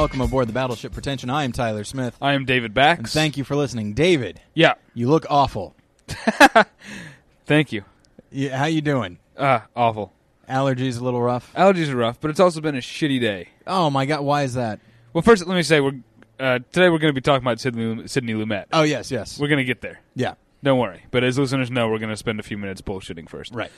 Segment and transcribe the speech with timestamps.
[0.00, 1.28] Welcome aboard the Battleship Pretension.
[1.28, 2.16] I am Tyler Smith.
[2.22, 3.00] I am David Bax.
[3.00, 3.92] And thank you for listening.
[3.92, 5.74] David, Yeah, you look awful.
[7.44, 7.84] thank you.
[8.30, 9.18] You, how you doing?
[9.38, 10.14] Ah, awful.
[10.48, 11.52] Allergies a little rough?
[11.52, 13.50] Allergies are rough, but it's also been a shitty day.
[13.66, 14.80] Oh my god, why is that?
[15.12, 16.00] Well, first, let me say we're
[16.40, 18.68] uh, today we're going to be talking about Sidney Sidney Lumet.
[18.72, 19.38] Oh yes, yes.
[19.38, 20.00] We're going to get there.
[20.14, 20.32] yeah.
[20.62, 21.04] Don't worry.
[21.10, 23.52] But as listeners know, we're going to spend a few minutes bullshitting first.
[23.54, 23.70] Right.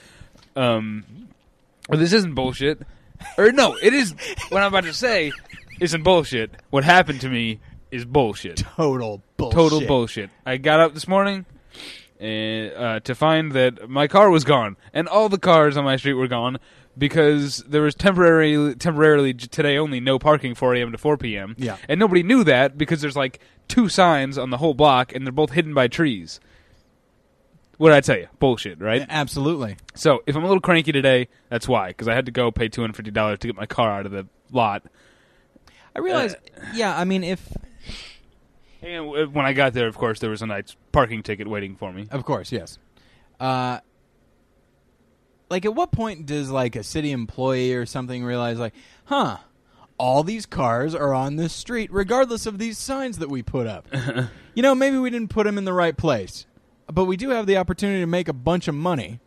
[0.54, 1.04] Um,
[1.88, 2.80] well, this isn't bullshit.
[3.36, 4.14] Or no, it is.
[4.50, 5.32] What I'm about to say
[5.82, 6.52] isn't bullshit.
[6.70, 8.58] What happened to me is bullshit.
[8.58, 9.54] Total bullshit.
[9.56, 10.30] Total bullshit.
[10.46, 11.44] I got up this morning
[12.20, 15.96] uh, uh, to find that my car was gone, and all the cars on my
[15.96, 16.58] street were gone
[16.96, 20.92] because there was temporarily, temporarily today only no parking 4 a.m.
[20.92, 21.54] to 4 p.m.
[21.58, 21.78] Yeah.
[21.88, 25.32] and nobody knew that because there's like two signs on the whole block, and they're
[25.32, 26.38] both hidden by trees.
[27.78, 28.28] What did I tell you?
[28.38, 29.04] Bullshit, right?
[29.08, 29.76] Absolutely.
[29.94, 32.68] So if I'm a little cranky today, that's why, because I had to go pay
[32.68, 34.84] two hundred fifty dollars to get my car out of the lot.
[35.94, 36.34] I realize.
[36.74, 37.46] yeah, I mean, if
[38.82, 41.92] And when I got there, of course, there was a night's parking ticket waiting for
[41.92, 42.06] me.
[42.10, 42.78] of course, yes.
[43.38, 43.80] Uh,
[45.50, 49.38] like, at what point does like a city employee or something realize, like, huh?
[49.98, 53.86] All these cars are on this street, regardless of these signs that we put up.
[54.54, 56.46] you know, maybe we didn't put them in the right place,
[56.86, 59.20] but we do have the opportunity to make a bunch of money.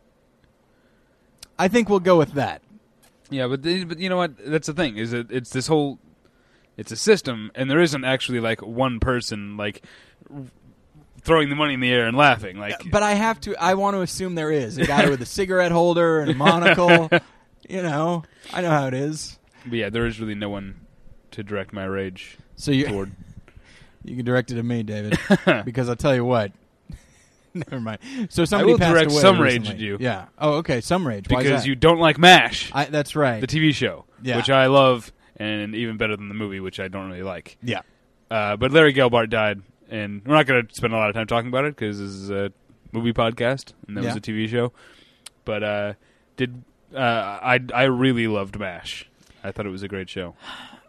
[1.57, 2.61] I think we'll go with that.
[3.29, 4.33] Yeah, but the, but you know what?
[4.37, 5.99] That's the thing is that it's this whole
[6.77, 9.83] it's a system, and there isn't actually like one person like
[11.21, 12.57] throwing the money in the air and laughing.
[12.59, 13.55] Like, But I have to.
[13.61, 17.09] I want to assume there is a guy with a cigarette holder and a monocle.
[17.67, 18.23] you know,
[18.53, 19.39] I know how it is.
[19.65, 20.81] but yeah, there is really no one
[21.31, 23.11] to direct my rage So you toward.
[24.03, 25.17] you can direct it at me, David,
[25.65, 26.51] because I'll tell you what.
[27.53, 27.99] Never mind.
[28.29, 29.95] So I somebody will passed direct away some rage at you.
[29.99, 30.25] Yeah.
[30.37, 30.81] Oh, okay.
[30.81, 31.27] Some rage.
[31.29, 31.67] Why is because that?
[31.69, 33.39] you don't like Mash, I, that's right.
[33.39, 34.35] the TV show, Yeah.
[34.35, 37.57] which I love, and even better than the movie, which I don't really like.
[37.61, 37.81] yeah.
[38.31, 41.27] Uh, but Larry Gelbart died, and we're not going to spend a lot of time
[41.27, 42.51] talking about it because this is a
[42.91, 44.09] movie podcast and that Yeah.
[44.09, 44.73] was a TV show.
[45.45, 45.93] But uh,
[46.37, 46.63] did
[46.93, 47.59] uh, I?
[47.73, 49.07] I really loved Mash.
[49.43, 50.33] I thought it was a great show.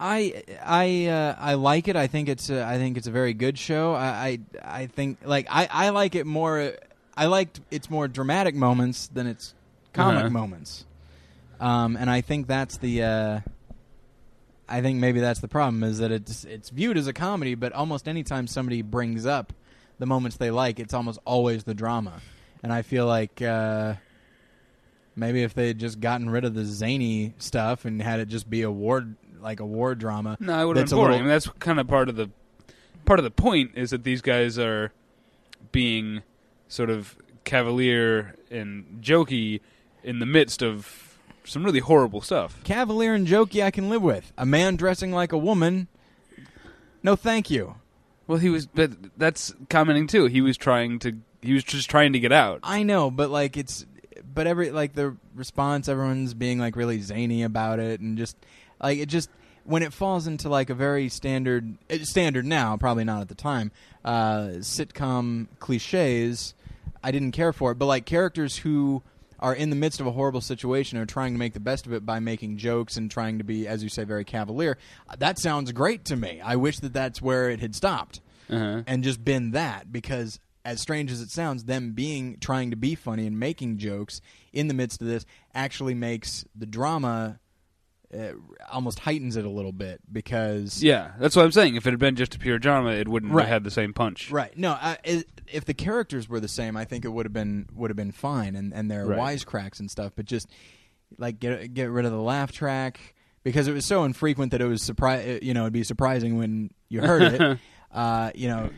[0.01, 1.97] I I uh, I like it.
[1.97, 3.93] I think it's a, I think it's a very good show.
[3.95, 4.39] I I,
[4.83, 6.73] I think like I, I like it more.
[7.15, 9.55] I liked its more dramatic moments than its
[9.93, 10.31] comic Uh-huh.
[10.31, 10.87] moments.
[11.61, 13.03] Um, and I think that's the.
[13.03, 13.41] Uh,
[14.69, 17.73] I think maybe that's the problem is that it's it's viewed as a comedy, but
[17.73, 19.53] almost anytime somebody brings up
[19.99, 22.21] the moments they like, it's almost always the drama.
[22.63, 23.95] And I feel like uh,
[25.15, 28.51] maybe if they had just gotten rid of the zany stuff and had it just
[28.51, 29.07] be a war
[29.41, 31.11] like a war drama, No, it would have been boring.
[31.13, 32.31] little- I mean, that's kind of part of the
[33.05, 34.93] part of the point is that these guys are
[35.71, 36.23] being
[36.69, 39.61] sort of cavalier and jokey
[40.03, 41.06] in the midst of
[41.47, 42.63] some really horrible stuff.
[42.65, 44.33] cavalier and jokey I can live with.
[44.37, 45.89] A man dressing like a woman,
[47.03, 47.77] no thank you.
[48.27, 50.27] Well, he was, but that's commenting too.
[50.27, 51.17] He was trying to.
[51.43, 52.61] He was just trying to get out.
[52.65, 53.87] I know, but like it's,
[54.35, 58.37] but every like the response, everyone's being like really zany about it, and just
[58.83, 59.31] like it just
[59.65, 63.35] when it falls into like a very standard eh, standard now, probably not at the
[63.35, 63.71] time,
[64.05, 66.55] uh, sitcom cliches.
[67.03, 69.03] I didn't care for it, but like characters who
[69.47, 71.93] are in the midst of a horrible situation are trying to make the best of
[71.93, 74.77] it by making jokes and trying to be, as you say, very cavalier.
[75.19, 76.41] That sounds great to me.
[76.41, 78.21] I wish that that's where it had stopped
[78.51, 78.83] Uh-huh.
[78.89, 82.97] and just been that because as strange as it sounds them being trying to be
[82.97, 84.21] funny and making jokes
[84.53, 85.25] in the midst of this
[85.55, 87.39] actually makes the drama
[88.15, 88.33] uh,
[88.73, 91.77] almost heightens it a little bit because Yeah, that's what I'm saying.
[91.77, 93.43] If it had been just a pure drama, it wouldn't Right.
[93.45, 94.31] have had the same punch.
[94.31, 97.33] right no I, i if the characters were the same i think it would have
[97.33, 99.19] been would have been fine and and their Right.
[99.39, 100.49] wisecracks and stuff but just
[101.19, 103.15] like get get rid of the laugh track
[103.45, 106.71] because it was so infrequent that it was surprise you know it'd be surprising when
[106.89, 107.59] you heard it
[107.93, 108.71] uh, you know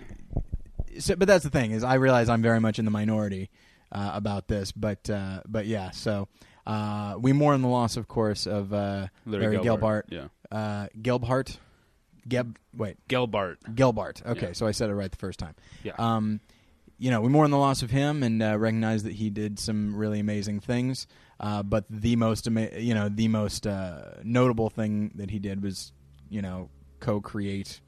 [0.98, 3.50] so, but that's the thing is I realize I'm very much in the minority
[3.92, 5.90] uh, about this, but uh, but yeah.
[5.92, 6.28] So
[6.68, 10.26] uh, we mourn the loss, of course, of uh, Larry Larry Gelbart, Gelbart, yeah.
[10.56, 11.56] uh, Gelbart,
[12.28, 12.56] Geb.
[12.76, 13.56] Wait, Gelbart.
[13.74, 14.24] Gelbart.
[14.26, 14.52] Okay, Yeah.
[14.52, 15.54] so I said it right the first time.
[15.82, 15.92] Yeah.
[15.98, 16.40] Um,
[16.98, 19.94] you know, we mourn the loss of him and uh, recognize that he did some
[19.96, 21.06] really amazing things.
[21.40, 25.62] Uh, but the most, ama- you know, the most uh, notable thing that he did
[25.62, 25.92] was,
[26.28, 26.68] you know,
[27.00, 27.80] co-create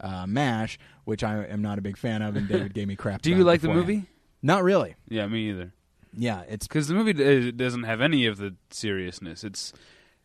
[0.00, 3.20] uh, Mash, which I am not a big fan of, and David gave me crap.
[3.22, 4.04] Do you like the movie?
[4.42, 4.94] Not really.
[5.08, 5.72] Yeah, me either.
[6.16, 9.44] Yeah, it's Because the movie doesn't have any of the seriousness.
[9.44, 9.72] It's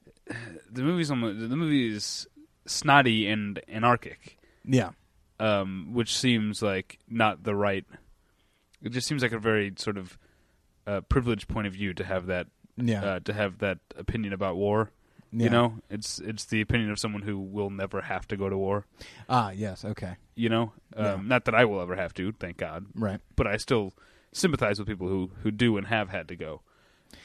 [0.71, 2.27] the movie's almost, the movie is
[2.65, 4.91] snotty and anarchic, yeah,
[5.39, 7.86] um, which seems like not the right.
[8.81, 10.18] It just seems like a very sort of
[10.88, 12.47] uh, privileged point of view to have that
[12.77, 14.92] yeah, uh, to have that opinion about war.
[15.31, 18.57] You know, it's it's the opinion of someone who will never have to go to
[18.57, 18.85] war.
[19.30, 21.19] Ah, yes, okay, You know, um, Yeah.
[21.24, 22.88] not that I will ever have to, thank God.
[22.95, 23.19] right.
[23.35, 23.94] But I still
[24.31, 26.62] sympathize with people who who do and have had to go,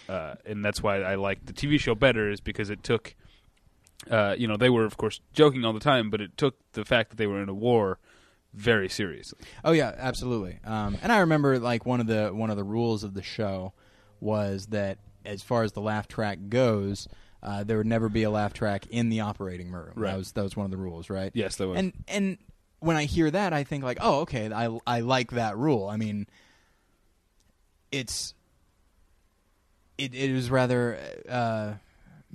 [0.09, 3.15] uh, and that's why I like the TV show better, is because it took.
[4.11, 6.85] Uh, you know, they were of course joking all the time, but it took the
[6.85, 7.99] fact that they were in a war
[8.53, 9.39] very seriously.
[9.65, 10.59] Oh yeah, absolutely.
[10.65, 13.73] Um, and I remember like one of the one of the rules of the show
[14.21, 17.09] was that as far as the laugh track goes,
[17.43, 19.93] uh, there would never be a laugh track in the operating room.
[19.95, 20.13] Right.
[20.13, 21.31] That was that was one of the rules, right?
[21.35, 21.79] Yes, that was.
[21.79, 22.39] And and
[22.81, 25.89] when I hear that, I think like, oh, okay, I I like that rule.
[25.89, 26.27] I mean,
[27.95, 28.35] it's
[29.99, 30.99] it it was rather
[31.29, 31.75] uh,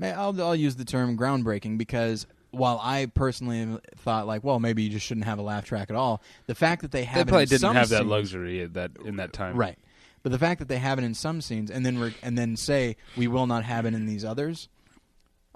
[0.01, 4.89] I'll I'll use the term groundbreaking because while I personally thought like, well, maybe you
[4.89, 6.21] just shouldn't have a laugh track at all.
[6.47, 8.61] The fact that they they have it probably in didn't some have that scenes- luxury
[8.61, 9.55] at that in that time.
[9.55, 9.77] right?
[10.23, 12.57] But the fact that they have it in some scenes and then re- and then
[12.57, 14.67] say we will not have it in these others,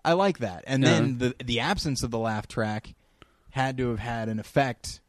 [0.05, 0.63] I like that.
[0.67, 2.93] And then the the absence of the laugh track
[3.51, 4.99] had to have had an effect,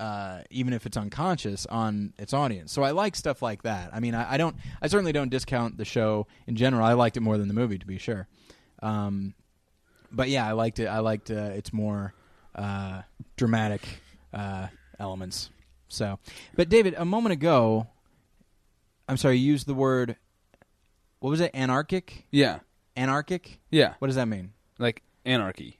[0.00, 2.72] uh, even if it's unconscious, on its audience.
[2.72, 3.90] So I like stuff like that.
[3.92, 6.84] I mean, I, I don't, I certainly don't discount the show in general.
[6.84, 8.26] I liked it more than the movie, to be sure.
[8.82, 9.34] Um,
[10.10, 10.86] but yeah, I liked it.
[10.86, 12.14] I liked uh, its more
[12.54, 13.02] uh,
[13.36, 13.82] dramatic
[14.32, 14.68] uh,
[14.98, 15.50] elements.
[15.88, 16.18] So,
[16.54, 17.86] but David, a moment ago,
[19.06, 20.16] I'm sorry, you used the word.
[21.18, 21.50] What was it?
[21.52, 22.26] Anarchic.
[22.30, 22.60] Yeah.
[22.96, 23.60] Anarchic.
[23.70, 23.94] Yeah.
[23.98, 24.52] What does that mean?
[24.78, 25.79] Like anarchy.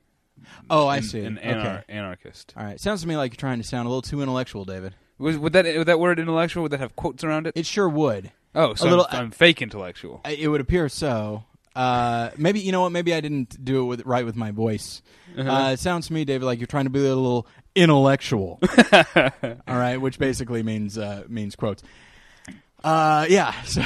[0.69, 1.21] Oh, I see.
[1.21, 1.83] An okay.
[1.89, 2.55] anarchist.
[2.57, 2.81] All right.
[2.81, 4.95] Sounds to me like you're trying to sound a little too intellectual, David.
[5.19, 6.63] Was would that would that word intellectual?
[6.63, 7.53] Would that have quotes around it?
[7.57, 8.33] It sure would.
[8.55, 10.21] oh, so a little- I'm, I'm fake intellectual.
[10.25, 11.45] I- It would appear so.
[11.77, 12.91] Uh, maybe you know what?
[12.91, 15.03] Maybe I didn't do it with, right with my voice.
[15.39, 17.47] uh it sounds to me, David, like you're trying to be a little
[17.77, 18.59] intellectual.
[19.15, 21.83] All right, which basically means uh, means quotes.
[22.83, 23.55] Uh, yeah.
[23.65, 23.83] So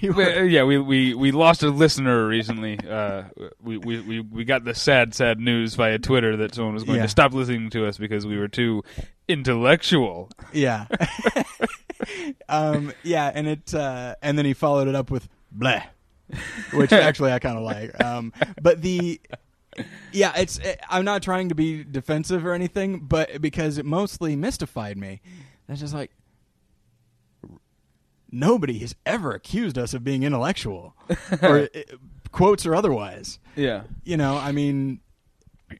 [0.00, 2.78] we We- were, yeah, we, we, we lost a listener recently.
[2.78, 3.24] Uh,
[3.62, 6.96] we, we, we, we got the sad, sad news via Twitter that someone was going
[6.96, 7.02] Yeah.
[7.04, 8.82] to stop listening to us because we were too
[9.28, 10.30] intellectual.
[10.52, 10.86] yeah.
[12.48, 15.82] um, yeah, and it uh, and then he followed it up with bleh,
[16.72, 18.02] which actually I kind of like.
[18.02, 18.32] Um,
[18.62, 19.20] but the
[20.12, 24.36] yeah, it's it, I'm not trying to be defensive or anything, but because it mostly
[24.36, 25.20] mystified me.
[25.66, 26.10] That's just like
[28.30, 30.94] nobody has ever accused us of being intellectual,
[31.42, 31.68] or uh,
[32.32, 33.38] quotes or otherwise.
[33.54, 33.82] Yeah.
[34.04, 35.00] You know, I mean,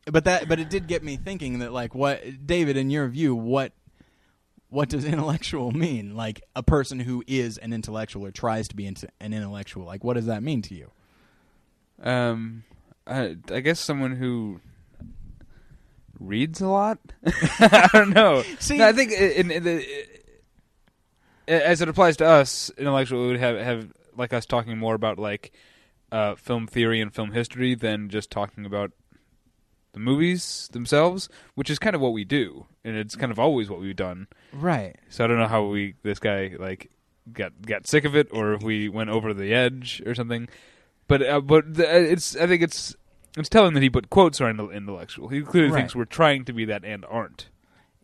[0.06, 3.34] but that but it did get me thinking that like what David, in your view,
[3.34, 3.72] what
[4.68, 6.16] what does intellectual mean?
[6.16, 9.84] Like a person who is an intellectual or tries to be into an intellectual.
[9.84, 10.90] Like what does that mean to you?
[12.02, 12.64] Um,
[13.06, 14.60] I, I guess someone who
[16.18, 16.98] reads a lot.
[17.60, 18.42] I don't know.
[18.58, 19.86] See- No, I think in, in the
[21.48, 25.18] as it applies to us, intellectual we would have have like us talking more about
[25.18, 25.52] like
[26.12, 28.92] uh, film theory and film history than just talking about
[29.92, 33.68] the movies themselves, which is kind of what we do, and it's kind of always
[33.70, 34.26] what we've done.
[34.52, 34.96] Right.
[35.08, 36.90] So I don't know how we this guy like
[37.32, 40.48] got got sick of it, or if we went over the edge or something.
[41.08, 42.94] But uh, but the, uh, it's I think it's
[43.36, 45.28] it's telling that he put quotes around intellectual.
[45.28, 45.80] He clearly Right.
[45.80, 47.48] thinks we're trying to be that and aren't.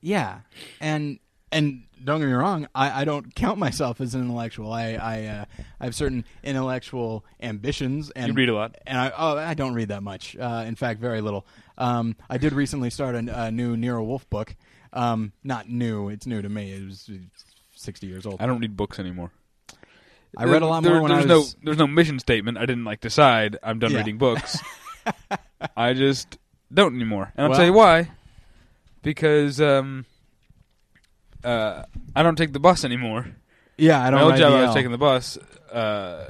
[0.01, 0.41] Yeah,
[0.81, 1.19] and
[1.53, 4.73] and don't get me wrong, I, I don't count myself as an intellectual.
[4.73, 5.45] I I, uh,
[5.81, 8.77] I have certain intellectual ambitions, and you read a lot.
[8.87, 10.37] and I oh I don't read that much.
[10.37, 11.47] Uh, in fact, very little.
[11.79, 14.55] Um, I did recently start a, a new Nero Wolfe book.
[14.93, 16.73] Um, not new; it's new to me.
[16.73, 17.09] It was
[17.75, 18.41] sixty years old.
[18.43, 19.31] I don't read books anymore.
[20.37, 21.55] I read a lot There- more when I there's was.
[21.57, 22.59] no there's no mission statement.
[22.59, 23.99] I didn't like decide I'm done Yeah.
[23.99, 24.59] reading books.
[25.77, 26.39] I just
[26.73, 28.11] don't anymore, and I'll Well- tell you why.
[29.03, 30.07] Because um,
[31.45, 31.85] uh,
[32.15, 33.27] I don't take the bus anymore.
[33.77, 34.21] yeah, I don't.
[34.21, 35.39] My old job, I was taking the bus.
[35.71, 36.29] Uh,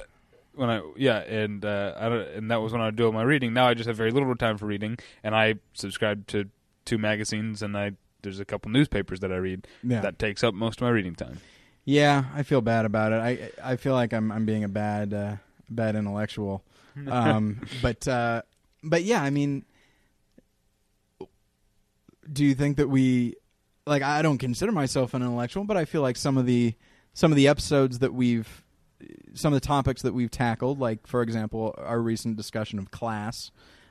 [0.54, 3.12] when I yeah, and uh, I don't, and that was when I would do all
[3.12, 3.52] my reading.
[3.52, 6.48] Now I just have very little time for reading, and I subscribe to
[6.84, 7.92] two magazines, and I
[8.22, 9.66] there's a couple newspapers that I read.
[9.82, 10.00] Yeah.
[10.00, 11.40] That takes up most of my reading time.
[11.84, 13.16] Yeah, I feel bad about it.
[13.16, 15.36] I I feel like I'm I'm being a bad uh,
[15.68, 16.62] bad intellectual.
[17.08, 18.42] Um, but uh,
[18.84, 19.64] but yeah, I mean,
[22.30, 23.36] do you think that we
[23.86, 24.02] like?
[24.02, 26.74] I don't consider myself an intellectual, but I feel like some of the
[27.14, 28.62] some of the episodes that we've
[29.34, 33.50] some of the topics that we've tackled, like for example, our recent discussion of class.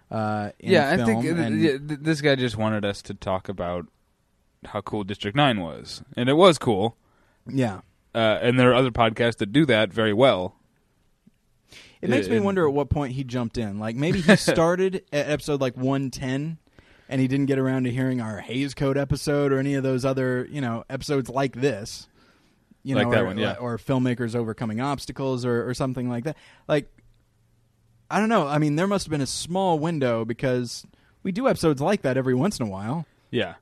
[0.09, 3.87] Uh, in yeah, I think yeah, th- this guy just wanted us to talk about
[4.65, 6.97] how cool District Nine was, and it was cool.
[7.47, 7.81] yeah.
[8.13, 10.55] Uh, and there are other podcasts that do that very well.
[12.01, 13.79] It makes me wonder at what point he jumped in.
[13.79, 16.57] Like maybe he started at episode like 110
[17.11, 20.03] and he didn't get around to hearing our Hays Code episode or any of those
[20.05, 22.07] other, you know, episodes like this.
[22.83, 23.53] You Like know, that or, one, yeah.
[23.59, 26.35] or filmmakers overcoming obstacles or, or something like that.
[26.67, 26.87] Like
[28.09, 28.47] I don't know.
[28.47, 30.85] I mean, there must have been a small window because
[31.23, 33.05] we do episodes like that every once in a while.
[33.29, 33.53] Yeah,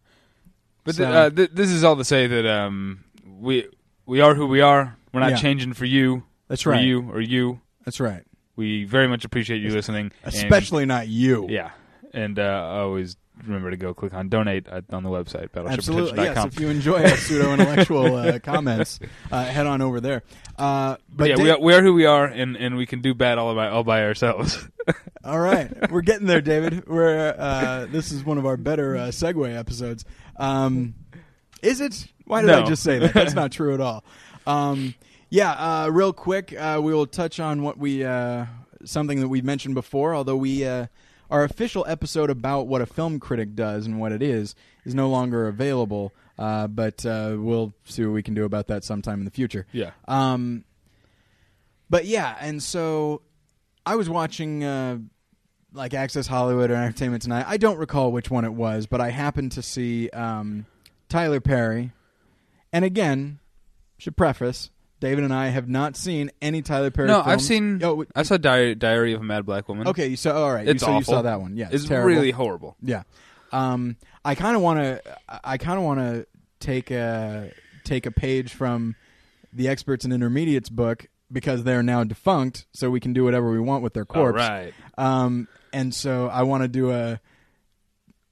[0.83, 3.03] but So- th- uh, th- this is all to say that um,
[3.39, 3.67] we
[4.05, 4.95] we are who we are.
[5.13, 5.37] We're not Yeah.
[5.37, 6.83] changing for you, That's for right.
[6.83, 7.61] you or you.
[7.85, 8.23] That's right.
[8.55, 11.45] We very much appreciate you listening, and- Especially not you.
[11.49, 11.71] yeah.
[12.13, 16.23] And uh, always remember to go click on donate at, on the website Absolutely.
[16.23, 16.45] Yes.
[16.45, 18.99] If you enjoy our pseudo intellectual uh, comments,
[19.31, 20.23] uh, head on over there.
[20.57, 22.85] Uh, but But yeah, Da- we are, we are who we are, and, and we
[22.85, 24.67] can do bad all by all by ourselves.
[25.23, 26.87] All right, we're getting there, David.
[26.87, 30.03] We're uh, this is one of our better uh, segue episodes.
[30.37, 30.95] Um,
[31.61, 32.07] is it?
[32.25, 33.13] Why did I just say that?
[33.13, 34.03] That's not true at all.
[34.47, 34.95] Um,
[35.29, 38.45] yeah, uh, real quick, uh, we will touch on what we uh,
[38.85, 40.15] something that we mentioned before.
[40.15, 40.87] Although we uh,
[41.29, 44.55] our official episode about what a film critic does and what it is
[44.85, 46.13] is no longer available.
[46.37, 49.65] Uh, but uh, we'll see what we can do about that sometime in the future.
[49.71, 49.91] yeah.
[50.07, 50.63] Um,
[51.89, 53.21] but yeah, and so
[53.85, 54.99] I was watching uh,
[55.73, 57.45] like Access Hollywood or Entertainment Tonight.
[57.47, 60.65] I don't recall which one it was, but I happened to see um,
[61.09, 61.91] Tyler Perry.
[62.71, 63.39] And again,
[63.97, 67.07] should preface, David and I have not seen any Tyler Perry.
[67.07, 67.27] No, films.
[67.27, 67.81] I've seen.
[67.83, 69.87] Oh, I saw Diary, Diary of a Mad Black Woman.
[69.87, 71.13] okay, so all right, It's so you awful.
[71.13, 71.55] saw that one.
[71.55, 72.07] Yeah, it's terrible.
[72.07, 72.75] really horrible.
[72.81, 73.03] Yeah.
[73.51, 75.01] Um, I kind of want to.
[75.43, 76.27] I kind of want to
[76.59, 77.51] take a
[77.85, 78.95] take a page from
[79.53, 83.59] the experts and intermediates book because they're now defunct, so we can do whatever we
[83.59, 84.39] want with their corpse.
[84.41, 84.73] All right.
[84.97, 87.19] Um, and so I want to do a.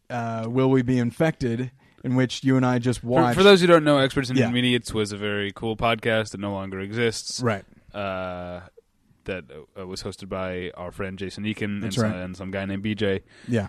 [0.09, 1.71] Uh, Will we be infected?
[2.03, 3.37] In which you and I just For, watched.
[3.37, 4.45] for those who don't know, Experts and Yeah.
[4.45, 7.41] Intermediates was a very cool podcast that no longer exists.
[7.41, 7.65] right.
[7.93, 8.61] Uh,
[9.25, 9.43] that
[9.77, 12.83] uh, was hosted by our friend Jason Eakin and That's some, and some guy named
[12.83, 13.23] BJ.
[13.47, 13.67] Yeah.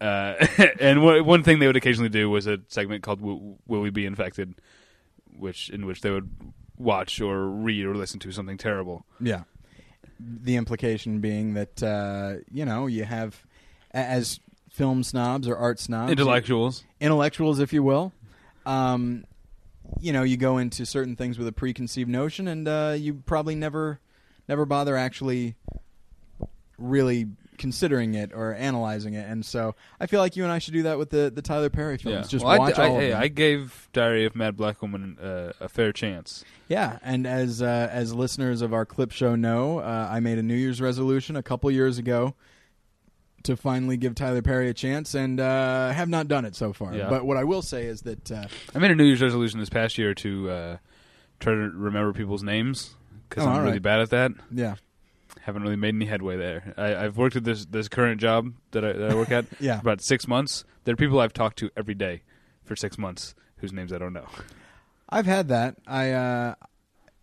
[0.00, 0.34] Uh,
[0.80, 3.90] and one one thing they would occasionally do was a segment called "Will, Will We
[3.90, 4.54] Be Infected,"
[5.38, 6.30] which in which they would
[6.76, 9.04] watch or read or listen to something terrible.
[9.20, 9.44] Yeah.
[10.18, 13.44] The implication being that uh, you know you have
[13.92, 14.40] as
[14.76, 16.84] film snobs or art snobs, Intellectuals.
[17.00, 18.12] intellectuals, if you will.
[18.66, 19.24] Um,
[20.00, 23.54] you know, you go into certain things with a preconceived notion, and uh, you probably
[23.54, 24.00] never,
[24.48, 25.54] never bother actually,
[26.78, 27.26] really
[27.58, 29.26] considering it or analyzing it.
[29.28, 31.70] And so, I feel like you and I should do that with the the Tyler
[31.70, 32.28] Perry films.
[32.28, 33.12] Just Well, I- watch I, all hey.
[33.14, 36.44] I gave Diary of Mad Black Woman uh, a fair chance.
[36.68, 40.42] Yeah, and as uh, as listeners of our clip show know, uh, I made a
[40.42, 42.34] New Year's resolution a couple years ago
[43.46, 46.94] to finally give Tyler Perry a chance, and uh, have not done it so far.
[46.94, 47.08] Yeah.
[47.10, 49.68] But what I will say is that uh, I made a New Year's resolution this
[49.70, 50.76] past year to uh,
[51.40, 52.94] try to remember people's names
[53.28, 53.82] because Oh, I'm all really right.
[53.82, 54.32] bad at that.
[54.52, 54.74] yeah,
[55.40, 56.74] Haven't really made any headway there.
[56.76, 59.76] I, I've worked at this this current job that I, that I work at yeah.
[59.76, 60.64] for about six months.
[60.84, 62.22] There are people I've talked to every day
[62.64, 64.26] for six months whose names I don't know.
[65.08, 65.76] I've had that.
[65.86, 66.54] I uh,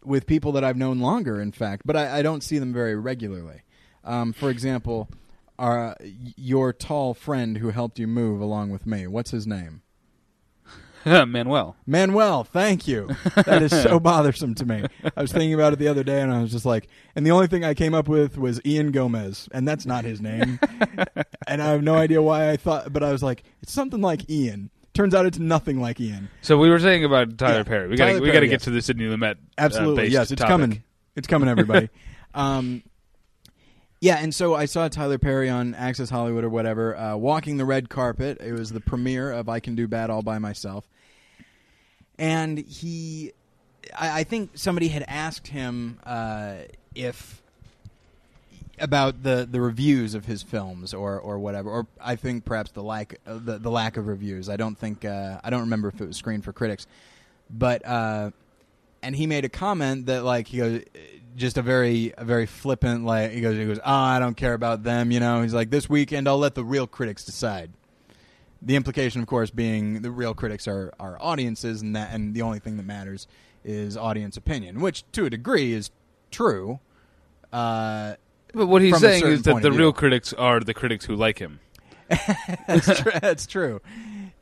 [0.04, 2.96] with people that I've known longer, in fact, but I, I don't see them very
[2.96, 3.62] regularly.
[4.06, 5.08] Um, for example,
[5.60, 9.08] our your tall friend who helped you move along with me.
[9.08, 9.82] What's his name?
[11.06, 11.76] Manuel.
[11.86, 13.10] Manuel, thank you.
[13.36, 14.86] That is so bothersome to me.
[15.18, 17.32] I was thinking about it the other day, and I was just like, and the
[17.32, 20.60] only thing I came up with was Ian Gomez, and that's not his name.
[21.48, 24.30] and I have no idea why I thought, but I was like, it's something like
[24.30, 24.70] Ian.
[24.94, 26.30] Turns out it's nothing like Ian.
[26.42, 27.88] So we were saying about Tyler Yeah, Perry.
[27.90, 28.52] We got we got to yes.
[28.52, 29.36] get to the Sidney Lumet.
[29.58, 30.52] Absolutely, uh, yes, it's topic.
[30.52, 30.84] coming.
[31.16, 31.90] It's coming, everybody.
[32.34, 32.84] um,
[34.04, 37.64] yeah, and so I saw Tyler Perry on Access Hollywood or whatever, uh, walking the
[37.64, 38.38] red carpet.
[38.42, 40.86] It was the premiere of I Can Do Bad All by Myself,
[42.20, 43.32] and he,
[43.98, 46.56] I, I think somebody had asked him uh,
[46.94, 47.42] if
[48.78, 52.84] about the, the reviews of his films or, or whatever, or I think perhaps the
[52.84, 54.50] lack uh, the, the lack of reviews.
[54.50, 56.88] I don't think uh, I don't remember if it was screened for critics,
[57.50, 58.32] but uh,
[59.02, 60.82] and he made a comment that like he goes
[61.36, 64.54] just a very a very flippant like he goes he goes oh I don't care
[64.54, 67.72] about them you know he's like this weekend I'll let the real critics decide.
[68.66, 72.44] The implication, of course, being the real critics are, are audiences, and that and the
[72.44, 73.28] only thing that matters
[73.66, 75.92] is audience opinion, which to a degree is
[76.32, 76.80] true.
[77.52, 78.16] Uh,
[78.54, 81.60] But what he's saying is that the real critics are the critics who like him.
[82.68, 83.82] that's, true, that's true.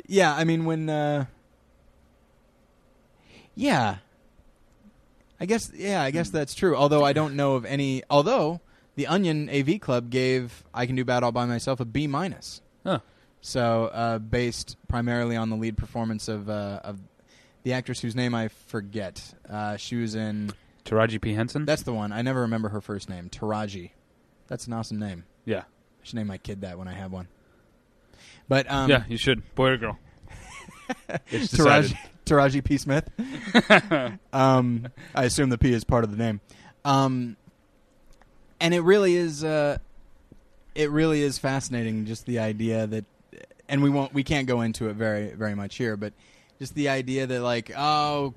[0.05, 0.87] Yeah, I mean when.
[0.89, 1.25] Uh,
[3.55, 3.97] yeah,
[5.41, 5.71] I guess.
[5.73, 6.75] Yeah, I guess that's true.
[6.75, 8.03] Although I don't know of any.
[8.11, 8.61] Although
[8.95, 12.61] the Onion AV Club gave "I Can Do Bad All by Myself" a B minus.
[12.85, 12.99] Huh.
[13.41, 16.99] So uh, based primarily on the lead performance of uh, of
[17.63, 19.33] the actress whose name I forget.
[19.49, 20.53] Uh, she was in.
[20.85, 21.65] Taraji P Henson.
[21.65, 22.11] That's the one.
[22.11, 23.27] I never remember her first name.
[23.29, 23.91] Taraji.
[24.47, 25.23] That's an awesome name.
[25.45, 25.63] yeah, I
[26.03, 27.27] should name my kid that when I have one.
[28.47, 29.05] But um, yeah.
[29.09, 29.97] You should, boy or girl.
[31.31, 31.91] it's decided.
[31.91, 31.97] Taraji,
[32.31, 32.77] Taraji P.
[32.77, 33.09] Smith.
[34.33, 36.39] um, I assume the P is part of the name.
[36.85, 37.35] Um,
[38.61, 39.43] and it really is.
[39.43, 39.77] Uh,
[40.73, 42.05] it really is fascinating.
[42.05, 43.03] Just the idea that,
[43.67, 46.13] and we won't, we can't go into it very, very much here, but
[46.59, 48.33] just the idea that like, oh,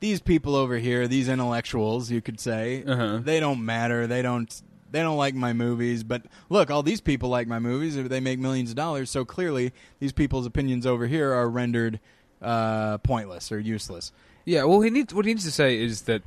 [0.00, 3.18] these people over here, these intellectuals, you could say, Uh-huh.
[3.22, 4.06] they don't matter.
[4.06, 4.62] They don't.
[4.88, 7.96] They don't like my movies, but look, all these people like my movies.
[7.96, 11.98] They make millions of dollars, so clearly these people's opinions over here are rendered
[12.42, 14.12] uh, pointless or useless.
[14.44, 16.22] Yeah, well, he needs what he needs to say is that,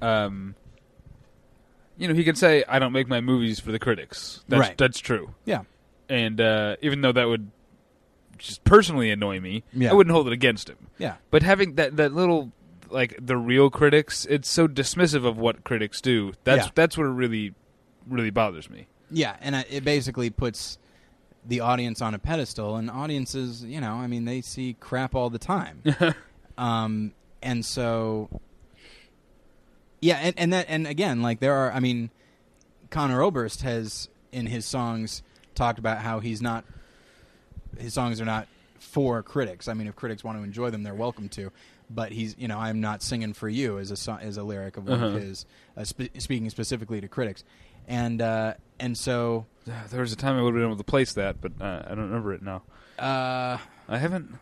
[0.00, 0.54] um,
[1.96, 4.78] you know, he can say, "I don't make my movies for the critics." That's, Right.
[4.78, 5.34] That's true.
[5.44, 5.62] Yeah.
[6.08, 7.50] And uh, even though that would
[8.38, 9.90] just personally annoy me, Yeah.
[9.90, 10.78] I wouldn't hold it against him.
[10.96, 11.16] Yeah.
[11.30, 12.52] But having that that little
[12.88, 16.32] like the real critics, it's so dismissive of what critics do.
[16.44, 16.70] That's Yeah.
[16.74, 17.54] that's what really
[18.06, 18.86] really bothers me.
[19.10, 20.78] Yeah, and uh, it basically puts
[21.48, 25.30] the audience on a pedestal, and audiences, you know, I mean, they see crap all
[25.30, 25.82] the time,
[26.58, 27.12] um,
[27.42, 28.28] and so,
[30.00, 32.10] yeah, and, and that, and again, like there are, I mean,
[32.90, 35.22] Conor Oberst has in his songs
[35.54, 36.64] talked about how he's not,
[37.78, 38.46] his songs are not
[38.78, 39.66] for critics.
[39.68, 41.50] I mean, if critics want to enjoy them, they're welcome to.
[41.90, 44.76] But he's, you know, I'm not singing for you as a so- as a lyric
[44.76, 45.16] of one Uh-huh.
[45.18, 47.44] his, uh, spe- speaking specifically to critics,
[47.88, 49.46] and uh, and so
[49.90, 51.88] There was a time I would have been able to place that, but uh, I
[51.88, 52.62] don't remember it now.
[52.98, 54.38] uh, I haven't.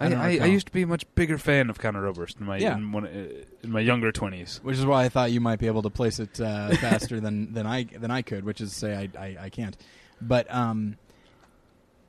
[0.00, 2.46] I I, I, I, used to be a much bigger fan of Conor Oberst in
[2.46, 2.76] my Yeah.
[2.76, 4.60] in, one, uh, in my younger twenties.
[4.62, 7.52] which is why I thought you might be able to place it uh, faster than,
[7.52, 9.76] than I than I could, which is to say I, I, I can't.
[10.20, 10.96] But um,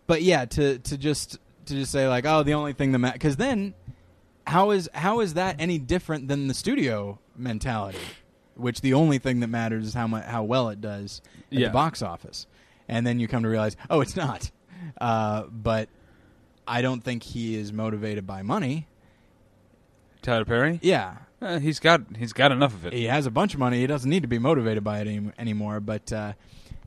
[0.05, 3.37] but yeah, to to just to just say like, oh, the only thing that because
[3.37, 3.73] then
[4.45, 7.99] how is how is that any different than the studio mentality,
[8.59, 11.67] which the only thing that matters is how much how well it does at Yeah.
[11.67, 12.45] the box office,
[12.87, 14.51] and then you come to realize, oh, it's not.
[14.99, 15.89] Uh, but
[16.67, 18.87] I don't think he is motivated by money.
[20.21, 20.79] Tyler Perry.
[20.81, 22.93] Yeah, Uh, he's got he's got enough of it.
[22.93, 23.79] he has a bunch of money.
[23.79, 25.79] He doesn't need to be motivated by it any, anymore.
[25.79, 26.33] But uh,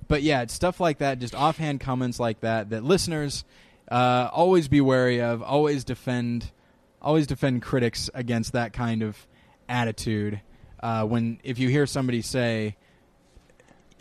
[0.08, 3.44] but yeah, it's stuff like that, just offhand comments like that that listeners
[3.90, 5.42] uh, always be wary of.
[5.42, 6.50] Always defend,
[7.00, 9.26] always defend critics against that kind of
[9.68, 10.40] attitude.
[10.82, 12.76] Uh, when if you hear somebody say,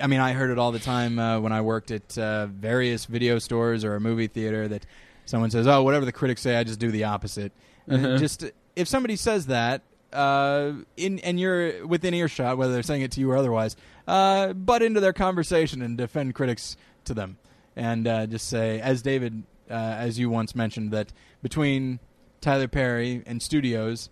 [0.01, 3.05] I mean, I heard it all the time uh, when I worked at uh, various
[3.05, 4.85] video stores or a movie theater that
[5.25, 7.51] someone says, "Oh, whatever the critics say, I just do the opposite."
[7.89, 8.17] Uh-huh.
[8.17, 9.81] Just if somebody says that,
[10.13, 13.75] uh, in and you're within earshot, whether they're saying it to you or otherwise,
[14.07, 17.37] uh, butt into their conversation and defend critics to them,
[17.75, 21.99] and uh, just say, as David, uh, as you once mentioned, that between
[22.41, 24.09] Tyler Perry and studios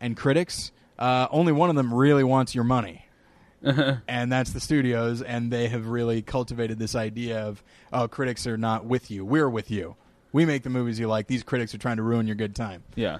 [0.00, 3.06] and critics, uh, only one of them really wants your money
[3.62, 8.56] and that's the studios, and they have really cultivated this idea of, oh, critics are
[8.56, 9.24] not with you.
[9.24, 9.94] We're with you.
[10.32, 11.28] We make the movies you like.
[11.28, 12.82] These critics are trying to ruin your good time.
[12.96, 13.18] Yeah.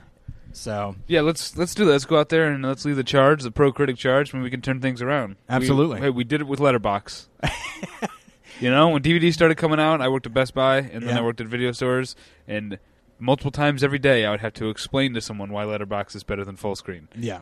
[0.50, 1.92] So, Yeah, let's let's do that.
[1.92, 4.50] Let's go out there and let's lead the charge, the pro critic charge, when we
[4.50, 5.30] can turn things around.
[5.48, 6.00] We- Absolutely.
[6.00, 7.28] hey, we did it with Letterbox.
[8.60, 11.18] you know, when DVDs started coming out, I worked at Best Buy, and then Yeah.
[11.18, 12.16] I worked at video stores,
[12.48, 12.78] and
[13.18, 16.44] multiple times every day, I would have to explain to someone why Letterbox is better
[16.44, 17.08] than full screen.
[17.16, 17.40] yeah.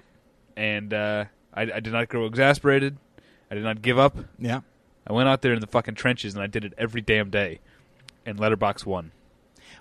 [0.57, 2.97] And uh, I, I did not grow exasperated.
[3.51, 4.17] I did not give up.
[4.39, 4.61] Yeah.
[5.07, 7.61] I went out there in the fucking trenches, and I did it every damn day.
[8.27, 9.13] And Letterbox won.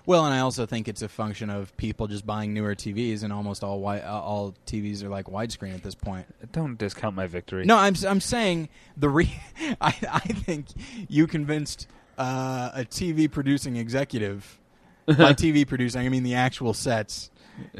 [0.06, 3.32] Well, and I also think it's a function of people just buying newer TVs, and
[3.32, 6.26] almost all wi- uh, all TVs are like widescreen at this point.
[6.52, 7.64] Don't discount my victory.
[7.66, 9.40] No, I'm I'm saying the re-
[9.80, 10.68] I I think
[11.08, 14.58] you convinced uh, a TV producing executive
[15.06, 17.30] by TV producing I mean the actual sets,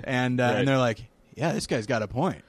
[0.05, 0.57] and uh, Right.
[0.57, 2.43] and they're like, yeah, this guy's got a point.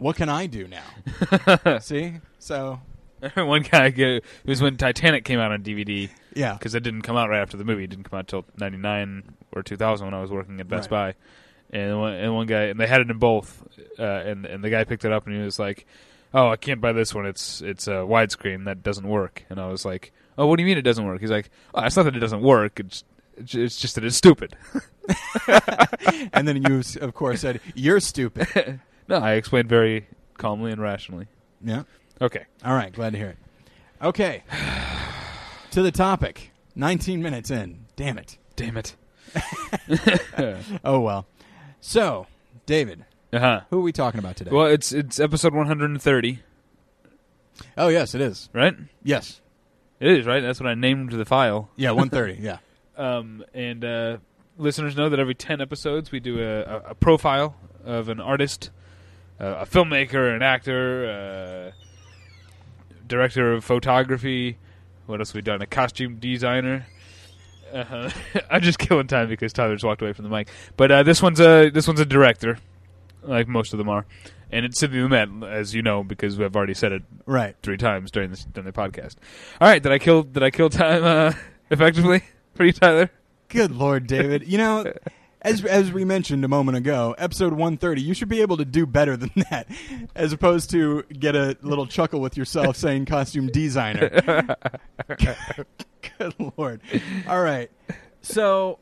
[0.00, 1.78] What can I do now?
[1.80, 2.80] See, so
[3.34, 6.08] One guy, go- it was when Titanic came out on DVD.
[6.34, 7.84] yeah, because it didn't come out right after the movie.
[7.84, 11.14] It didn't come out till '99 or 2000 when I was working at Best Right.
[11.72, 11.78] Buy.
[11.78, 13.62] And one, and one guy, and they had it in both,
[13.98, 15.86] uh, and and the guy picked it up and he was like,
[16.34, 17.26] "Oh, I can't buy this one.
[17.26, 20.66] It's it's a widescreen that doesn't work." And I was like, "Oh, what do you
[20.66, 22.80] mean it doesn't work?" He's like, "Oh, it's not that it doesn't work.
[22.80, 23.04] It's
[23.36, 24.56] it's it's just that it's stupid."
[26.32, 28.80] and then you of course said you're stupid.
[29.10, 30.06] No, I explained very
[30.38, 31.26] calmly and rationally.
[31.62, 31.82] Yeah.
[32.22, 33.38] Okay, All right, glad to hear it.
[34.02, 34.42] Okay,
[35.72, 36.52] to the topic.
[36.76, 37.84] 19 minutes in.
[37.96, 38.38] Damn it.
[38.56, 38.96] damn it.
[40.84, 41.26] Oh well.
[41.80, 42.26] So,
[42.66, 43.60] David, Uh huh.
[43.70, 44.50] who are we talking about today?
[44.50, 46.38] Well, it's it's episode 130,
[47.76, 48.48] oh yes, it is.
[48.52, 48.74] right?
[49.02, 49.40] Yes.
[49.98, 50.40] It is right.
[50.40, 51.68] That's what I named the file.
[51.76, 52.42] Yeah, 130.
[52.42, 52.58] yeah.
[52.96, 54.16] Um, and uh,
[54.58, 58.68] listeners know that every 10 episodes we do a, a, a profile of an artist,
[59.40, 61.76] a filmmaker, an actor, uh,
[63.06, 64.58] director of photography.
[65.06, 65.62] What else have we done?
[65.62, 66.86] A costume designer.
[67.72, 68.10] Uh,
[68.50, 70.48] I'm just killing time because Tyler just walked away from the mic.
[70.76, 72.58] But uh, this one's a this one's a director,
[73.22, 74.06] like most of them are.
[74.52, 77.54] and it's Sidney Lumet, as you know, because we've already said it Right.
[77.62, 79.16] three times during this during the podcast.
[79.60, 81.32] All right, did I kill did I kill time uh,
[81.70, 82.22] effectively
[82.54, 83.10] for you, Tyler?
[83.48, 84.46] Good Lord, David.
[84.46, 84.92] You know,
[85.42, 88.86] as as we mentioned a moment ago, episode 130, you should be able to do
[88.86, 89.68] better than that,
[90.14, 94.56] as opposed to get a little chuckle with yourself saying costume designer.
[96.18, 96.80] Good Lord.
[97.28, 97.70] All right.
[98.22, 98.78] So,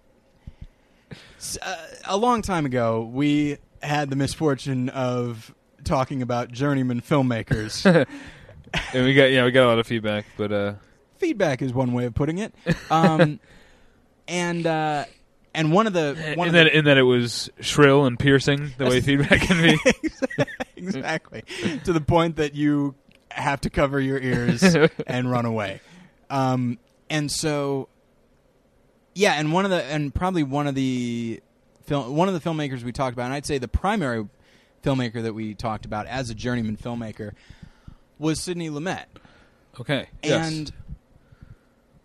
[1.62, 7.86] uh, a long time ago, we had the misfortune of talking about journeyman filmmakers.
[8.92, 10.74] And we got yeah we got a lot of feedback, but uh,
[11.18, 12.54] Feedback is one way of putting it.
[12.90, 13.40] Um,
[14.28, 15.04] and uh,
[15.54, 18.18] and one of the one in of that the, in that it was shrill and
[18.18, 20.44] piercing the way feedback can be.
[20.76, 21.42] exactly
[21.84, 22.94] to the point that you
[23.30, 24.62] have to cover your ears
[25.06, 25.80] and run away.
[26.30, 26.78] Um,
[27.10, 27.88] and so,
[29.14, 31.40] yeah, and one of the and probably one of the
[31.84, 34.26] film one of the filmmakers we talked about, and I'd say the primary
[34.82, 37.32] filmmaker that we talked about as a journeyman filmmaker
[38.18, 39.06] was Sidney Lumet.
[39.80, 40.72] Okay, And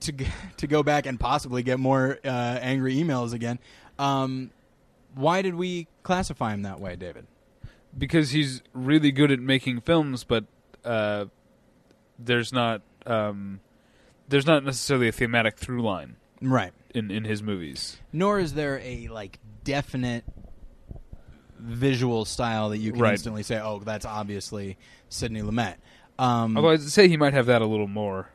[0.03, 0.13] to
[0.57, 3.59] to go back and possibly get more uh, angry emails again,
[3.99, 4.51] um,
[5.15, 7.27] why did we classify him that way, David?
[7.95, 10.45] because he's really good at making films, but
[10.83, 11.25] uh,
[12.17, 13.59] there's not um,
[14.29, 16.71] there's not necessarily a thematic through line Right.
[16.95, 17.97] in in his movies.
[18.11, 20.23] nor is there a like definite
[21.59, 23.11] visual style that you can Right.
[23.13, 24.77] instantly say, "Oh, that's obviously
[25.09, 25.75] Sidney Lumet."
[26.19, 28.29] Um, Although I'd say he might have that a little more,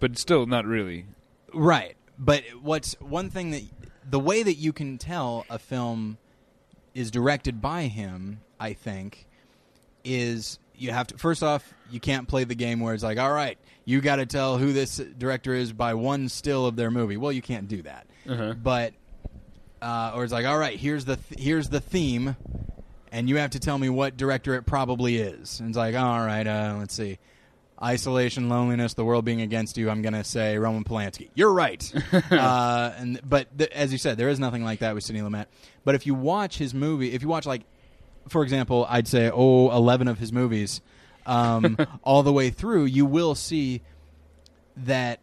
[0.00, 1.06] but still not really.
[1.54, 3.62] right, but what's one thing that
[4.08, 6.18] the way that you can tell a film
[6.94, 9.26] is directed by him, I think,
[10.04, 13.32] is you have to first off you can't play the game where it's like, "All
[13.32, 17.16] right, you got to tell who this director is by one still of their movie."
[17.16, 18.06] Well, you can't do that.
[18.28, 18.52] Uh-huh.
[18.54, 18.92] but
[19.80, 22.36] uh, or it's like, all right, here's the th- here's the theme,
[23.12, 25.58] and you have to tell me what director it probably is.
[25.60, 27.18] And it's like, all right, uh, let's see,
[27.82, 29.90] isolation, loneliness, the world being against you.
[29.90, 31.30] I'm gonna say Roman Polanski.
[31.34, 31.92] You're right.
[32.30, 35.46] uh, and but th- as you said, there is nothing like that with Sidney Lumet.
[35.84, 37.62] But if you watch his movie, if you watch like,
[38.28, 40.80] for example, I'd say oh 11 of his movies,
[41.26, 43.82] um, all the way through, you will see
[44.76, 45.20] that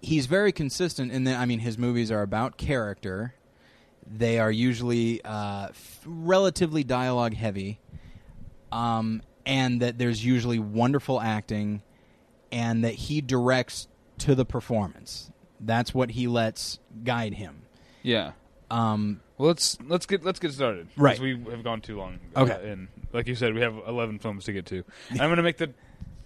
[0.00, 3.34] he's very consistent in that I mean his movies are about character.
[4.04, 7.78] They are usually uh, f- relatively dialogue heavy,
[8.72, 11.82] um, and that there's usually wonderful acting,
[12.50, 15.30] and that he directs to the performance.
[15.60, 17.62] That's what he lets guide him.
[18.02, 18.32] Yeah.
[18.70, 20.88] Um, Well, let's let's get let's get started.
[20.96, 21.18] Right.
[21.20, 22.18] We have gone too long.
[22.36, 22.52] Okay.
[22.52, 24.84] Uh, and like you said, we have eleven films to get to.
[25.10, 25.72] And I'm going to make the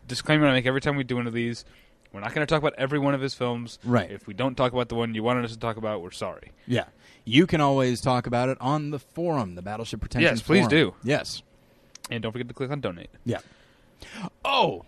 [0.07, 1.65] disclaimer I make every time we do one of these.
[2.13, 3.79] We're not going to talk about every one of his films.
[3.85, 4.11] Right.
[4.11, 6.53] If we don't talk about the one you wanted us to talk about, we're sorry.
[6.67, 6.85] yeah,
[7.25, 10.31] you can always talk about it on the forum, the Battleship Pretension.
[10.31, 10.71] Yes, please forum.
[10.71, 10.95] do.
[11.03, 11.43] Yes.
[12.11, 13.11] And don't forget to click on donate.
[13.25, 13.39] Yeah.
[14.45, 14.85] Oh,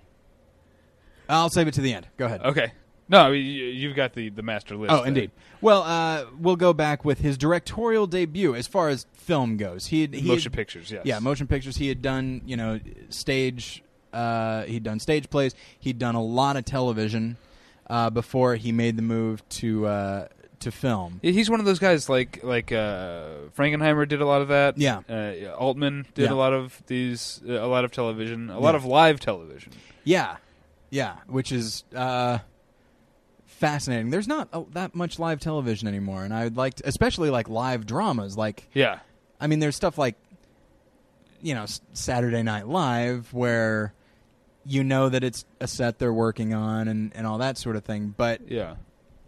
[1.28, 2.07] I'll save it to the end.
[2.16, 2.42] Go ahead.
[2.42, 2.72] Okay.
[3.11, 4.92] No, I mean, you, you've got the, the master list.
[4.92, 5.07] Oh, there.
[5.07, 5.31] indeed.
[5.62, 9.87] Well, uh, we'll go back with his directorial debut as far as film goes.
[9.87, 11.02] He had, he Motion had- pictures, yes.
[11.04, 11.76] Yeah, motion pictures.
[11.76, 12.78] He had done, you know,
[13.09, 13.83] stage.
[14.12, 15.54] Uh, he'd done stage plays.
[15.81, 17.37] He'd done a lot of television
[17.88, 20.28] uh, before he made the move to uh,
[20.61, 21.21] to film.
[21.23, 24.77] He's one of those guys like like uh, Frankenheimer did a lot of that.
[24.79, 25.01] Yeah.
[25.09, 26.33] Uh, Altman did Yeah.
[26.33, 29.73] a lot of these, uh, a lot of television, a lot of live television.
[30.05, 30.37] Yeah,
[30.90, 32.38] yeah, which is uh,
[33.47, 34.11] fascinating.
[34.11, 37.87] There's not that much live television anymore, and I would like, to, especially like live
[37.87, 38.37] dramas.
[38.37, 39.01] Like, Yeah.
[39.40, 40.16] I mean, there's stuff like,
[41.42, 43.94] you know, S- Saturday Night Live where
[44.66, 47.85] you know that it's a set they're working on and, and all that sort of
[47.85, 48.12] thing.
[48.16, 48.75] But Yeah.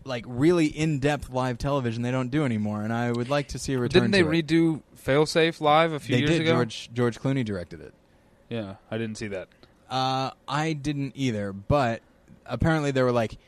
[0.05, 3.59] Like really in depth live television, they don't do anymore, and I would like to
[3.59, 4.11] see a return.
[4.11, 4.47] Didn't they it.
[4.47, 6.41] redo Failsafe live a few They years did.
[6.43, 6.53] ago?
[6.53, 7.95] George George Clooney directed it.
[8.49, 9.49] Yeah, I didn't see that.
[9.89, 12.01] Uh, I didn't either, but
[12.47, 13.39] apparently there were like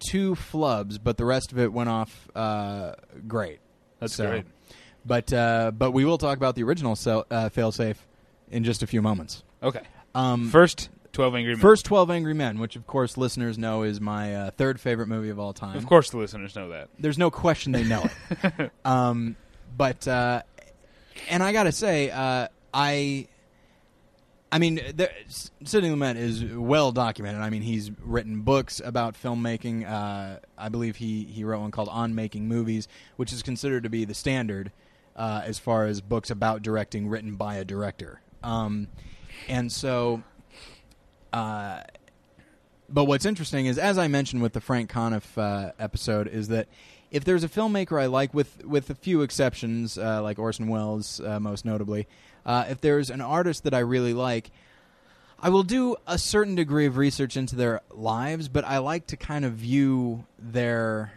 [0.00, 2.94] two flubs, but the rest of it went off uh,
[3.26, 3.60] great.
[4.00, 4.44] That's So- great.
[5.04, 7.96] But uh, but we will talk about the original cell, uh, failsafe
[8.52, 9.42] in just a few moments.
[9.60, 9.80] Okay.
[10.14, 11.60] Um, First, Twelve Angry Men.
[11.60, 15.28] First 12 Angry Men, which of course listeners know is my uh, third favorite movie
[15.28, 15.76] of all time.
[15.76, 16.88] of course, the listeners know that.
[16.98, 18.70] There's no question they know it.
[18.84, 19.36] um,
[19.76, 20.42] but, uh,
[21.28, 23.28] and I gotta say, uh, I,
[24.50, 25.12] I mean, there,
[25.64, 27.42] Sidney Lumet is well documented.
[27.42, 29.88] I mean, he's written books about filmmaking.
[29.90, 33.90] Uh, I believe he, he wrote one called On Making Movies, which is considered to
[33.90, 34.72] be the standard
[35.16, 38.20] uh, as far as books about directing written by a director.
[38.42, 38.88] Um,
[39.48, 40.22] and so,
[41.32, 41.82] uh,
[42.88, 46.68] but what's interesting is, as I mentioned with the Frank Conniff uh, episode, is that
[47.10, 51.20] if there's a filmmaker I like, with with a few exceptions, uh, like Orson Welles,
[51.20, 52.06] uh, most notably,
[52.44, 54.50] uh, if there's an artist that I really like,
[55.40, 59.16] I will do a certain degree of research into their lives, but I like to
[59.16, 61.12] kind of view their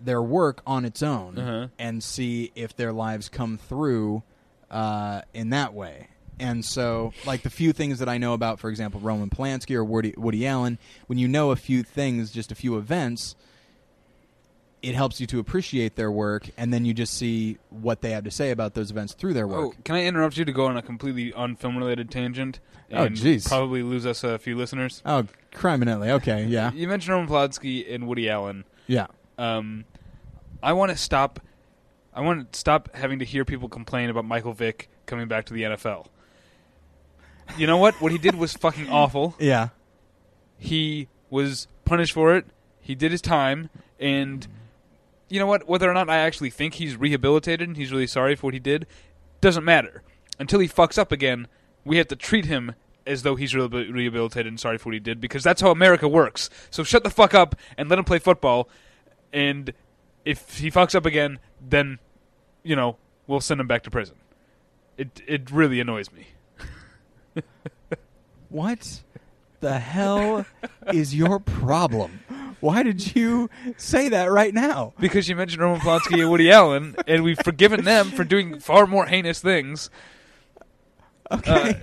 [0.00, 1.68] their work on its own Uh-huh.
[1.78, 4.22] and see if their lives come through
[4.70, 6.08] uh, in that way.
[6.40, 9.84] And so, like the few things that I know about, for example, Roman Polanski or
[9.84, 13.36] Woody, Woody Allen, when you know a few things, just a few events,
[14.82, 18.24] it helps you to appreciate their work, and then you just see what they have
[18.24, 19.58] to say about those events through their work.
[19.60, 22.60] Oh, can I interrupt you to go on a completely unfilm related tangent?
[22.92, 23.48] Oh, And jeez.
[23.48, 25.00] Probably lose us a few listeners.
[25.06, 26.10] Oh, criminally.
[26.10, 28.64] Okay, yeah, You mentioned Roman Polanski and Woody Allen.
[28.86, 29.06] yeah.
[29.38, 29.84] Um,
[30.62, 31.40] I want to stop.
[32.12, 35.54] I want to stop having to hear people complain about Michael Vick coming back to
[35.54, 36.06] the NFL.
[37.56, 37.94] You know what?
[38.00, 39.34] What he did was fucking awful.
[39.38, 39.68] Yeah.
[40.58, 42.46] He was punished for it.
[42.80, 44.46] He did his time, and
[45.28, 45.68] you know what?
[45.68, 48.60] Whether or not I actually think he's rehabilitated and he's really sorry for what he
[48.60, 48.86] did
[49.40, 50.02] doesn't matter.
[50.38, 51.46] Until he fucks up again,
[51.84, 52.74] we have to treat him
[53.06, 56.08] as though he's rehabil- rehabilitated and sorry for what he did because that's how America
[56.08, 56.50] works.
[56.70, 58.68] So shut the fuck up and let him play football.
[59.32, 59.72] And
[60.24, 61.98] if he fucks up again, then
[62.62, 64.16] you know we'll send him back to prison.
[64.96, 66.28] It it really annoys me.
[68.48, 69.00] What
[69.60, 70.46] the hell
[70.92, 72.20] is your problem?
[72.60, 74.94] Why did you say that right now?
[75.00, 78.86] Because you mentioned Roman Polanski and Woody Allen, and we've forgiven them for doing far
[78.86, 79.90] more heinous things.
[81.32, 81.70] Okay.
[81.70, 81.74] Uh,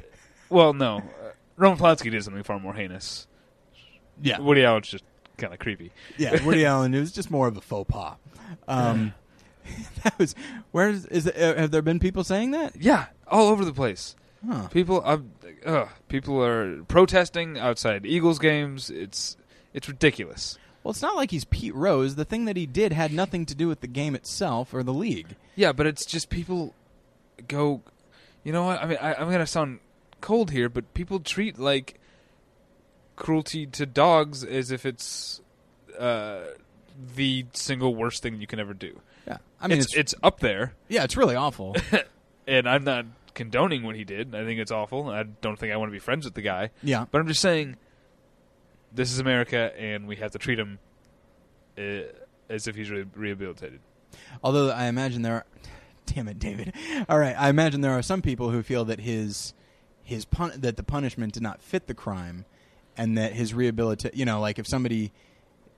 [0.49, 3.27] well, no, uh, Roman Polanski did something far more heinous.
[4.21, 4.39] yeah.
[4.39, 5.03] Woody Allen's just
[5.37, 5.91] kind of creepy.
[6.17, 6.93] Yeah, Woody Allen.
[6.93, 8.15] It was just more of a faux pas.
[8.67, 9.13] Um,
[10.03, 10.35] that was.
[10.71, 12.75] Where is, is it, uh, have there been people saying that?
[12.79, 14.15] Yeah, all over the place.
[14.47, 14.67] Huh.
[14.69, 15.19] People, uh,
[15.65, 18.89] uh, people are protesting outside Eagles games.
[18.89, 19.37] It's
[19.73, 20.57] it's ridiculous.
[20.83, 22.15] Well, it's not like he's Pete Rose.
[22.15, 24.93] The thing that he did had nothing to do with the game itself or the
[24.93, 25.35] league.
[25.55, 26.73] Yeah, but it's just people
[27.47, 27.81] go.
[28.43, 28.81] You know what?
[28.81, 29.79] I mean, I, I'm gonna sound
[30.21, 31.99] cold here, but people treat like
[33.15, 35.41] cruelty to dogs as if it's
[35.99, 36.39] uh,
[37.15, 38.99] the single worst thing you can ever do.
[39.27, 41.75] Yeah, I mean, it's, it's, it's up there, yeah, it's really awful.
[42.47, 44.33] and I'm not condoning what he did.
[44.35, 45.09] I think it's awful.
[45.09, 46.71] I don't think I want to be friends with the guy.
[46.83, 47.77] yeah, But I'm just saying,
[48.93, 50.79] this is America, and we have to treat him
[51.77, 52.01] uh,
[52.49, 53.79] as if he's re- rehabilitated.
[54.43, 55.45] Although I imagine there are.
[56.07, 56.73] Damn it, David.
[57.07, 59.53] All right, I imagine there are some people who feel that his
[60.03, 62.43] his pun- that the punishment did not fit the crime,
[62.97, 64.17] and that his rehabilitation.
[64.19, 65.13] You know, like if somebody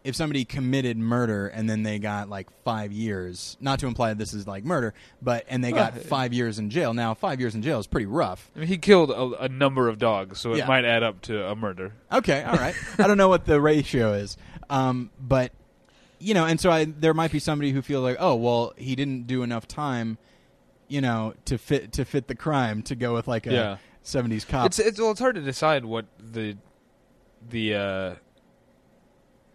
[0.04, 3.56] if somebody committed murder and then they got like five years.
[3.62, 6.94] Not to imply this is like murder, but and they got five years in jail.
[6.94, 8.52] Now, five years in jail is pretty rough.
[8.56, 10.68] I mean, he killed a, a number of dogs, so it Yeah.
[10.68, 11.94] might add up to a murder.
[12.12, 12.76] Okay, all right.
[13.00, 14.36] I don't know what the ratio is,
[14.70, 15.52] um, but
[16.20, 18.96] you know, and so I there might be somebody who feels like, oh, well, he
[18.96, 20.18] didn't do enough time,
[20.88, 23.78] you know, to fit to fit the crime to go with like a Yeah.
[24.04, 24.66] '70s cop.
[24.68, 26.58] It's it's well, it's hard to decide what the
[27.50, 28.16] the uh,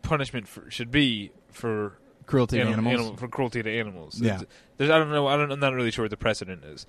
[0.08, 2.94] punishment for, should be for cruelty to animals.
[2.94, 4.20] animal- for cruelty to animals.
[4.20, 4.40] Yeah.
[4.76, 5.26] There's, I don't know.
[5.26, 6.86] I don't, I'm not really sure what the precedent is,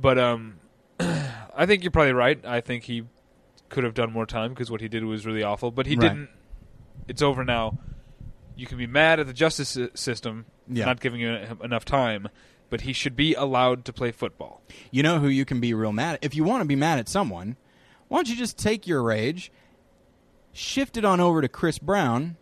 [0.00, 0.58] but um,
[1.00, 2.44] I think you're probably right.
[2.44, 3.04] I think he
[3.68, 5.70] could have done more time because what he did was really awful.
[5.70, 6.08] But he Right.
[6.08, 6.28] didn't.
[7.08, 7.78] It's over now.
[8.56, 10.84] You can be mad at the justice system Yeah.
[10.84, 11.30] not giving you
[11.62, 12.28] enough time,
[12.68, 14.62] but he should be allowed to play football.
[14.90, 16.24] You know who you can be real mad at?
[16.24, 17.56] If you want to be mad at someone,
[18.08, 19.50] why don't you just take your rage,
[20.52, 22.36] shift it on over to Chris Brown,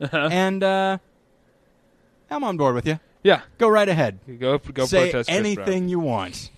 [0.00, 0.98] and uh,
[2.30, 2.98] I'm on board with you.
[3.22, 4.18] Yeah, Go right ahead.
[4.38, 5.28] go go Say protest.
[5.28, 5.88] Chris anything Brown.
[5.88, 6.50] you want.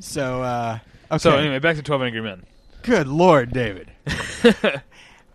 [0.00, 0.78] So, uh,
[1.10, 1.18] okay.
[1.18, 2.44] So anyway, back to Twelve Angry Men.
[2.82, 3.90] Good Lord, David.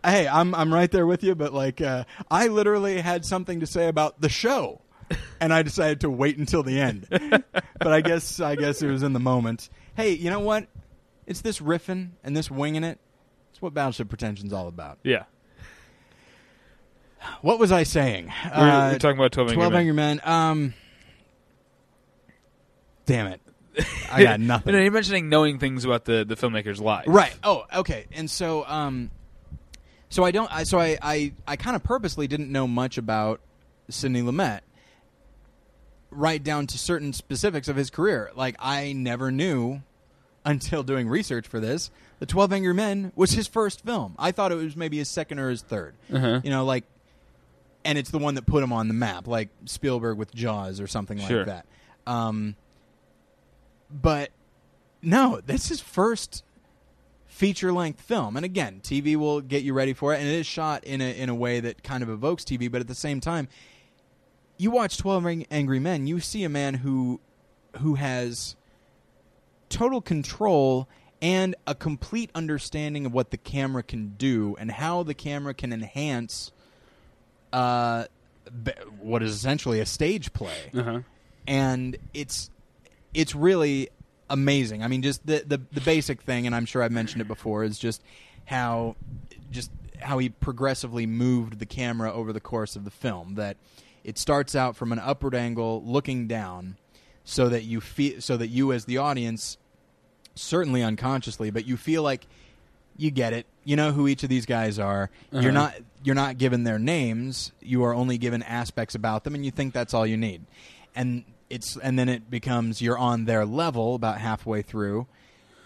[0.05, 3.65] hey, I'm I'm right there with you, but like uh, I literally had something to
[3.65, 4.81] say about the show,
[5.41, 7.07] and I decided to wait until the end.
[7.09, 9.69] but I guess I guess it was in the moment.
[9.95, 10.67] Hey, you know what?
[11.25, 12.99] It's this riffing and this winging it.
[13.63, 14.99] What Battleship Pretension's all about.
[15.03, 15.23] Yeah,
[17.41, 18.25] What was I saying?
[18.45, 19.79] we're, Uh, we're talking about Twelve Angry Twelve Men.
[19.79, 20.21] Angry Men.
[20.25, 20.73] Um,
[23.05, 23.41] damn it,
[24.11, 24.73] I got nothing.
[24.73, 27.33] No, you're mentioning knowing things about the the filmmaker's life, Right.
[27.43, 28.05] Oh, okay.
[28.11, 29.11] And so, um,
[30.09, 30.51] so I don't.
[30.53, 33.39] I, so I, I, I kind of purposely didn't know much about
[33.89, 34.59] Sidney Lumet,
[36.11, 38.29] right down to certain specifics of his career.
[38.35, 39.81] Like I never knew
[40.45, 41.89] until doing research for this.
[42.19, 44.15] The Twelve Angry Men was his first film.
[44.19, 46.41] I thought it was maybe his second or his 3rd Uh-huh.
[46.43, 46.83] You know, like,
[47.85, 50.87] and it's the one that put him on the map, like Spielberg with Jaws or
[50.87, 51.45] something Sure.
[51.45, 51.65] like that.
[52.11, 52.55] Um,
[53.91, 54.29] but
[55.01, 56.43] no, that's his first
[57.25, 58.35] feature length film.
[58.37, 61.11] And again, TV will get you ready for it, and it is shot in a
[61.17, 63.47] in a way that kind of evokes TV, but at the same time,
[64.57, 67.19] you watch 12 angry men you see a man who
[67.81, 68.55] who has
[69.73, 70.87] total control
[71.21, 75.73] and a complete understanding of what the camera can do and how the camera can
[75.73, 76.51] enhance
[77.51, 78.05] uh,
[78.99, 80.99] what is essentially a stage play Uh-huh.
[81.47, 82.49] and it's
[83.13, 83.89] it's really
[84.29, 84.83] amazing.
[84.83, 87.63] I mean, just the, the the basic thing, and I'm sure I've mentioned it before,
[87.63, 88.01] is just
[88.45, 88.95] how
[89.51, 93.35] just how he progressively moved the camera over the course of the film.
[93.35, 93.57] That
[94.03, 96.77] it starts out from an upward angle, looking down,
[97.23, 99.57] so that you feel so that you as the audience,
[100.35, 102.25] certainly unconsciously, but you feel like
[102.97, 103.45] you get it.
[103.63, 105.09] You know who each of these guys are.
[105.31, 105.41] Uh-huh.
[105.41, 107.51] You're not you're not given their names.
[107.61, 110.43] You are only given aspects about them, and you think that's all you need.
[110.95, 115.07] And it's and then it becomes you're on their level about halfway through,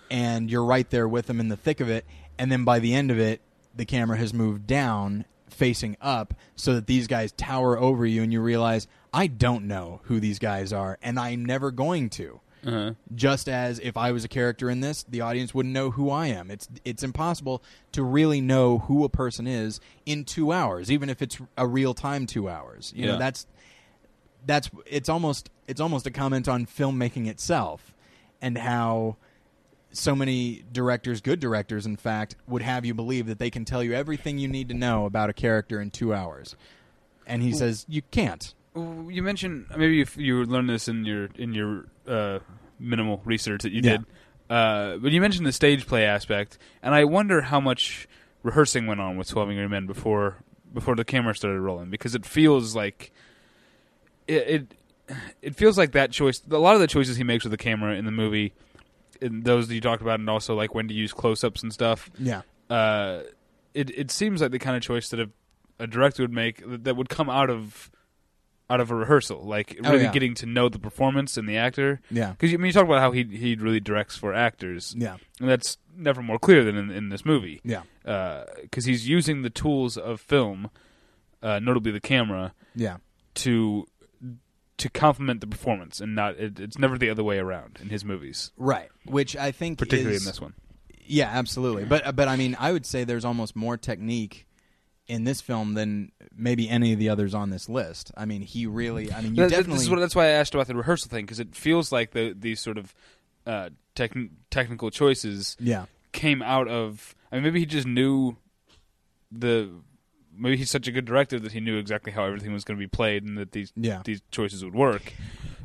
[0.10, 2.06] and you're right there with them in the thick of it.
[2.38, 3.42] And then by the end of it,
[3.76, 8.32] the camera has moved down, facing up, so that these guys tower over you, and
[8.32, 12.94] you realize I don't know who these guys are, and I'm never going to Uh-huh.
[13.16, 16.28] just as if I was a character in this, the audience wouldn't know who I
[16.28, 16.52] am.
[16.52, 21.22] It's it's impossible to really know who a person is in two hours, even if
[21.22, 22.92] it's a real time two hours.
[22.96, 23.12] You Yeah.
[23.14, 23.48] know, that's
[24.46, 27.94] that's it's almost it's almost a comment on filmmaking itself
[28.42, 29.16] and how
[29.92, 33.82] so many directors, good directors, in fact, would have you believe that they can tell
[33.82, 36.56] you everything you need to know about a character in two hours.
[37.26, 38.54] And he says you can't.
[38.78, 42.40] You mentioned maybe you, you learned this in your in your uh,
[42.80, 43.98] minimal research that you Yeah.
[43.98, 44.06] did,
[44.50, 48.08] uh, but you mentioned the stage play aspect, and I wonder how much
[48.44, 50.38] rehearsing went on with Twelve Angry Men before
[50.74, 53.12] before the camera started rolling, because it feels like
[54.28, 54.74] it it,
[55.42, 56.42] it feels like that choice.
[56.52, 58.54] A lot of the choices he makes with the camera in the movie,
[59.22, 61.74] in those that you talked about, and also like when to use close ups and
[61.74, 62.42] stuff Yeah.
[62.70, 63.22] uh,
[63.74, 65.30] it it seems like the kind of choice that a,
[65.80, 67.90] a director would make that, that would come out of
[68.70, 70.12] out of a rehearsal, like Oh, really yeah.
[70.12, 72.02] getting to know the performance and the actor.
[72.12, 72.32] Yeah.
[72.32, 75.18] Because I mean, you talk about how he he really directs for actors, Yeah.
[75.40, 77.62] and that's never more clear than in, in this movie.
[77.64, 77.84] Yeah.
[78.62, 80.70] Because he's using the tools of film,
[81.42, 82.98] uh, notably the camera, Yeah.
[83.36, 83.88] to
[84.78, 88.04] to complement the performance, and not it, it's never the other way around in his
[88.06, 88.90] movies, Right.
[89.06, 90.54] Which I think particularly is, in this one.
[91.06, 91.86] Yeah, absolutely.
[91.86, 94.46] But but I mean, I would say there's almost more technique
[95.08, 98.12] in this film than maybe any of the others on this list.
[98.18, 99.12] I mean, he really.
[99.12, 99.76] I mean, you That- definitely.
[99.76, 102.12] This is what, that's why I asked about the rehearsal thing because it feels like
[102.12, 102.94] the these sort of
[103.46, 105.86] uh, techn technical choices yeah.
[106.12, 107.16] came out of.
[107.32, 108.36] I mean, maybe he just knew
[109.32, 109.70] the.
[110.40, 112.84] Maybe he's such a good director that he knew exactly how everything was going to
[112.84, 114.02] be played and that these Yeah.
[114.06, 115.14] these choices would work.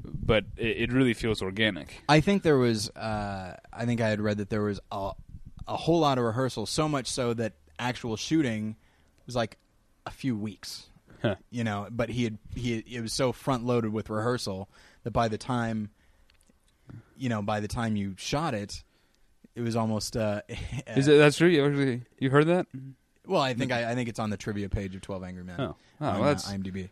[0.05, 2.03] But it, it really feels organic.
[2.09, 2.89] I think there was.
[2.91, 5.11] Uh, I think I had read that there was a,
[5.69, 8.77] a whole lot of rehearsal, so much so that actual shooting
[9.27, 9.59] was like
[10.07, 10.87] a few weeks.
[11.21, 11.37] Huh.
[11.51, 14.69] You know, but he had he it was so front loaded with rehearsal
[15.05, 15.91] that by the time,
[17.17, 18.83] you know, by the time you shot it,
[19.55, 20.17] it was almost.
[20.17, 20.43] Uh,
[20.89, 21.49] Is it that's true?
[21.49, 22.67] You actually you heard that?
[23.27, 25.61] Well, I think I, I think it's on the trivia page of Twelve Angry Men.
[25.61, 26.89] Oh, oh on, well, uh, that's IMDb.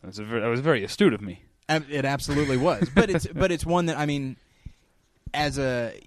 [0.00, 1.42] that was, a very, that was very astute of me.
[1.68, 4.36] It absolutely was, but it's but it's one that I mean,
[5.32, 5.98] as a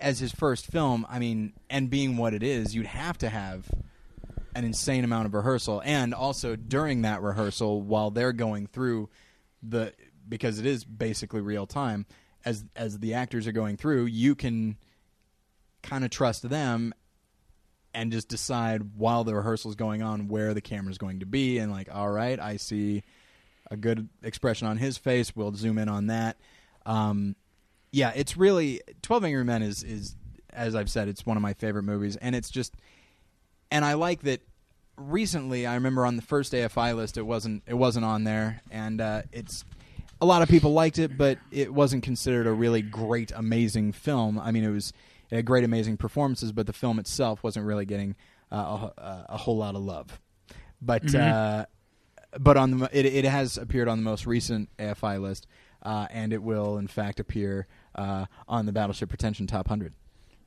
[0.00, 3.68] as his first film, I mean, and being what it is, you'd have to have
[4.56, 9.08] an insane amount of rehearsal, and also during that rehearsal, while they're going through
[9.62, 9.92] the
[10.28, 12.06] because it is basically real time,
[12.44, 14.76] as as the actors are going through, you can
[15.82, 16.92] kind of trust them
[17.94, 21.70] and just decide while the rehearsal's going on where the camera's going to be and
[21.70, 23.04] like all right i see
[23.70, 25.34] a good expression on his face.
[25.34, 26.36] We'll zoom in on that.
[26.84, 27.36] Um,
[27.92, 30.16] yeah it's really 12 angry men is is
[30.52, 32.16] as i've said it's one of my favorite movies.
[32.16, 32.74] And it's just
[33.70, 34.40] and i like that
[34.96, 38.62] recently i remember on the first afi list it wasn't it wasn't on there.
[38.70, 39.64] And uh, it's
[40.20, 44.38] a lot of people liked it but it wasn't considered a really great amazing film.
[44.38, 44.92] I mean it was
[45.30, 48.16] it had great amazing performances but the film itself wasn't really getting
[48.50, 50.20] uh, a, a whole lot of love.
[50.80, 51.66] But uh,
[52.38, 55.46] but on the it, it has appeared on the most recent AFI list,
[55.82, 59.94] uh, and it will in fact appear uh, on the Battleship Pretension Top Hundred.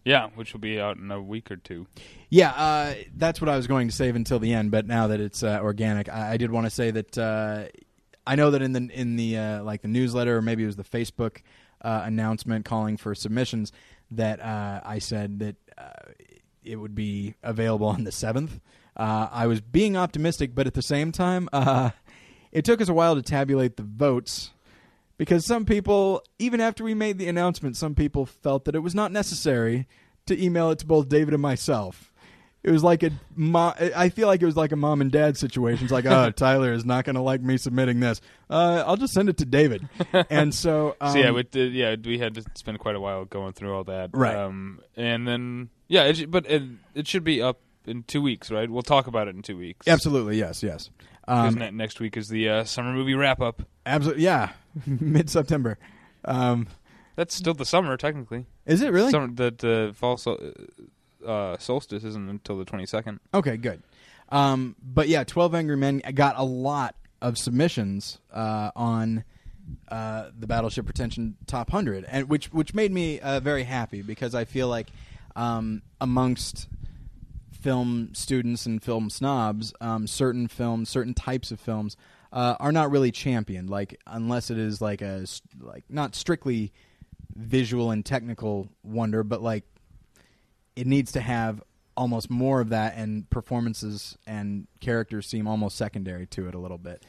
[0.09, 1.85] Yeah, which will be out in a week or two.
[2.29, 5.21] Yeah, uh, that's what I was going to save until the end, but now that
[5.21, 7.65] it's uh, organic, I, I did want to say that uh,
[8.25, 10.77] I know that in the in the uh, like the newsletter or maybe it was
[10.77, 11.43] the Facebook
[11.83, 13.71] uh, announcement calling for submissions
[14.09, 15.57] that uh, I said that
[16.63, 18.59] it would be available on the seventh.
[18.97, 21.49] I was being optimistic, but at the same time,
[22.51, 24.49] it took us a while to tabulate the votes
[25.19, 28.95] because some people, even after we made the announcement, some people felt that it was
[28.95, 29.85] not necessary
[30.27, 32.13] to email it to both David and myself.
[32.63, 35.37] It was like a mo- I feel like it was like a mom and dad
[35.37, 35.83] situation.
[35.83, 38.21] It's like, oh, Tyler is not going to like me submitting this.
[38.49, 39.87] Uh, I'll just send it to David.
[40.29, 43.25] And so, um, so yeah, we did, yeah, we had to spend quite a while
[43.25, 44.35] going through all that, Right.
[44.35, 46.63] Um, and then yeah, it, but it,
[46.95, 48.69] it should be up in two weeks, right?
[48.69, 49.87] We'll talk about it in two weeks.
[49.87, 50.89] absolutely, yes, yes,
[51.27, 53.63] um, next week is the uh, summer movie wrap up.
[53.85, 54.51] absolutely, yeah,
[54.85, 55.77] mid September.
[56.25, 56.67] Um,
[57.15, 58.45] That's still the summer, technically.
[58.65, 59.11] is it really?
[59.11, 60.39] Summer, the the fall sol-
[61.25, 63.19] uh, solstice isn't until the twenty second.
[63.33, 63.81] Okay, good.
[64.29, 69.23] Um, but yeah, Twelve Angry Men got a lot of submissions uh, on
[69.89, 74.35] uh, the Battleship Pretension Top Hundred, and which which made me uh, very happy because
[74.35, 74.87] I feel like
[75.35, 76.67] um, amongst
[77.51, 81.97] film students and film snobs, um, certain films, certain types of films.
[82.31, 85.25] Uh, are not really championed, like unless it is like a
[85.59, 86.71] like not strictly
[87.35, 89.63] visual and technical wonder, but like
[90.75, 91.63] it needs to have
[91.97, 96.77] almost more of that, and performances and characters seem almost secondary to it a little
[96.77, 97.03] bit.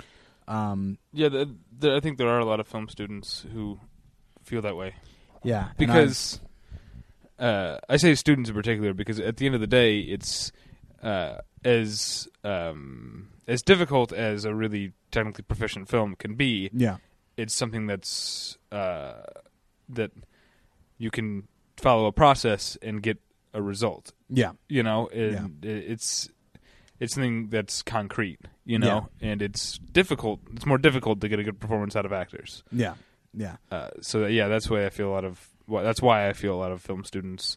[0.49, 3.79] Um, Yeah, the, the, I think there are a lot of film students who
[4.43, 4.95] feel that way
[5.43, 6.41] yeah, because
[7.39, 10.53] uh, I say students in particular because at the end of the day, it's
[11.03, 16.71] uh, as um, as difficult as a really technically proficient film can be.
[16.73, 16.97] yeah,
[17.37, 19.23] It's something that's uh,
[19.89, 20.11] that
[20.99, 23.19] you can follow a process and get
[23.53, 24.13] a result.
[24.29, 26.31] yeah, You know, and i it's
[27.01, 28.41] it's something that's concrete.
[28.65, 30.41] You know, and it's difficult.
[30.55, 32.63] It's more difficult to get a good performance out of actors.
[32.71, 32.95] yeah,
[33.35, 35.49] yeah, Uh, so yeah, that's why I feel a lot of.
[35.67, 37.57] Well, that's why I feel a lot of film students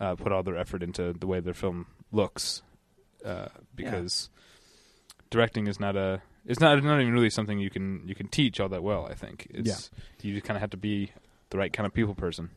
[0.00, 2.62] uh, put all their effort into the way their film looks,
[3.24, 4.30] uh, because
[5.30, 6.22] directing is not a.
[6.46, 9.06] It's not not even really something you can you can teach all that well.
[9.10, 9.90] I think it's
[10.22, 11.12] you just kind of have to be
[11.50, 12.50] the right kind of people person.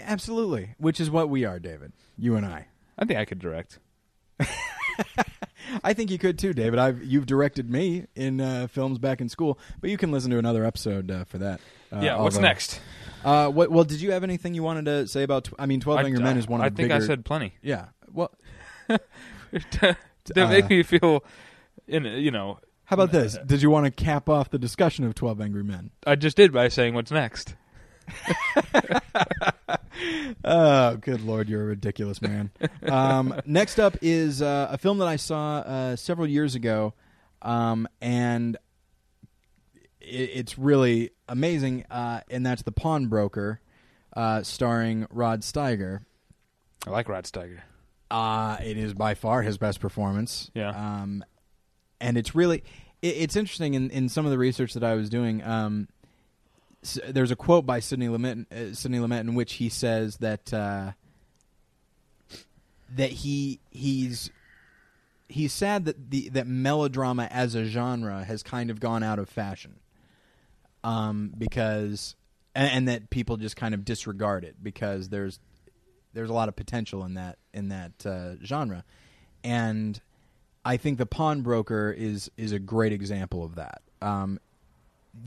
[0.00, 0.74] absolutely.
[0.78, 1.92] Which is what we are, David.
[2.18, 2.66] You and I.
[2.98, 3.78] I think I could direct.
[5.82, 6.78] I think you could too, David.
[6.78, 10.38] I've you've directed me in uh, films back in school, but you can listen to
[10.38, 11.60] another episode uh, for that.
[11.92, 12.18] Uh, yeah.
[12.20, 12.80] What's although- next?
[13.24, 13.70] Uh, what?
[13.70, 15.44] Well, did you have anything you wanted to say about?
[15.44, 16.94] Tw- I mean, Twelve Angry Men is one of I think bigger.
[16.94, 17.54] I said plenty.
[17.62, 17.86] yeah.
[18.12, 18.30] Well,
[18.88, 19.96] that
[20.36, 21.24] Uh, make me feel,
[21.88, 23.36] in you know, how about this?
[23.46, 25.90] Did you want to cap off the discussion of Twelve Angry Men?
[26.06, 27.54] I just did by saying what's next.
[30.44, 32.50] Oh, good lord, you're a ridiculous man.
[32.82, 36.92] um, next up is uh, a film that I saw uh, several years ago,
[37.40, 38.56] um, and
[40.00, 41.86] it, it's really amazing.
[41.90, 43.60] Uh, and that's The Pawnbroker,
[44.14, 46.00] uh, starring Rod Steiger.
[46.86, 47.60] I like Rod Steiger.
[48.10, 50.50] Uh, it is by far his best performance.
[50.54, 50.70] Yeah.
[50.70, 51.24] Um,
[52.04, 52.62] and it's really
[53.02, 55.42] it, it's interesting in, in some of the research that I was doing.
[55.42, 55.88] Um,
[57.08, 60.92] there's a quote by Sidney Lumet, uh, Sidney Lumet in which he says that uh,
[62.94, 64.30] that he he's
[65.28, 69.28] he's sad that the that melodrama as a genre has kind of gone out of
[69.28, 69.76] fashion.
[70.84, 72.14] Um, because
[72.54, 75.40] and, and that people just kind of disregard it because there's
[76.12, 78.84] there's a lot of potential in that in that uh, genre,
[79.42, 79.98] and
[80.64, 83.82] I think the pawnbroker is is a great example of that.
[84.00, 84.40] Um,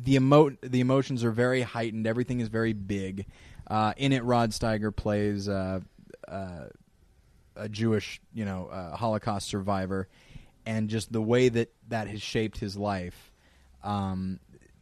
[0.03, 2.07] the emo- the emotions are very heightened.
[2.07, 3.25] Everything is very big.
[3.67, 5.81] Uh, in it, Rod Steiger plays uh,
[6.27, 6.65] uh,
[7.55, 10.07] a Jewish, you know, uh, Holocaust survivor,
[10.65, 13.31] and just the way that that has shaped his life.
[13.83, 14.39] Um,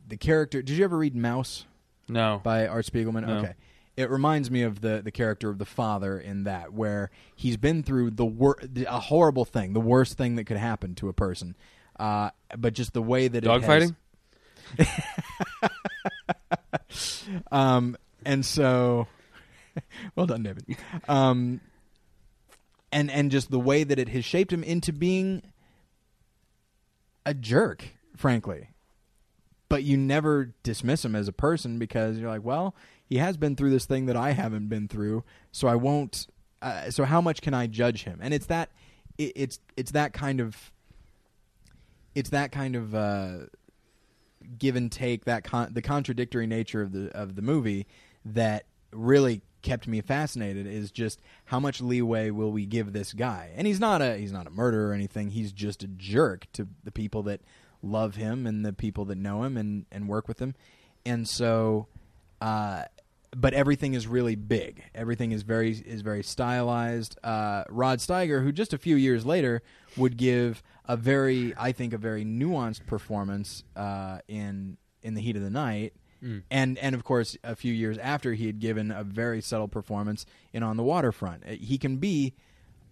[0.07, 0.61] the character.
[0.61, 1.65] Did you ever read Maus?
[2.07, 2.39] No.
[2.43, 3.25] by Art Spiegelman.
[3.25, 3.37] No.
[3.37, 3.53] Okay,
[3.97, 7.83] it reminds me of the the character of the father in that, where he's been
[7.83, 11.55] through the wor- a horrible thing, the worst thing that could happen to a person,
[11.99, 13.95] uh, but just the way that it has- Dogfighting?
[17.51, 19.07] um, and so,
[20.15, 20.65] well done, David.
[21.07, 21.61] Um,
[22.91, 25.43] and and just the way that it has shaped him into being
[27.25, 27.85] a jerk,
[28.15, 28.69] frankly.
[29.67, 32.75] But you never dismiss him as a person because you're like, well,
[33.09, 36.27] he has been through this thing that I haven't been through, so I won't.
[36.61, 38.19] Uh, so how much can I judge him?
[38.21, 38.69] And it's that,
[39.17, 40.71] it, it's it's that kind of,
[42.13, 42.95] it's that kind of.
[42.95, 43.37] Uh,
[44.57, 47.87] give and take that con- the contradictory nature of the of the movie
[48.23, 53.49] that really kept me fascinated is just how much leeway will we give this guy
[53.55, 56.67] and he's not a he's not a murderer or anything he's just a jerk to
[56.83, 57.41] the people that
[57.81, 60.53] love him and the people that know him and and work with him
[61.03, 61.87] and so
[62.41, 62.83] uh
[63.35, 64.83] but everything is really big.
[64.95, 67.17] Everything is very is very stylized.
[67.23, 69.61] Uh, Rod Steiger, who just a few years later
[69.97, 75.35] would give a very, I think, a very nuanced performance uh, in in the Heat
[75.35, 75.93] of the Night,
[76.49, 80.25] and and of course a few years after he had given a very subtle performance
[80.53, 81.43] in On the Waterfront.
[81.45, 82.33] Uh, He can be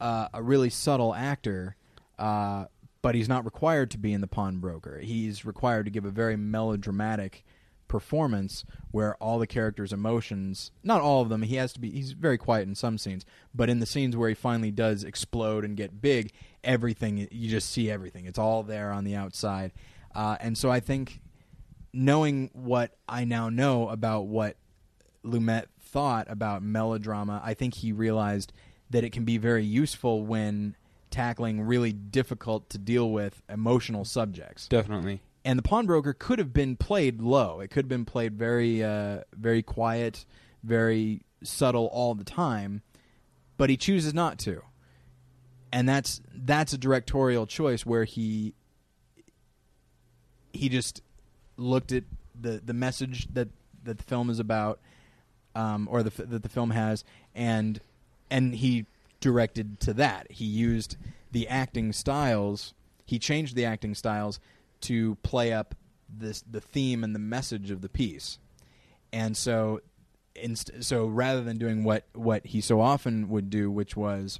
[0.01, 1.75] uh, a really subtle actor,
[2.19, 2.65] uh,
[3.01, 4.99] but he's not required to be in the pawnbroker.
[4.99, 7.43] He's required to give a very melodramatic
[7.87, 12.13] performance where all the characters' emotions, not all of them, he has to be, he's
[12.13, 15.77] very quiet in some scenes, but in the scenes where he finally does explode and
[15.77, 16.31] get big,
[16.63, 18.25] everything, you just see everything.
[18.25, 19.71] It's all there on the outside.
[20.15, 21.21] Uh, and so I think
[21.93, 24.57] knowing what I now know about what
[25.23, 28.51] Lumet thought about melodrama, I think he realized
[28.89, 30.75] that it can be very useful when
[31.09, 34.67] tackling really difficult to deal with emotional subjects.
[34.67, 35.21] Definitely.
[35.45, 37.59] And the pawnbroker could have been played low.
[37.59, 40.25] It could have been played very, uh, very quiet,
[40.63, 42.81] very subtle all the time,
[43.57, 44.61] but he chooses not to.
[45.71, 48.53] And that's that's a directorial choice where he
[50.53, 51.01] he just
[51.57, 52.03] looked at
[52.39, 53.49] the the message that
[53.83, 54.79] that the film is about,
[55.55, 57.03] um, or the that the film has,
[57.35, 57.81] and
[58.29, 58.85] and he
[59.19, 60.31] directed to that.
[60.31, 60.95] He used
[61.31, 62.73] the acting styles.
[63.05, 64.39] He changed the acting styles
[64.83, 65.75] to play up
[66.09, 68.39] this the theme and the message of the piece,
[69.11, 69.81] and so
[70.35, 74.39] inst- so rather than doing what what he so often would do, which was,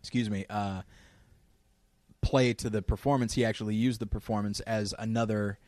[0.00, 0.82] excuse me, uh,
[2.20, 5.58] play to the performance, he actually used the performance as another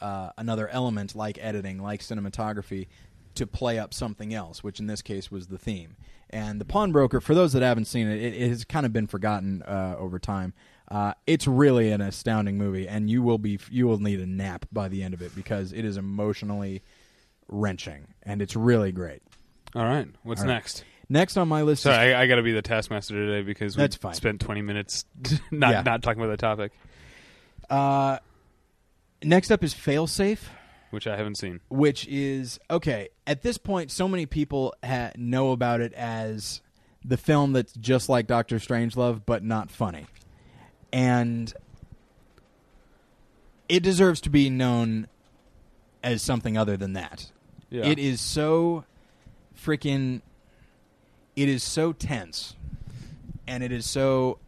[0.00, 2.88] uh, another element like editing, like cinematography,
[3.34, 5.96] to play up something else, which in this case was the theme.
[6.30, 9.06] And the pawnbroker, for those that haven't seen it, it, it has kind of been
[9.06, 10.54] forgotten uh, over time.
[10.90, 14.66] Uh, it's really an astounding movie, and you will be you will need a nap
[14.72, 16.82] by the end of it because it is emotionally
[17.48, 19.22] wrenching, and it's really great.
[19.74, 20.08] All right.
[20.24, 20.54] What's All right.
[20.54, 20.84] next?
[21.08, 23.76] Next on my list, is, Sorry, I, I got to be the taskmaster today because
[23.76, 24.14] we That's fine.
[24.14, 25.04] spent 20 minutes
[25.50, 25.82] not Yeah.
[25.82, 26.72] not talking about the topic,
[27.68, 28.18] uh,
[29.22, 30.40] next up is Failsafe.
[30.90, 31.60] which I haven't seen.
[31.68, 33.08] which is okay.
[33.26, 36.60] At this point, so many people ha- know about it as
[37.04, 40.06] the film that's just like Doctor Strangelove, but not funny,
[40.92, 41.52] and
[43.68, 45.06] it deserves to be known
[46.02, 47.30] as something other than that.
[47.70, 47.86] Yeah.
[47.86, 48.84] It is so
[49.56, 50.22] freaking.
[51.36, 52.56] It is so tense,
[53.46, 54.38] and it is so.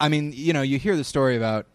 [0.00, 1.66] I mean, you know, you hear the story about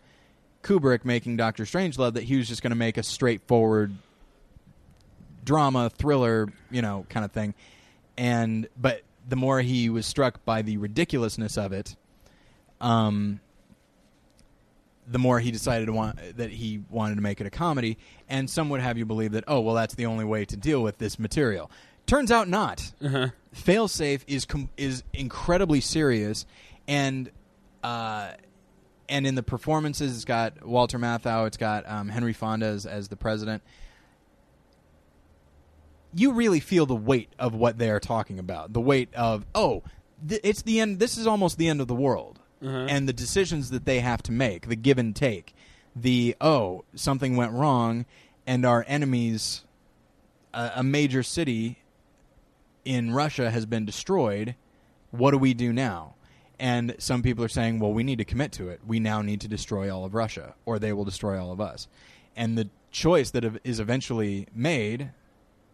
[0.64, 3.94] Kubrick making Doctor Strangelove that he was just going to make a straightforward
[5.44, 7.54] drama thriller, you know, kind of thing.
[8.18, 11.96] And but the more he was struck by the ridiculousness of it,
[12.82, 13.40] um,
[15.08, 17.98] the more he decided to want that he wanted to make it a comedy.
[18.30, 20.82] And some would have you believe that oh well that's the only way to deal
[20.82, 21.70] with this material.
[22.06, 22.92] Turns out not.
[23.02, 23.30] Uh-huh.
[23.56, 26.46] Failsafe is com- is incredibly serious,
[26.88, 27.32] and
[27.84, 28.32] uh,
[29.10, 33.08] and in the performances, it's got Walter Matthau, it's got um, Henry Fonda as, as
[33.08, 33.62] the president.
[36.16, 38.74] You really feel the weight of what they are talking about.
[38.74, 39.84] The weight of oh,
[40.28, 41.00] th- it's the end.
[41.00, 42.88] This is almost the end of the world, Uh-huh.
[42.90, 45.54] and the decisions that they have to make, the give and take,
[45.96, 48.06] the oh something went wrong,
[48.48, 49.64] and our enemies,
[50.54, 51.80] a, a major city
[52.86, 54.56] in Russia has been destroyed.
[55.12, 56.16] What do we do now?
[56.60, 58.82] And some people are saying, well, we need to commit to it.
[58.86, 61.88] We now need to destroy all of Russia, or they will destroy all of us.
[62.36, 65.12] And the choice that is eventually made,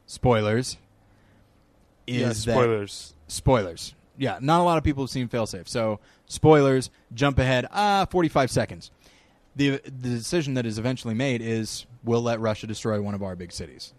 [0.07, 0.77] spoilers,
[2.07, 3.13] is yeah, that spoilers.
[3.27, 3.93] spoilers.
[4.17, 5.67] Yeah, not a lot of people have seen Failsafe.
[5.67, 5.99] So,
[6.29, 8.91] spoilers, jump ahead, ah, 45 seconds.
[9.57, 13.35] The, the decision that is eventually made is we'll let Russia destroy one of our
[13.35, 13.93] big cities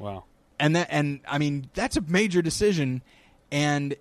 [0.00, 0.24] Wow.
[0.58, 3.02] and that and I mean that's a major decision,
[3.52, 3.94] and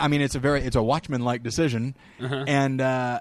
[0.00, 2.44] I mean it's a very it's a Watchmen like decision, Uh-huh.
[2.48, 3.20] and uh,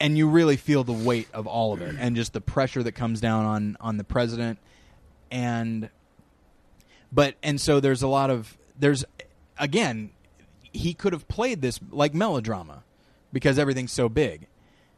[0.00, 2.92] and you really feel the weight of all of it, and just the pressure that
[2.92, 4.58] comes down on on the president,
[5.30, 5.90] and
[7.12, 9.04] but and so there's a lot of there's
[9.58, 10.10] again
[10.72, 12.82] he could have played this like melodrama
[13.32, 14.46] because everything's so big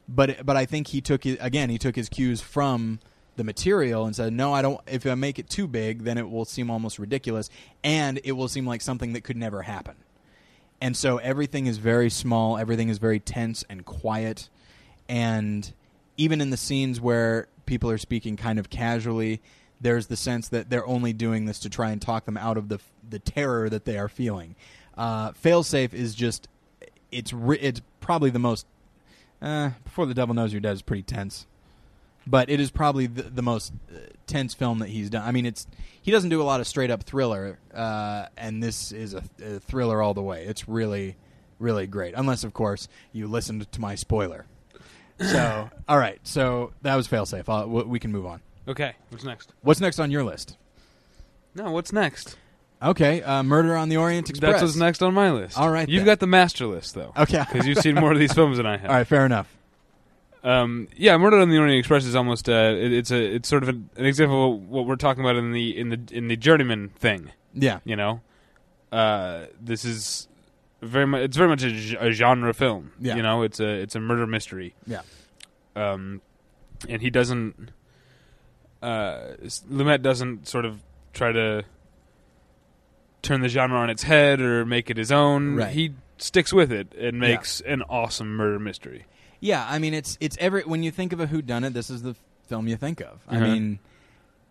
[0.09, 1.71] but but I think he took again.
[1.71, 3.01] He took his cues from
[3.37, 4.81] the material and said, "No, I don't.
[4.87, 7.49] If I make it too big, then it will seem almost ridiculous,
[7.83, 9.97] and it will seem like something that could never happen."
[10.81, 12.59] And so everything is very small.
[12.59, 14.49] Everything is very tense and quiet,
[15.09, 15.73] and
[16.17, 19.41] even in the scenes where people are speaking kind of casually,
[19.81, 22.69] there's the sense that they're only doing this to try and talk them out of
[22.69, 24.57] the the terror that they are feeling.
[24.97, 26.49] Uh, Failsafe is just
[27.11, 28.67] it's ri- it's probably the most
[29.41, 31.47] uh, before the devil knows you're dead is pretty tense,
[32.27, 35.23] but it is probably the, the most uh, tense film that he's done.
[35.27, 35.67] I mean, it's
[36.01, 39.59] he doesn't do a lot of straight up thriller, uh, and this is a, a
[39.61, 40.45] thriller all the way.
[40.45, 41.17] It's really,
[41.59, 42.15] really great.
[42.17, 44.47] Unless, of course, you listened to my spoiler.
[45.21, 46.19] So, all right.
[46.25, 47.49] So that was failsafe.
[47.49, 48.41] I'll, w- we can move on.
[48.69, 48.95] Okay.
[49.11, 49.53] What's next?
[49.63, 50.57] What's next on your list?
[51.55, 51.71] No.
[51.73, 52.37] What's next?
[52.83, 54.53] Okay, uh, Murder on the Orient Express.
[54.53, 55.57] That's what's next on my list.
[55.59, 56.07] All right, You've then.
[56.07, 58.77] got the master list though, Okay, because you've seen more of these films than I
[58.77, 58.91] have.
[58.91, 59.47] All right, fair enough.
[60.45, 63.63] Um, yeah, Murder on the Orient Express is almost uh, it, it's a it's sort
[63.63, 66.37] of an, an example of what we're talking about in the in the in the
[66.37, 67.31] journeyman thing.
[67.55, 68.21] Yeah, You know,
[68.91, 70.27] uh, this is
[70.81, 72.91] very much it's very much a genre film.
[72.99, 73.15] Yeah.
[73.15, 74.75] You know, it's a it's a murder mystery.
[74.87, 75.03] yeah,
[75.77, 76.21] Um,
[76.89, 77.71] and he doesn't.
[78.83, 79.35] Uh,
[79.71, 80.81] Lumet doesn't sort of
[81.13, 81.63] try to
[83.23, 85.57] turn the genre on its head or make it his own.
[85.57, 85.73] Right.
[85.73, 89.05] He sticks with it and makes an awesome murder mystery.
[89.41, 89.67] yeah.
[89.69, 92.03] I mean, it's it's every when you think of a Who Done It, this is
[92.03, 92.15] the
[92.47, 93.21] film you think of.
[93.29, 93.47] I Uh-huh.
[93.47, 93.79] mean,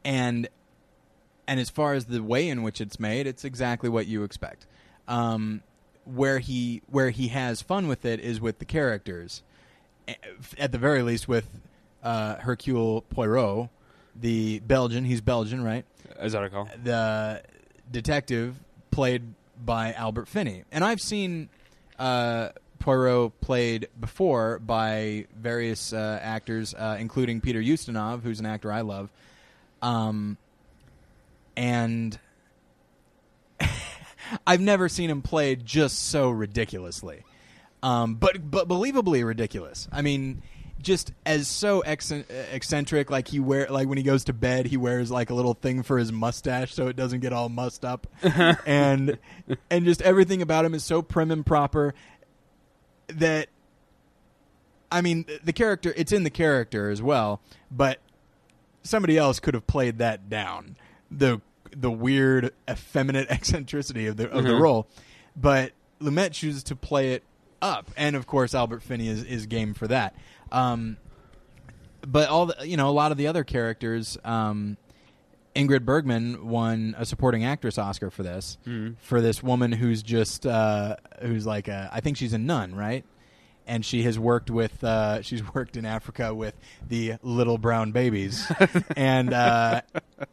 [0.03, 0.47] and
[1.47, 4.65] and as far as the way in which it's made, it's exactly what you expect.
[5.07, 5.61] Um,
[6.05, 9.43] where he where he has fun with it is with the characters,
[10.07, 10.15] Eh,
[10.57, 11.47] at the very least with
[12.03, 13.69] uh, Hercule Poirot,
[14.15, 15.05] the Belgian.
[15.05, 15.85] He's Belgian, right?
[16.17, 16.67] As I recall.
[16.83, 17.43] the
[17.91, 19.33] detective played
[19.63, 21.49] by Albert Finney, and I've seen
[21.99, 28.71] uh, Poirot played before by various uh, actors, uh, including Peter Ustinov, who's an actor
[28.71, 29.09] I love,
[29.81, 30.37] um,
[31.55, 32.17] and
[34.47, 37.23] I've never seen him play just so ridiculously,
[37.83, 39.87] um, but but believably ridiculous.
[39.91, 40.41] I mean.
[40.81, 45.11] Just as so eccentric, like he wear like when he goes to bed, he wears
[45.11, 48.07] like a little thing for his mustache so it doesn't get all mussed up,
[48.65, 49.17] and
[49.69, 51.93] and just everything about him is so prim and proper
[53.07, 53.47] that
[54.91, 57.99] I mean the character it's in the character as well, but
[58.83, 60.75] somebody else could have played that down
[61.09, 61.41] the
[61.75, 64.61] the weird effeminate eccentricity of the of the Mhm.
[64.61, 64.87] role,
[65.35, 65.71] but
[66.01, 67.23] Lumet chooses to play it
[67.61, 70.15] up, and of course Albert Finney is, is game for that.
[70.51, 70.97] Um,
[72.05, 74.17] but all the you know a lot of the other characters.
[74.23, 74.77] Um,
[75.55, 78.95] Ingrid Bergman won a supporting actress Oscar for this Mhm.
[79.01, 83.03] for this woman who's just uh, who's like a I think she's a nun, right?
[83.67, 86.55] And she has worked with uh, she's worked in Africa with
[86.87, 88.49] the little brown babies,
[88.95, 89.81] and uh,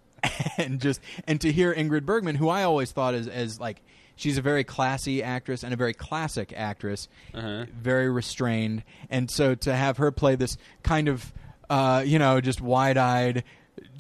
[0.57, 3.83] and just and to hear Ingrid Bergman, who I always thought as as like
[4.19, 7.65] she's a very classy actress and a very classic actress, Uh-huh.
[7.73, 11.33] very restrained, and so to have her play this kind of
[11.71, 13.45] uh, you know just wide eyed,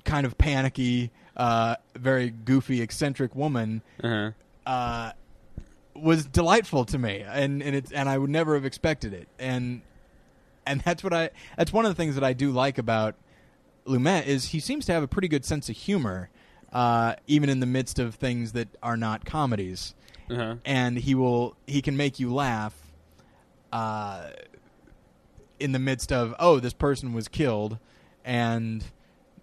[0.04, 4.32] kind of panicky, uh, very goofy, eccentric woman Uh-huh.
[4.66, 5.12] uh,
[5.94, 9.82] was delightful to me, and and it's and I would never have expected it, and
[10.66, 13.14] and that's what I that's one of the things that I do like about
[13.86, 16.28] Lumet is he seems to have a pretty good sense of humor,
[16.72, 19.94] uh, even in the midst of things that are not comedies,
[20.30, 20.56] Uh-huh.
[20.64, 22.74] and he will he can make you laugh,
[23.72, 24.30] uh,
[25.60, 27.78] in the midst of oh this person was killed,
[28.24, 28.84] and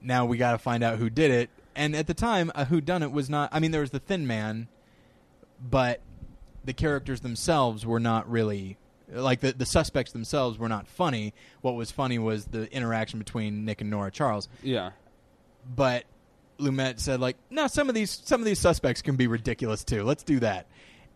[0.02, 1.50] now we got to find out who did it.
[1.76, 3.50] And at the time, a who done it was not.
[3.52, 4.68] I mean, there was the Thin Man,
[5.62, 6.00] but
[6.64, 8.78] the characters themselves were not really
[9.12, 11.34] like the the suspects themselves were not funny.
[11.62, 14.48] What was funny was the interaction between Nick and Nora Charles.
[14.64, 14.92] Yeah.
[15.76, 16.06] But
[16.60, 20.04] Lumet said like, no, some of these some of these suspects can be ridiculous too.
[20.04, 20.68] Let's do that.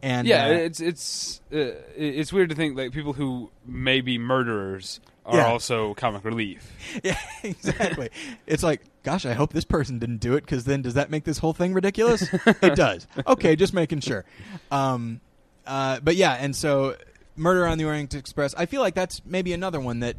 [0.01, 4.17] And yeah, uh, it's it's uh, it's weird to think like people who may be
[4.17, 5.47] murderers are Yeah.
[5.47, 6.71] also comic relief.
[7.03, 8.09] Yeah, exactly.
[8.47, 11.23] it's like, gosh, I hope this person didn't do it because then does that make
[11.25, 12.21] this whole thing ridiculous?
[12.45, 13.07] it does.
[13.27, 14.23] Okay, just making sure.
[14.71, 15.19] Um,
[15.67, 16.95] uh, but yeah, and so
[17.35, 18.55] Murder on the Orient Express.
[18.55, 20.15] I feel like that's maybe another one that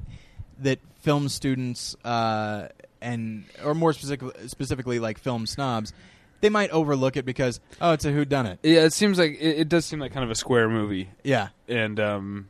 [0.58, 2.68] that film students uh,
[3.02, 5.92] and or more specific, specifically like film snobs,
[6.40, 8.58] they might overlook it because oh, it's a who done it.
[8.62, 11.48] Yeah, it seems like it, it does seem like kind of a square movie, Yeah,
[11.68, 12.48] and um,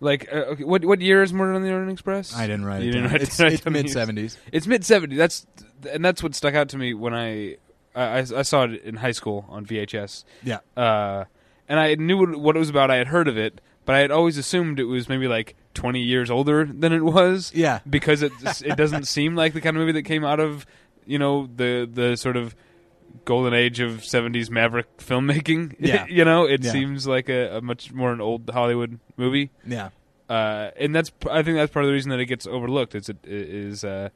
[0.00, 2.34] like uh, okay, what what year is Murder on the Orient Express?
[2.36, 2.92] I didn't write You it.
[2.92, 3.12] didn't down.
[3.12, 4.36] write It's, down it's mid seventies.
[4.52, 5.16] It's mid '70s.
[5.16, 5.46] That's
[5.90, 7.56] and that's what stuck out to me when I
[7.94, 10.24] I, I I saw it in high school on VHS.
[10.42, 11.24] Yeah, uh,
[11.68, 12.90] and I knew what, what it was about.
[12.90, 16.00] I had heard of it, but I had always assumed it was maybe like 20
[16.00, 17.52] years older than it was.
[17.54, 17.80] Yeah.
[17.88, 18.32] because it
[18.64, 20.66] it doesn't seem like the kind of movie that came out of
[21.06, 22.54] you know the the sort of
[23.24, 25.76] golden age of 70s maverick filmmaking.
[25.80, 26.06] Yeah.
[26.08, 26.72] you know, it Yeah.
[26.72, 29.50] seems like a, a much more an old Hollywood movie.
[29.66, 29.90] yeah,
[30.30, 32.94] Uh, and that's I think that's part of the reason that it gets overlooked.
[32.94, 34.08] Is it is uh,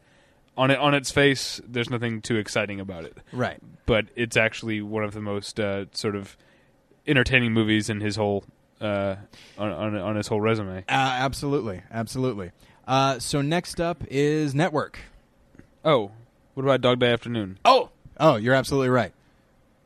[0.57, 3.59] on it on its face, there's nothing too exciting about it right.
[3.85, 6.37] but it's actually one of the most uh, sort of
[7.07, 8.45] entertaining movies in his whole
[8.81, 9.17] uh,
[9.59, 10.79] on, on on his whole resume.
[10.81, 12.53] Uh, absolutely, absolutely.
[12.87, 14.99] Uh, so next up is Network.
[15.85, 16.13] Oh,
[16.55, 17.59] what about Dog Day Afternoon?
[17.65, 19.13] Oh, oh, you're absolutely right.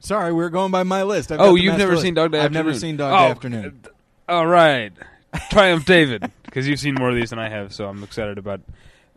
[0.00, 1.30] Sorry, we are going by my list.
[1.30, 2.02] I've oh, you've never list.
[2.02, 2.66] seen Dog Day Afternoon?
[2.66, 2.66] I've Afternoon?
[2.66, 3.80] never seen Dog oh, Day Afternoon.
[4.28, 4.92] all right,
[5.50, 8.60] Triumph David, because you've seen more of these than I have, so I'm excited about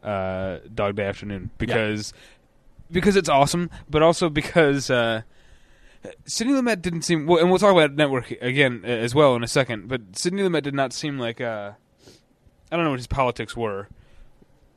[0.04, 2.14] uh, Dog Day Afternoon because
[2.92, 5.22] because it's awesome, but also because uh,
[6.26, 9.44] Sidney Lumet didn't seem, well, and we'll talk about Network again uh, as well in
[9.44, 9.88] a second.
[9.88, 11.72] But Sidney Lumet did not seem like uh,
[12.72, 13.88] I don't know what his politics were,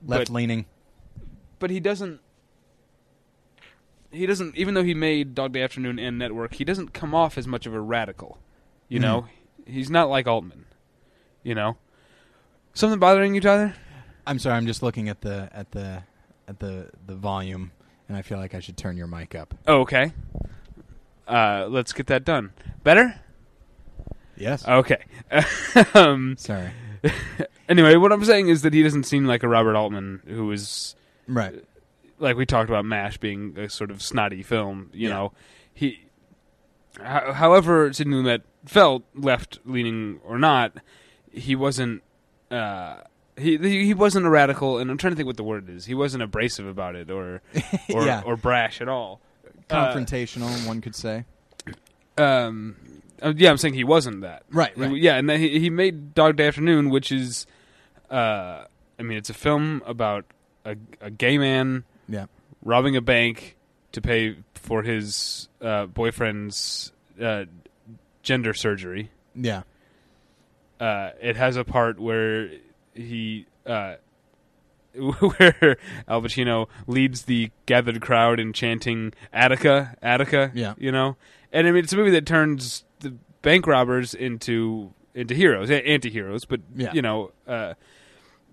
[0.06, 0.66] Left leaning,
[1.58, 2.20] but he doesn't.
[4.12, 7.36] He doesn't, even though he made Dog Day Afternoon and Network, he doesn't come off
[7.36, 8.38] as much of a radical.
[8.88, 9.02] You Hmm.
[9.04, 9.26] know,
[9.66, 10.64] he's not like Altman.
[11.42, 11.76] You know,
[12.74, 13.74] something bothering you, Tyler?
[14.26, 14.56] I'm sorry.
[14.56, 16.02] I'm just looking at the at the
[16.48, 17.72] at the the volume,
[18.08, 19.54] and I feel like I should turn your mic up.
[19.66, 20.12] Oh, okay.
[21.26, 22.52] Uh, let's get that done.
[22.82, 23.20] Better?
[24.36, 24.66] Yes.
[24.66, 25.02] Okay.
[25.94, 26.70] um, sorry.
[27.68, 30.94] anyway, what I'm saying is that he doesn't seem like a Robert Altman who is
[31.26, 31.64] Right.
[32.18, 34.90] like we talked about Mash being a sort of snotty film.
[34.92, 35.14] You Yeah.
[35.14, 35.32] know,
[35.74, 36.00] he.
[37.04, 40.72] Ho- however, Sidney Lumet felt left leaning or not,
[41.32, 42.02] he wasn't.
[42.50, 42.98] Uh,
[43.36, 45.84] he he he wasn't a radical, and I'm trying to think what the word is.
[45.86, 47.42] He wasn't abrasive about it, or
[47.92, 48.22] or, yeah.
[48.24, 49.20] or brash at all.
[49.68, 51.24] Confrontational, one could say.
[52.18, 52.76] Um,
[53.22, 54.44] uh, yeah, I'm saying he wasn't that.
[54.50, 54.76] Right.
[54.76, 57.46] He- Yeah, and then he, he made Dog Day Afternoon, which is,
[58.10, 58.64] uh,
[58.98, 60.24] I mean, it's a film about
[60.64, 62.26] a, a gay man Yeah.
[62.62, 63.56] robbing a bank
[63.92, 67.44] to pay for his uh, boyfriend's uh,
[68.22, 69.10] gender surgery.
[69.34, 69.62] Yeah.
[70.80, 72.50] Uh, it has a part where
[72.94, 73.46] he.
[75.20, 75.76] Where
[76.08, 80.74] Al Pacino leads the gathered crowd in chanting Attica, Attica, Yeah.
[80.78, 81.16] you know,
[81.52, 86.44] and I mean it's a movie that turns the bank robbers into into heroes, anti-heroes,
[86.44, 86.92] but Yeah.
[86.92, 87.74] you know, uh,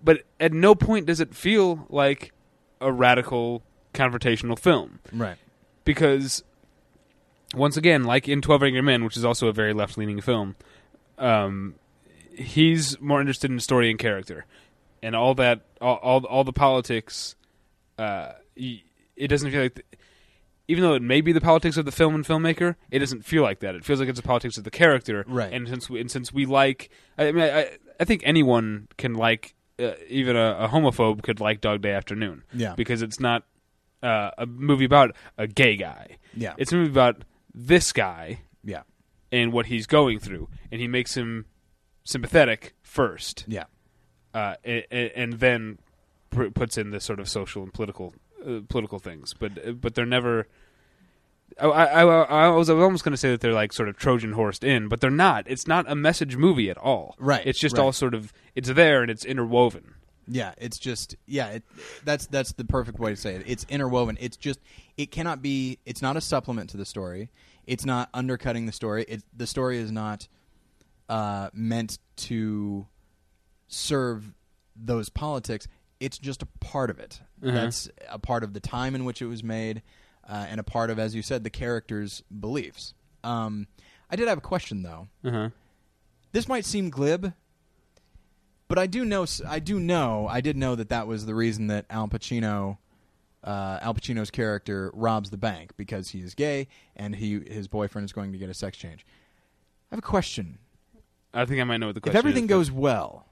[0.02, 2.32] but at no point does it feel like
[2.80, 3.62] a radical
[3.94, 5.36] confrontational film Right.
[5.84, 6.42] because
[7.54, 10.56] once again, like in Twelve Angry Men, which is also a very left-leaning film,
[11.18, 11.76] um,
[12.36, 14.44] he's more interested in story and character,
[15.04, 17.36] and all that, all all, all the politics.
[17.98, 19.86] Uh, it doesn't feel like, th-
[20.66, 23.42] even though it may be the politics of the film and filmmaker, it doesn't feel
[23.42, 23.74] like that.
[23.74, 25.52] It feels like it's the politics of the character, Right.
[25.52, 29.54] And since we, and since we like, I mean, I, I think anyone can like,
[29.78, 32.74] uh, even a, a homophobe could like Dog Day Afternoon Yeah.
[32.74, 33.44] because it's not
[34.02, 36.16] uh, a movie about a gay guy.
[36.34, 36.54] Yeah.
[36.58, 37.24] It's a movie about
[37.54, 38.82] this guy yeah.
[39.30, 41.44] and what he's going through, and he makes him
[42.04, 43.64] sympathetic first, Yeah.
[44.34, 45.78] Uh, and, and then
[46.30, 48.14] pr- puts in the sort of social and political
[48.46, 49.32] uh, political things.
[49.32, 50.46] But but they're never.
[51.60, 53.88] I, I, I, I was I was almost going to say that they're like sort
[53.88, 55.44] of Trojan horsed in, but they're not.
[55.46, 57.14] It's not a message movie at all.
[57.18, 57.84] Right, It's just right.
[57.84, 59.94] all sort of it's there and it's interwoven.
[60.26, 61.62] Yeah, it's just yeah, it,
[62.04, 63.44] that's that's the perfect way to say it.
[63.46, 64.16] It's interwoven.
[64.20, 64.58] It's just
[64.96, 65.78] it cannot be.
[65.84, 67.28] It's not a supplement to the story.
[67.66, 69.04] It's not undercutting the story.
[69.06, 70.26] It the story is not
[71.08, 72.86] uh, meant to
[73.68, 74.32] serve
[74.76, 75.66] those politics.
[76.00, 77.20] It's just a part of it.
[77.42, 77.52] Uh-huh.
[77.52, 79.82] That's a part of the time in which it was made,
[80.28, 82.94] uh, and a part of, as you said, the characters' beliefs.
[83.22, 83.66] Um,
[84.10, 85.08] I did have a question though.
[85.24, 85.50] Uh-huh.
[86.32, 87.32] This might seem glib,
[88.68, 89.26] but I do know.
[89.46, 90.26] I do know.
[90.28, 92.78] I did know that that was the reason that Al Pacino,
[93.44, 98.04] uh, Al Pacino's character, robs the bank because he is gay and he his boyfriend
[98.04, 99.06] is going to get a sex change.
[99.90, 100.58] I have a question.
[101.32, 103.26] I think I might know what the question If everything is, goes well,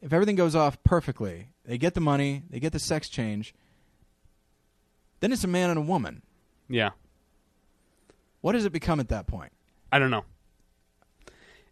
[0.00, 3.54] if everything goes off perfectly, they get the money, they get the sex change.
[5.20, 6.22] Then it's a man and a woman.
[6.68, 6.90] yeah.
[8.40, 9.50] What does it become at that point?
[9.90, 10.24] I don't know.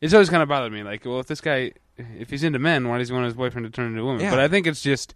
[0.01, 0.83] It's always kind of bothered me.
[0.83, 3.67] Like, well, if this guy, if he's into men, why does he want his boyfriend
[3.67, 4.21] to turn into a woman?
[4.21, 4.31] Yeah.
[4.31, 5.15] But I think it's just,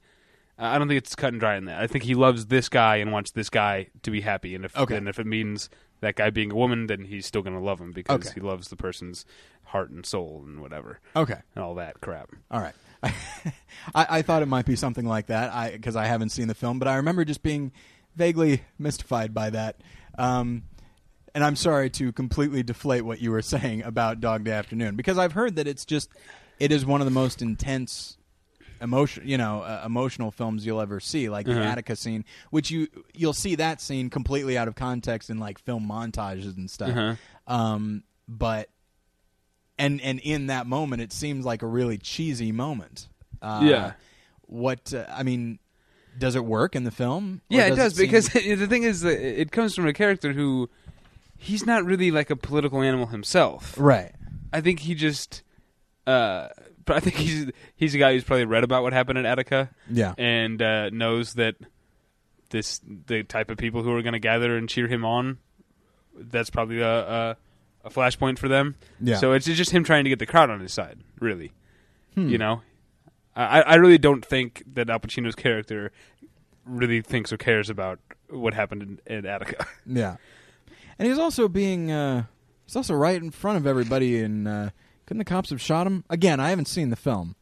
[0.57, 1.83] I don't think it's cut and dry in that.
[1.83, 4.55] I think he loves this guy and wants this guy to be happy.
[4.55, 4.97] And if Okay.
[4.97, 5.69] and if it means
[6.03, 8.35] that guy being a woman, then he's still going to love him because Okay.
[8.35, 9.27] he loves the person's
[9.65, 11.41] heart and soul and whatever Okay.
[11.57, 12.31] and all that crap.
[12.51, 12.75] All right.
[13.03, 16.79] I, I thought it might be something like that because I haven't seen the film,
[16.79, 17.73] but I remember just being
[18.17, 19.81] vaguely mystified by that.
[20.19, 20.65] Um,
[21.35, 25.19] and I'm sorry to completely deflate what you were saying about Dog Day Afternoon because
[25.19, 26.11] I've heard that it's just
[26.59, 28.17] it is one of the most intense
[28.83, 31.61] emotion you know uh, emotional films you'll ever see like the Uh-huh.
[31.63, 35.87] Attica scene which you you'll see that scene completely out of context in like film
[35.87, 37.15] montages and stuff Uh-huh.
[37.47, 38.71] um, but
[39.81, 43.09] and and in that moment it seems like a really cheesy moment
[43.43, 43.93] uh, Yeah.
[44.43, 45.59] what uh, I mean
[46.19, 49.19] does it work in the film Yeah, it does seem- because the thing is that
[49.21, 50.69] it comes from a character who
[51.37, 53.75] he's not really like a political animal himself.
[53.79, 54.13] right
[54.53, 55.43] I think he just.
[56.07, 56.49] Uh,
[56.85, 59.71] but I think he's he's a guy who's probably read about what happened at Attica
[59.89, 61.55] yeah and uh, knows that
[62.51, 65.39] this the type of people who are going to gather and cheer him on.
[66.19, 66.99] That's probably a,
[67.31, 67.37] a
[67.85, 68.75] a flashpoint for them.
[69.01, 71.53] yeah So it's just him trying to get the crowd on his side, really.
[72.15, 72.29] Hmm.
[72.29, 72.63] You know,
[73.37, 75.93] I I really don't think that Al Pacino's character
[76.65, 79.67] really thinks or cares about what happened in, in Attica.
[79.87, 80.17] Yeah.
[80.99, 82.25] and he's also being uh,
[82.67, 84.21] he's also right in front of everybody.
[84.21, 84.71] And uh,
[85.07, 86.39] couldn't the cops have shot him again?
[86.41, 87.35] I haven't seen the film.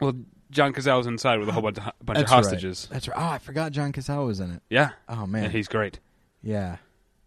[0.00, 0.12] Well,
[0.50, 2.36] John Cazale was inside with a whole bunch of, bunch of That's right.
[2.36, 2.88] hostages.
[2.90, 3.18] That's right.
[3.18, 4.62] Oh, I forgot John Cazale was in it.
[4.70, 4.90] Yeah.
[5.08, 6.00] Oh man, yeah, he's great.
[6.42, 6.76] yeah.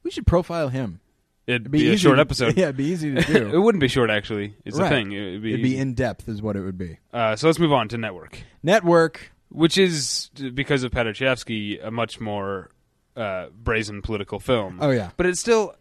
[0.03, 1.01] We should profile him.
[1.49, 2.55] It'd be, a short to- episode.
[2.57, 3.49] Yeah, it'd be easy to do.
[3.53, 4.55] it wouldn't be short, actually.
[4.65, 4.89] It's Right.
[4.89, 5.11] the thing.
[5.11, 6.99] It'd be, It'd be in depth, is what it would be.
[7.13, 9.31] uh, so let's move on to Network, Network.
[9.49, 12.69] which is because of Paddy Chayefsky a much more
[13.15, 14.77] uh, brazen political film.
[14.81, 15.09] Oh yeah.
[15.17, 15.73] But it's still,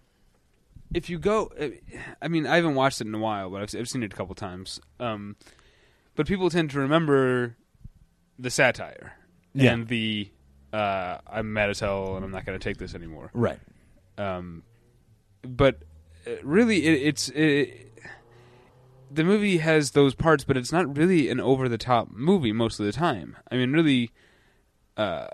[0.95, 1.53] if you go,
[2.23, 4.16] I mean, I haven't watched it in a while, but I've, I've seen it a
[4.16, 4.81] couple times.
[4.99, 5.37] Um,
[6.16, 7.57] but people tend to remember
[8.39, 9.12] the satire
[9.53, 9.73] Yeah.
[9.73, 10.31] and the
[10.73, 13.61] uh, "I'm mad as hell and I'm not going to take this anymore." Right.
[14.16, 14.62] Um,
[15.57, 15.82] but
[16.26, 17.92] uh, really, it, it's it,
[19.11, 22.78] the movie has those parts, but it's not really an over the top movie most
[22.78, 23.36] of the time.
[23.51, 24.11] I mean, really.
[24.96, 25.28] Uh,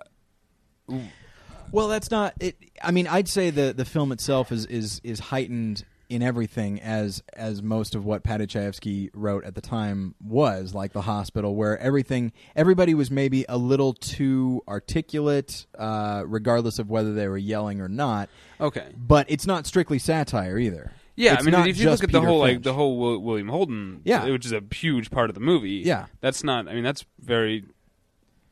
[1.72, 2.56] Well, that's not it.
[2.82, 5.84] I mean, I'd say the the film itself is is is heightened
[6.14, 10.92] in everything as as most of what Paddy Chayefsky wrote at the time was, like
[10.92, 17.12] the hospital, where everything everybody was maybe a little too articulate, uh, regardless of whether
[17.12, 18.28] they were yelling or not.
[18.60, 18.88] okay.
[18.96, 20.92] But it's not strictly satire either.
[21.16, 23.48] Yeah, It's I mean, if you look at the Peter whole like the whole William
[23.48, 24.26] Holden, Yeah.
[24.28, 25.82] which is a huge part of the movie.
[25.84, 26.06] Yeah.
[26.20, 26.66] that's not.
[26.68, 27.64] I mean, that's very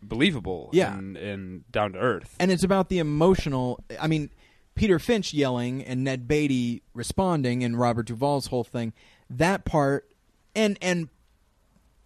[0.02, 0.70] believable.
[0.72, 0.96] Yeah.
[0.96, 2.36] and, and down to earth.
[2.40, 3.82] and it's about the emotional.
[4.00, 4.30] I mean,
[4.74, 8.92] Peter Finch yelling and Ned Beatty responding, and Robert Duvall's whole thing.
[9.30, 10.08] That part,
[10.54, 11.08] and and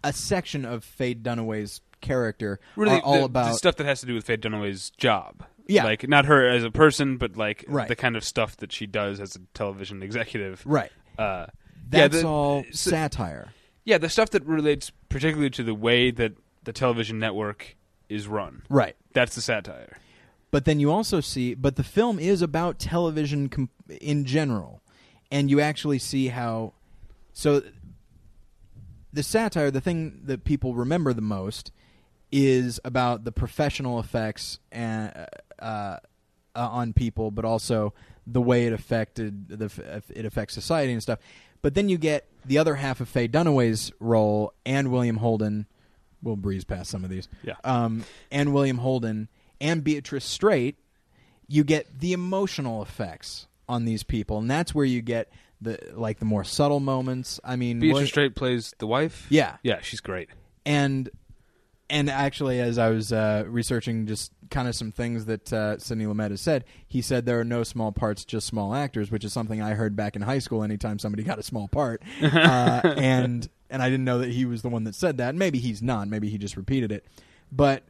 [0.03, 3.99] a section of Faye Dunaway's character really, are all the, about the stuff that has
[4.01, 5.43] to do with Faye Dunaway's job.
[5.69, 5.83] Yeah.
[5.83, 7.89] like not her as a person, but like Right.
[7.89, 10.63] the kind of stuff that she does as a television executive.
[10.65, 10.91] right.
[11.17, 11.47] Uh,
[11.89, 13.49] That's yeah, the, all so- satire.
[13.83, 17.75] Yeah, the stuff that relates particularly to the way that the television network
[18.07, 18.61] is run.
[18.69, 18.95] Right.
[19.13, 19.97] That's the satire.
[20.51, 23.69] But then you also see, but the film is about television com-
[24.01, 24.81] in general,
[25.31, 26.73] and you actually see how.
[27.33, 27.61] So,
[29.13, 31.71] the satire, the thing that people remember the most,
[32.31, 35.11] is about the professional effects and,
[35.59, 35.99] uh, uh,
[36.55, 37.93] on people, but also
[38.25, 41.19] the way it affected the it affects society and stuff.
[41.61, 45.67] But then you get the other half of Faye Dunaway's role and William Holden.
[46.23, 47.53] We'll breeze past some of these Yeah.
[47.63, 49.27] um, and William Holden
[49.61, 50.77] and Beatrice Straight,
[51.47, 55.29] you get the emotional effects on these people, and that's where you get
[55.61, 57.39] the like the more subtle moments.
[57.43, 59.25] I mean, Beatrice what- Straight plays the wife.
[59.29, 60.29] yeah, Yeah, she's great.
[60.65, 61.09] and
[61.89, 66.05] and actually, as I was uh, researching just kind of some things that uh, Sidney
[66.05, 69.31] Lumet has said, he said there are no small parts, just small actors, which is
[69.31, 70.63] something I heard back in high school.
[70.63, 74.61] Anytime somebody got a small part, uh, and and I didn't know that he was
[74.63, 75.33] the one that said that.
[75.35, 76.09] Maybe he's not.
[76.09, 77.05] Maybe he just repeated it.
[77.53, 77.83] But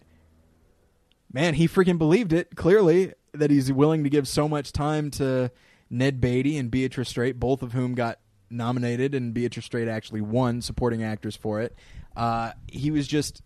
[1.31, 2.55] man, he freaking believed it.
[2.55, 5.51] Clearly, that he's willing to give so much time to
[5.89, 8.19] Ned Beatty and Beatrice Straight, both of whom got
[8.49, 11.75] nominated, and Beatrice Straight actually won supporting actors for it.
[12.15, 13.41] Uh, he was just,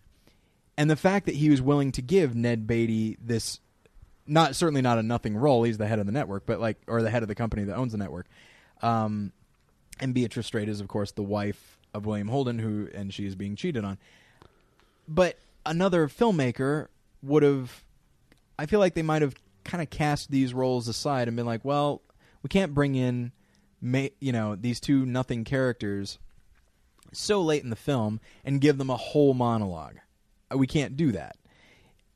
[0.76, 3.60] and the fact that he was willing to give Ned Beatty this,
[4.26, 5.62] not certainly not a nothing role.
[5.64, 7.76] He's the head of the network, but like, or the head of the company that
[7.76, 8.26] owns the network.
[8.80, 9.32] Um,
[10.00, 13.34] and Beatrice Straight is, of course, the wife of William Holden, who and she is
[13.34, 13.98] being cheated on.
[15.06, 16.88] But another filmmaker
[17.22, 17.84] would have,
[18.58, 21.64] I feel like they might have kind of cast these roles aside and been like,
[21.64, 22.02] well,
[22.42, 23.32] we can't bring in,
[24.20, 26.18] you know, these two nothing characters
[27.12, 29.96] so late in the film and give them a whole monologue.
[30.52, 31.36] Uh, We can't do that.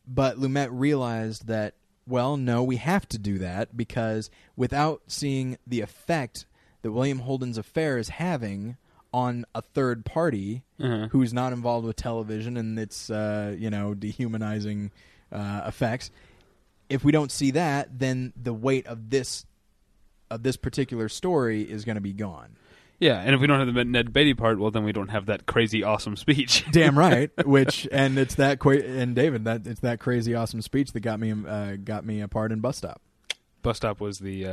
[0.07, 1.75] But Lumet realized that,
[2.07, 6.47] well, no, we have to do that because without seeing the effect
[6.83, 8.77] that William Holden's affair is having
[9.17, 11.09] on a third party Uh-huh.
[11.11, 14.91] who's not involved with television and its, uh, you know, dehumanizing
[15.33, 16.11] uh, effects,
[16.91, 19.47] if we don't see that, then the weight of this
[20.31, 22.57] of this particular story is going to be gone.
[22.99, 25.27] Yeah, and if we don't have the Ned Beatty part, well, then we don't have
[25.27, 26.65] that crazy awesome speech.
[26.73, 27.31] Damn right.
[27.47, 31.21] Which and it's that qua- and David that it's that crazy awesome speech that got
[31.21, 33.01] me uh, got me a part in bus stop.
[33.63, 34.47] Bus Stop was the,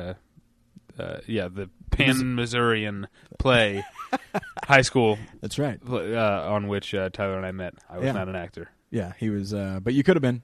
[1.00, 3.08] uh, yeah, the Pan Missourian
[3.40, 3.84] play,
[4.66, 5.80] high school, That's right.
[5.88, 7.74] uh, on which uh, Tyler and I met.
[7.90, 8.12] I was Yeah.
[8.14, 8.70] not an actor.
[8.92, 9.54] Yeah, he was.
[9.54, 10.42] Uh, but you could have been.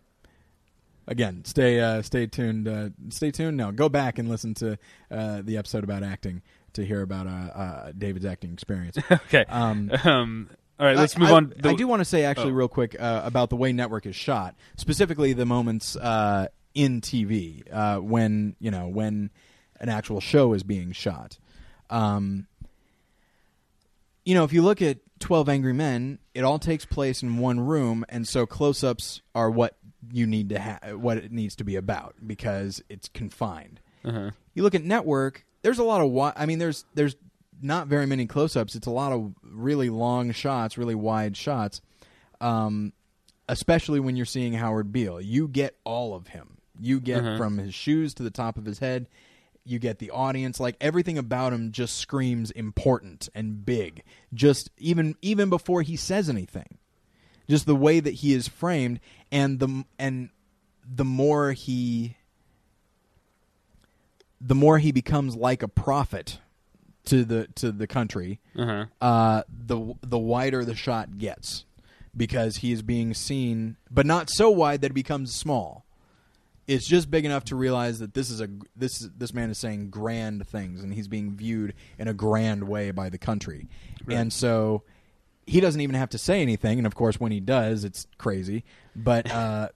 [1.08, 2.68] Again, stay uh, stay tuned.
[2.68, 3.58] Uh, stay tuned.
[3.58, 4.78] No, go back and listen to
[5.10, 6.44] uh, the episode about acting
[6.74, 8.96] to hear about uh, uh, David's acting experience.
[9.12, 9.44] okay.
[9.50, 11.54] Um, Um, all right, let's I- move I, on.
[11.64, 12.56] I do want to say actually Oh.
[12.56, 17.64] real quick uh, about the way network is shot, specifically the moments uh, in TV
[17.74, 19.32] uh, when you know when
[19.80, 21.38] an actual show is being shot.
[21.90, 22.48] Um,
[24.26, 27.60] you know, if you look at Twelve Angry Men, it all takes place in one
[27.60, 29.76] room, and so close-ups are what
[30.14, 33.80] you need to have, what it needs to be about because it's confined.
[34.06, 34.32] Uh-huh.
[34.54, 35.46] You look at network.
[35.62, 37.16] There's a lot of wi- I mean, there's there's
[37.62, 38.76] not very many close-ups.
[38.76, 41.82] It's a lot of really long shots, really wide shots.
[42.40, 42.94] Um,
[43.50, 46.58] especially when you're seeing Howard Beale, you get all of him.
[46.80, 47.38] You get Uh-huh.
[47.38, 49.08] from his shoes to the top of his head.
[49.70, 50.60] You get the audience.
[50.60, 54.04] Like everything about him just screams important and big.
[54.34, 56.78] Just even even before he says anything
[57.48, 59.00] just the way that he is framed
[59.32, 60.30] and the and
[60.88, 62.16] the more he
[64.42, 66.40] the more he becomes like a prophet
[67.06, 68.86] to the to the country Uh-huh.
[69.02, 71.66] uh the the wider the shot gets
[72.16, 75.86] because he is being seen but not so wide that it becomes small
[76.70, 79.90] it's just big enough to realize that this is a this this man is saying
[79.90, 83.68] grand things and he's being viewed in a grand way by the country.
[84.08, 84.84] And so
[85.48, 88.64] he doesn't even have to say anything and of course when he does it's crazy.
[88.96, 89.70] But uh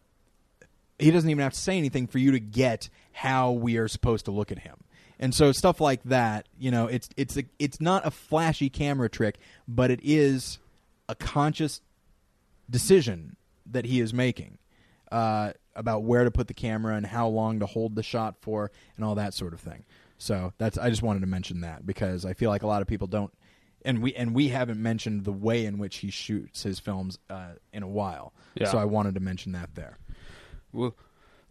[0.99, 4.25] he doesn't even have to say anything for you to get how we are supposed
[4.25, 4.75] to look at him.
[5.19, 9.09] And so stuff like that, you know, it's it's a, it's not a flashy camera
[9.09, 10.59] trick, but it is
[11.09, 11.81] a conscious
[12.69, 13.35] decision
[13.65, 14.59] that he is making
[15.13, 18.71] uh, about where to put the camera and how long to hold the shot for
[18.97, 19.85] and all that sort of thing.
[20.17, 22.87] So that's I just wanted to mention that because I feel like a lot of
[22.87, 23.31] people don't
[23.85, 27.53] and we and we haven't mentioned the way in which he shoots his films uh,
[27.71, 28.33] in a while.
[28.55, 28.71] Yeah.
[28.71, 29.97] So I wanted to mention that there.
[30.71, 30.95] Well,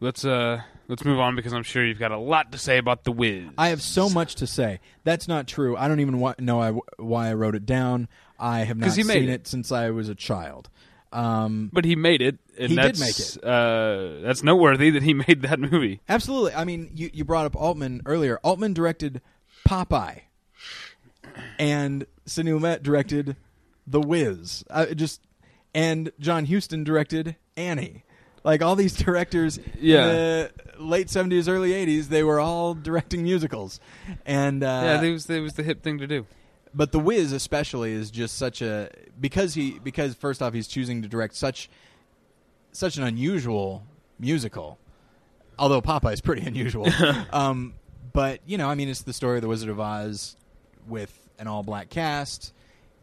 [0.01, 3.05] let's uh let's move on because I'm sure you've got a lot to say about
[3.05, 3.45] the Wiz.
[3.57, 4.81] I have so much to say.
[5.05, 5.77] That's not true.
[5.77, 8.09] I don't even wa- know I, why I wrote it down.
[8.39, 9.29] I have not seen it.
[9.29, 9.47] it.
[9.47, 10.69] since I was a child.
[11.13, 13.45] Um, but he made it, and He did that's, make it.
[13.45, 16.01] Uh, that's noteworthy that he made that movie.
[16.09, 16.55] absolutely.
[16.55, 18.39] I mean, you, you brought up Altman earlier.
[18.43, 19.21] Altman directed
[19.69, 20.23] Popeye,
[21.59, 23.37] and Sidney Lumet directed
[23.87, 24.65] The Wiz.
[24.71, 25.21] Uh, just
[25.75, 28.05] and John Huston directed Annie.
[28.45, 30.03] Like all these directors Yeah.
[30.03, 33.81] in the late seventies, early eighties, they were all directing musicals,
[34.27, 36.27] and uh, yeah, it was it was the hip thing to do.
[36.75, 41.03] But the Wiz especially is just such a because he because first off he's choosing
[41.03, 41.69] to direct such
[42.73, 43.85] such an unusual
[44.19, 44.79] musical
[45.59, 46.89] although Popeye's pretty unusual.
[47.33, 47.75] Um,
[48.13, 50.37] but you know I mean it's the story of the Wizard of Oz
[50.89, 52.53] with an all black cast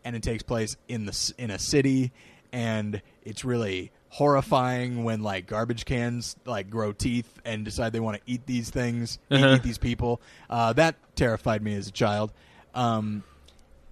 [0.06, 2.12] and it takes place in the in a city
[2.52, 8.18] and it's really horrifying when like garbage cans like grow teeth and decide they want
[8.18, 9.56] to eat these things eat- Uh-huh.
[9.56, 10.20] eat these people.
[10.50, 12.32] Uh, that terrified me as a child.
[12.74, 13.24] Um,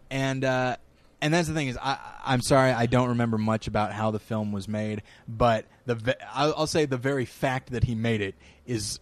[0.10, 0.78] and uh,
[1.22, 4.20] and that's the thing is I I'm sorry I don't remember much about how the
[4.20, 8.22] film was made, but the ve- I'll, I'll say the very fact that he made
[8.22, 8.36] it
[8.66, 9.00] is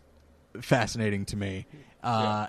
[0.61, 1.65] fascinating to me.
[2.03, 2.47] Uh,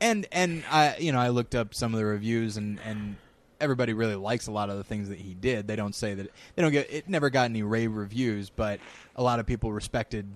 [0.00, 3.16] And and I you know I looked up some of the reviews and and
[3.60, 5.66] everybody really likes a lot of the things that he did.
[5.66, 8.78] They don't say that they don't get it never got any rave reviews, but
[9.16, 10.26] a lot of people respected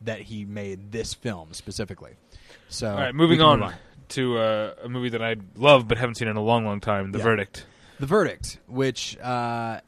[0.00, 2.14] that he made this film specifically.
[2.68, 3.72] So All right, moving on, move
[4.12, 7.12] to uh, a movie that I love but haven't seen in a long, long time.
[7.12, 7.24] The Yeah.
[7.24, 7.66] Verdict.
[8.00, 9.80] The Verdict, which uh,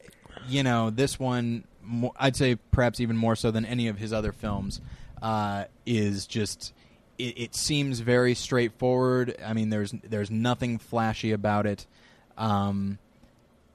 [0.47, 4.13] you know, this one mo- I'd say perhaps even more so than any of his
[4.13, 4.79] other films
[5.21, 6.73] uh, is just
[7.17, 9.35] it, it seems very straightforward.
[9.45, 11.87] I mean, there's there's nothing flashy about it.
[12.37, 12.99] Um,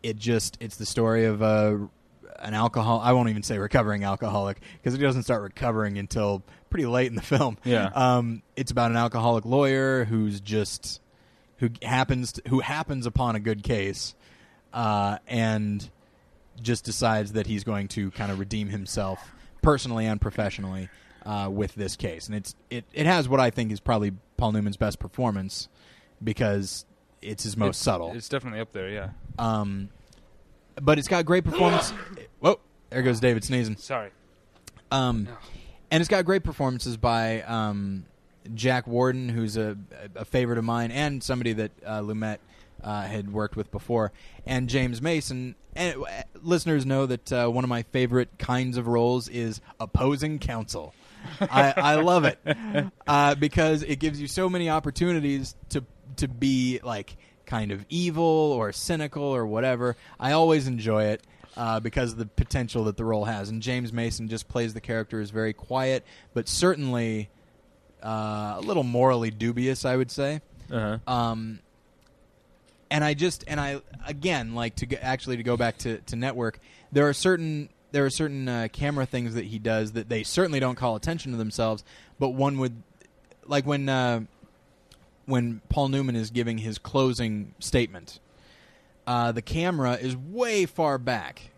[0.02, 1.88] it just it's the story of a
[2.38, 3.00] an alcohol.
[3.04, 7.16] I won't even say recovering alcoholic because he doesn't start recovering until pretty late in
[7.16, 7.58] the film.
[7.64, 7.86] Yeah.
[7.94, 11.00] Um, it's about an alcoholic lawyer who's just
[11.58, 14.14] who happens to, who happens upon a good case,
[14.72, 15.88] uh, and
[16.62, 20.88] just decides that he's going to kind of redeem himself personally and professionally
[21.26, 22.26] uh, with this case.
[22.28, 25.68] And it's it it has what I think is probably Paul Newman's best performance
[26.22, 26.84] because
[27.22, 28.12] it's his most It's- subtle.
[28.14, 28.88] It's definitely up there.
[28.88, 29.10] Yeah.
[29.38, 29.90] Um,
[30.80, 31.90] but it's got great performance.
[32.40, 32.58] Whoa,
[32.88, 33.76] there goes David sneezing.
[33.76, 34.10] Sorry.
[34.90, 35.28] Um,
[35.90, 38.04] and it's got great performances by um,
[38.54, 39.76] Jack Warden, who's a,
[40.14, 42.38] a favorite of mine, and somebody that uh, Lumet
[42.82, 44.12] uh, had worked with before,
[44.46, 45.54] and James Mason.
[45.74, 46.06] And uh,
[46.42, 50.94] listeners know that uh, one of my favorite kinds of roles is opposing counsel.
[51.40, 52.38] I, I love it
[53.06, 55.84] uh, because it gives you so many opportunities to
[56.16, 57.16] to be like
[57.46, 59.96] kind of evil or cynical or whatever.
[60.18, 61.22] I always enjoy it
[61.56, 63.48] uh, because of the potential that the role has.
[63.48, 67.28] And James Mason just plays the character as very quiet, but certainly
[68.02, 70.40] uh, a little morally dubious, I would say.
[70.70, 71.12] Uh huh.
[71.12, 71.60] Um,
[72.90, 76.16] and I just and I again like to go, actually to go back to, to
[76.16, 76.58] network.
[76.92, 80.60] There are certain there are certain uh, camera things that he does that they certainly
[80.60, 81.84] don't call attention to themselves,
[82.18, 82.82] but one would
[83.46, 84.20] like when uh,
[85.26, 88.18] when Paul Newman is giving his closing statement.
[89.06, 91.50] Uh, the camera is way far back,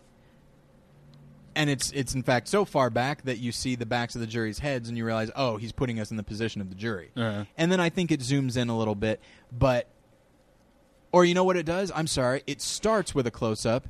[1.55, 4.27] and it's it's in fact so far back that you see the backs of the
[4.27, 7.11] jury's heads and you realize oh he's putting us in the position of the jury.
[7.17, 7.45] Uh-huh.
[7.59, 9.21] and then i think it zooms in a little bit
[9.51, 9.87] but
[11.13, 11.93] or you know what it does?
[11.95, 12.43] I'm sorry.
[12.47, 13.87] It starts with a close-up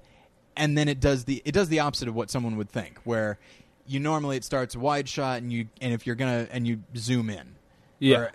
[0.56, 3.38] and then it does the it does the opposite of what someone would think where
[3.86, 7.30] you normally it starts wide shot and you and if you're gonna and you zoom
[7.30, 7.54] in.
[7.98, 8.16] Yeah.
[8.18, 8.32] Or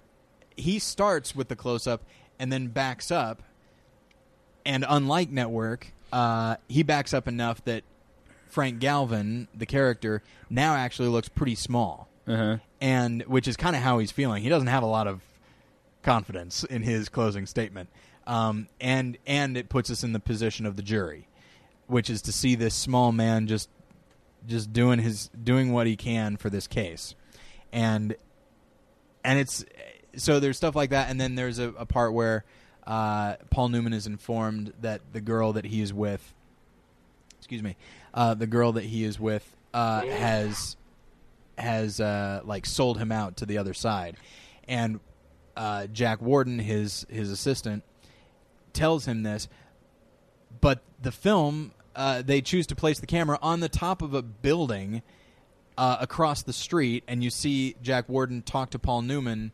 [0.56, 2.04] he starts with the close-up
[2.40, 3.44] and then backs up
[4.68, 7.84] and unlike network uh, he backs up enough that
[8.50, 12.58] frank galvin the character now actually looks pretty small Uh-huh.
[12.80, 14.44] and which is kind of how he's feeling.
[14.44, 15.22] He doesn't have a lot of
[16.04, 17.90] confidence in his closing statement,
[18.26, 21.28] um, and and it puts us in the position of the jury,
[21.88, 23.70] which is to see this small man just
[24.48, 27.16] just doing his doing what he can for this case,
[27.74, 28.16] and
[29.24, 29.66] and it's
[30.16, 32.44] so there's stuff like that, and then there's a, a part where
[32.88, 36.34] uh, Paul Newman is informed that the girl that he is with,
[37.38, 37.76] excuse me,
[38.14, 40.78] uh, the girl that he is with uh, has
[41.58, 44.16] has uh, like sold him out to the other side,
[44.70, 45.02] and
[45.58, 47.84] uh, Jack Warden, his his assistant,
[48.72, 49.50] tells him this.
[50.62, 54.22] But the film, uh, they choose to place the camera on the top of a
[54.22, 55.02] building
[55.78, 59.52] across the street, and you see Jack Warden talk to Paul Newman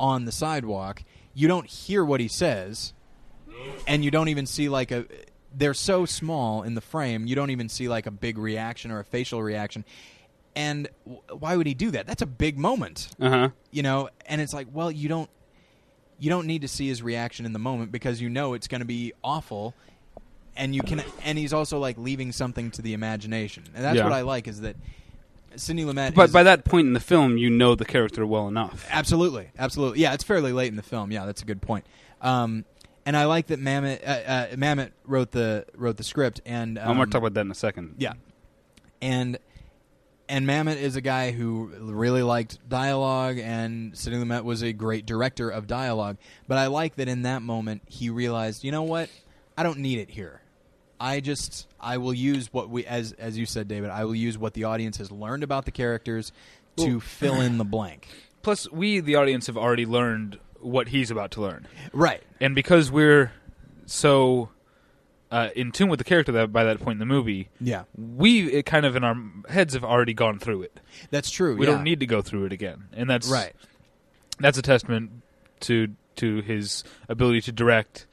[0.00, 1.04] on the sidewalk.
[1.40, 2.92] You don't hear what he says,
[3.86, 5.06] and you don't even see like a.
[5.56, 9.00] They're so small in the frame, you don't even see like a big reaction or
[9.00, 9.84] a facial reaction.
[10.54, 12.06] And w- why would he do that?
[12.06, 13.48] That's a big moment Uh huh.
[13.70, 15.30] you know and it's like well you don't
[16.18, 18.80] you don't need to see his reaction in the moment because you know it's going
[18.80, 19.74] to be awful
[20.56, 24.04] and you can and he's also like leaving something to the imagination and that's Yeah.
[24.04, 24.76] what i like is that
[25.56, 28.48] Sidney Lumet But is- by that point in the film, you know the character well
[28.48, 28.86] enough.
[28.90, 31.84] absolutely absolutely yeah it's fairly late in the film yeah that's a good point
[32.20, 32.64] um,
[33.06, 36.88] and i like that Mamet uh, uh, Mamet wrote the wrote the script and um,
[36.88, 37.96] I'm going to talk about that in a second.
[37.98, 38.12] Yeah,
[39.02, 39.38] and
[40.28, 45.04] and Mamet is a guy who really liked dialogue, and Sidney Lumet was a great
[45.04, 46.18] director of dialogue.
[46.46, 49.10] But I like that in that moment he realized, you know what,
[49.58, 50.40] I don't need it here.
[51.00, 53.90] I just I will use what we as as you said, David.
[53.90, 56.30] I will use what the audience has learned about the characters
[56.76, 58.08] to fill in the blank.
[58.42, 61.66] Plus, we, the audience, have already learned what he's about to learn.
[61.92, 62.22] Right.
[62.40, 63.32] And because we're
[63.84, 64.48] so
[65.30, 68.50] uh, in tune with the character that by that point in the movie, Yeah, we
[68.50, 69.16] it kind of in our
[69.48, 70.80] heads have already gone through it.
[71.10, 71.56] that's true.
[71.56, 71.72] We yeah.
[71.72, 73.52] don't need to go through it again, and that's right.
[74.38, 75.10] That's a testament
[75.60, 78.06] to to his ability to direct.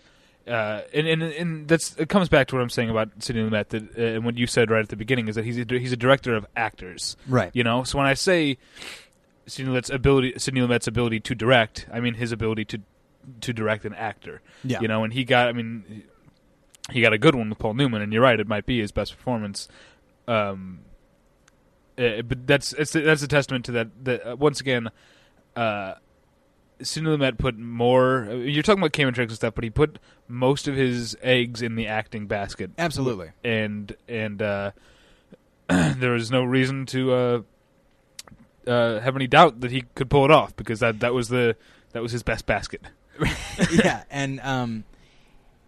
[0.47, 3.69] Uh, and, and and that's it comes back to what I'm saying about Sidney Lumet
[3.69, 5.91] that uh, and what you said right at the beginning is that he's a, he's
[5.91, 7.17] a director of actors.
[7.27, 7.51] Right.
[7.53, 8.57] You know, so when I say
[9.45, 12.81] Sidney Lumet's ability, Sidney Lumet's ability to direct, I mean his ability to
[13.41, 14.41] to direct an actor.
[14.63, 14.79] Yeah.
[14.81, 16.03] You know, and he got, I mean,
[16.91, 18.91] he got a good one with Paul Newman, and you're right, it might be his
[18.91, 19.67] best performance.
[20.27, 20.79] Um,
[21.97, 24.05] uh, but that's it's, that's a testament to that.
[24.05, 24.89] That uh, once again,
[25.55, 25.95] uh,
[26.81, 28.27] Sidney Lumet put more.
[28.31, 31.75] You're talking about camera tricks and stuff, but he put most of his eggs in
[31.75, 33.31] the acting basket Absolutely.
[33.43, 34.71] and and uh,
[35.67, 37.41] there was no reason to uh,
[38.67, 41.55] uh, have any doubt that he could pull it off because that that was the
[41.93, 42.81] that was his best basket.
[43.71, 44.83] yeah, and um,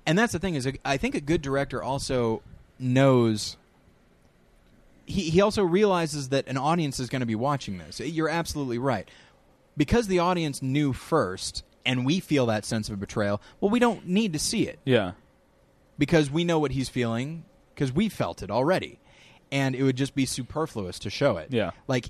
[0.06, 2.42] and that's the thing is, I think a good director also
[2.78, 3.58] knows.
[5.06, 8.00] He he also realizes that an audience is going to be watching this.
[8.00, 9.10] You're absolutely right,
[9.78, 13.42] because the audience knew first, and we feel that sense of betrayal.
[13.62, 15.14] Well, we don't need to see it Yeah,
[15.98, 17.44] because we know what he's feeling
[17.74, 19.00] because we felt it already,
[19.52, 21.48] and it would just be superfluous to show it.
[21.52, 22.10] yeah, like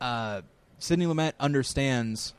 [0.00, 0.42] uh,
[0.78, 2.34] Sidney Lumet understands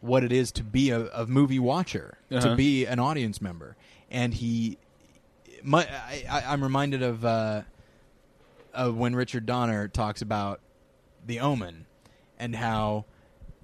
[0.00, 2.50] what it is to be a, a movie watcher, Uh-huh.
[2.50, 3.76] to be an audience member,
[4.10, 4.78] and he.
[5.64, 7.62] My, I, I, I'm reminded of uh,
[8.74, 10.60] of when Richard Donner talks about
[11.26, 11.86] The Omen,
[12.38, 13.04] and how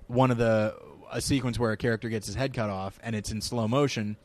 [0.09, 0.75] one of the
[1.11, 4.17] a sequence where a character gets his head cut off and it's in slow motion.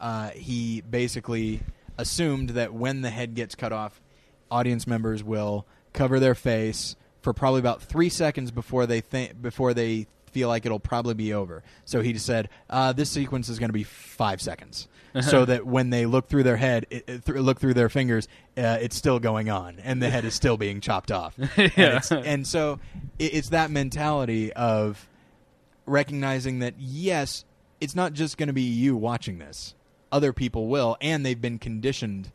[0.00, 1.60] Uh, he basically
[1.96, 4.00] assumed that when the head gets cut off,
[4.50, 9.74] audience members will cover their face for probably about three seconds before they think before
[9.74, 11.62] they feel like it'll probably be over.
[11.84, 14.88] So he just said, uh, "This sequence is going to be five seconds."
[15.22, 18.28] so that when they look through their head, it, it, th- look through their fingers,
[18.58, 21.34] uh, it's still going on, and the head is still being chopped off.
[21.56, 22.78] and, it's, and so
[23.18, 25.07] it, it's that mentality of
[25.88, 27.44] recognizing that yes,
[27.80, 29.74] it's not just going to be you watching this;
[30.12, 32.30] other people will, and they've been conditioned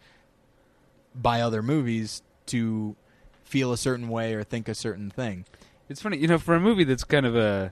[1.16, 2.96] by other movies to
[3.44, 5.46] feel a certain way or think a certain thing.
[5.90, 7.72] it's funny, you know, for a movie that's kind of a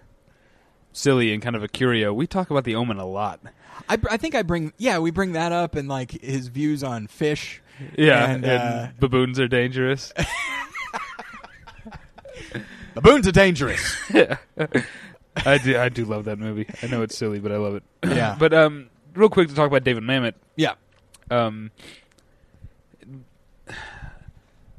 [0.93, 3.39] silly and kind of a curio, we talk about The Omen a lot.
[3.89, 7.07] I, I think I bring yeah we bring that up and like his views on
[7.07, 7.61] fish
[7.97, 10.13] Yeah, And, and, uh, baboons are dangerous.
[12.93, 13.95] Baboons are dangerous.
[15.35, 15.77] I do.
[15.77, 16.67] I do love that movie.
[16.83, 17.83] I know it's silly, but I love it.
[18.03, 18.35] Yeah.
[18.39, 20.33] but um, real quick to talk about David Mamet.
[20.55, 20.73] yeah.
[21.29, 21.71] Um,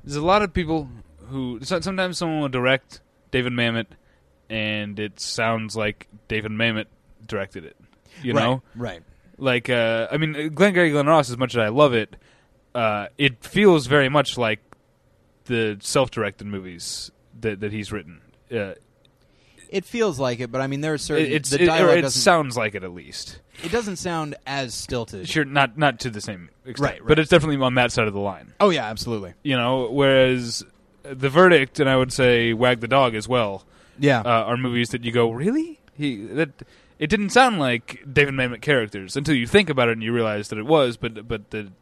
[0.04, 0.88] there's a lot of people
[1.28, 3.00] who sometimes someone will direct
[3.30, 3.86] David Mamet,
[4.50, 6.86] and it sounds like David Mamet
[7.26, 7.76] directed it.
[8.22, 9.02] You right, know, Right.
[9.38, 11.30] like uh, I mean, Glengarry Glen Ross.
[11.30, 12.16] As much as I love it,
[12.74, 14.60] uh, it feels very much like
[15.44, 17.10] the self-directed movies
[17.40, 18.20] that that he's written.
[18.54, 18.74] Uh,
[19.72, 21.26] It feels like it, but I mean, there are certain.
[21.26, 22.20] it, it's the it, dialogue it doesn't.
[22.20, 23.38] sounds like it at least.
[23.64, 25.28] it doesn't sound as stilted.
[25.28, 27.08] Sure, not not to the same extent, Right, right.
[27.08, 28.52] but it's definitely on that side of the line.
[28.60, 29.34] Oh yeah, absolutely.
[29.42, 30.62] You know, whereas
[31.02, 33.64] the verdict and I would say Wag the Dog as well
[33.98, 34.20] Yeah.
[34.20, 36.50] uh, are movies that you go really he that
[36.98, 40.48] it didn't sound like David Mamet characters until you think about it and you realize
[40.48, 41.72] that it was, but but the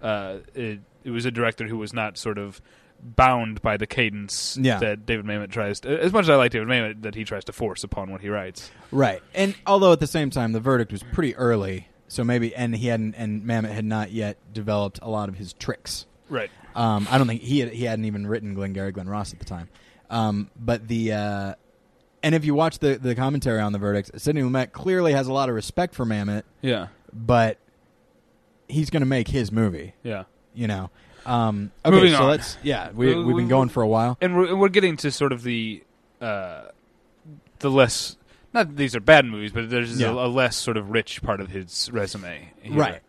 [0.00, 2.60] uh, it, it was a director who was not sort of
[3.02, 4.78] bound by the cadence Yeah.
[4.78, 7.44] that David Mamet tries to, as much as I like David Mamet that he tries
[7.46, 8.70] to force upon what he writes.
[8.90, 12.76] Right, and although at the same time the verdict was pretty early, so maybe and
[12.76, 16.06] he hadn't and Mamet had not yet developed a lot of his tricks.
[16.28, 16.50] Right.
[16.74, 19.44] Um, I don't think he had, he hadn't even written Glengarry Glen Ross at the
[19.44, 19.68] time.
[20.08, 21.54] Um, but the uh,
[22.22, 25.32] and if you watch the the commentary on the verdict, Sidney Lumet clearly has a
[25.32, 26.88] lot of respect for Mamet, Yeah.
[27.12, 27.58] but
[28.68, 29.94] he's going to make his movie.
[30.02, 30.24] Yeah.
[30.54, 30.90] You know.
[31.26, 32.28] Um, okay, Moving so on.
[32.30, 34.16] let's yeah we Uh, we've been going for a while.
[34.20, 35.82] and we're, we're getting to sort of the
[36.20, 36.62] uh,
[37.60, 38.16] the less
[38.52, 40.08] not that these are bad movies, but there's Yeah.
[40.10, 42.74] a, a less sort of rich part of his resume, here.
[42.74, 43.00] Right.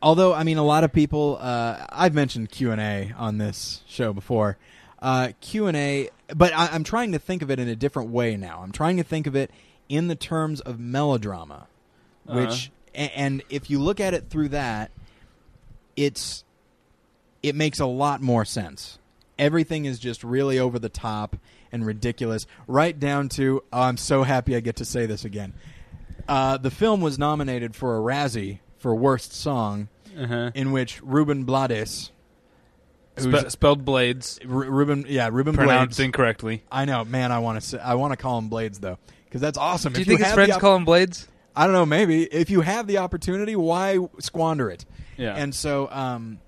[0.00, 1.38] Although I mean, a lot of people.
[1.40, 4.56] Uh, I've mentioned Q and A on this show before.
[5.02, 8.10] Uh, Q and A, but I, I'm trying to think of it in a different
[8.10, 8.60] way now.
[8.62, 9.50] I'm trying to think of it
[9.88, 11.66] in the terms of melodrama,
[12.24, 14.90] which, a- and if you look at it through that,
[15.96, 16.44] it's
[17.46, 18.98] it makes a lot more sense.
[19.38, 21.36] Everything is just really over the top
[21.72, 25.52] and ridiculous, right down to oh, I'm so happy I get to say this again.
[26.28, 30.50] Uh, the film was nominated for a Razzie for Worst Song, Uh-huh.
[30.54, 32.10] in which Ruben Blades,
[33.18, 36.00] who's Spe- spelled blades, Ru- Ruben, yeah, Ruben pronounced Blades.
[36.00, 36.62] incorrectly.
[36.70, 37.32] I know, man.
[37.32, 39.92] I want to I want to call him Blades though, because that's awesome.
[39.92, 41.28] Do you If think his have friends op- call him blades?
[41.54, 41.86] I don't know.
[41.86, 44.84] Maybe if you have the opportunity, why squander it?
[45.16, 45.34] Yeah.
[45.34, 46.38] And so, um,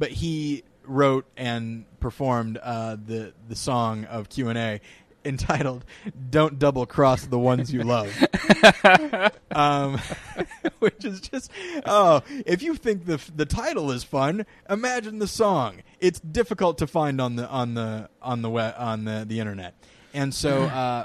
[0.00, 4.80] but he wrote and performed uh, the the song of Q and A
[5.24, 5.84] entitled
[6.30, 8.12] "Don't Double Cross the Ones You Love,"
[9.52, 10.00] um,
[10.80, 11.52] which is just
[11.84, 15.82] oh, if you think the the title is fun, imagine the song.
[16.00, 19.74] It's difficult to find on the on the on the web, on the the internet,
[20.12, 20.64] and so.
[20.80, 21.04] Uh,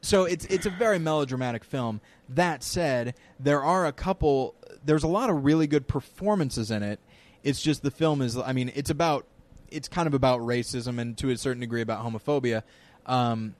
[0.00, 2.02] so it's it's a very melodramatic film.
[2.28, 4.54] That said, there are a couple.
[4.84, 7.00] There's a lot of really good performances in it.
[7.44, 8.36] It's just the film is.
[8.36, 9.26] I mean, it's about.
[9.70, 12.62] It's kind of about racism and to a certain degree about homophobia.
[13.06, 13.54] Um,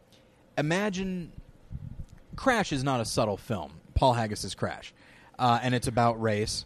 [0.57, 1.33] imagine,
[2.37, 3.73] Crash is not a subtle film.
[3.95, 4.93] Paul Haggis's Crash,
[5.39, 6.65] uh, and it's about race.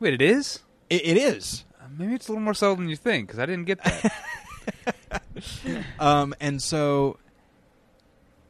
[0.00, 0.60] Wait, it is?
[0.90, 1.64] It, it is.
[1.80, 4.12] Uh, Maybe it's a little more subtle than you think, because I didn't get that.
[6.00, 7.18] Um, and so,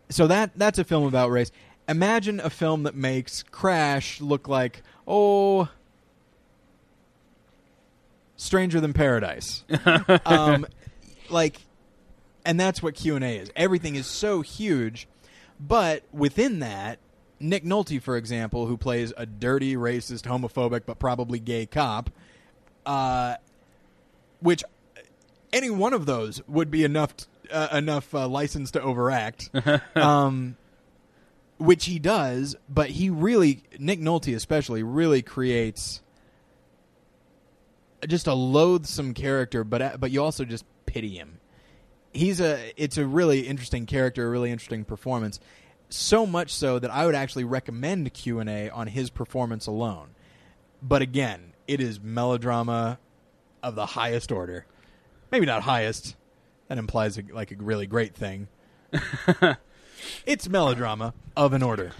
[0.08, 1.50] so that that's a film about race.
[1.88, 5.68] Imagine a film that makes Crash look like oh,
[8.36, 9.64] Stranger Than Paradise.
[10.26, 10.66] um,
[11.30, 11.60] like,
[12.44, 13.50] and that's what Q and A is.
[13.56, 15.08] Everything is so huge,
[15.58, 16.98] but within that,
[17.38, 22.10] Nick Nolte, for example, who plays a dirty, racist, homophobic, but probably gay cop,
[22.86, 23.36] uh,
[24.40, 24.64] which
[25.52, 29.50] any one of those would be enough t- uh, enough uh, license to overact.
[29.96, 30.56] um,
[31.58, 36.02] which he does, but he really Nick Nolte especially really creates
[38.06, 41.40] just a loathsome character, but but you also just pity him.
[42.12, 45.40] He's a it's a really interesting character, a really interesting performance.
[45.88, 50.08] So much so that I would actually recommend Q and A on his performance alone.
[50.82, 52.98] But again, it is melodrama
[53.62, 54.66] of the highest order.
[55.30, 56.16] Maybe not highest.
[56.68, 58.48] That implies a, like a really great thing.
[60.26, 61.92] it's melodrama of an order.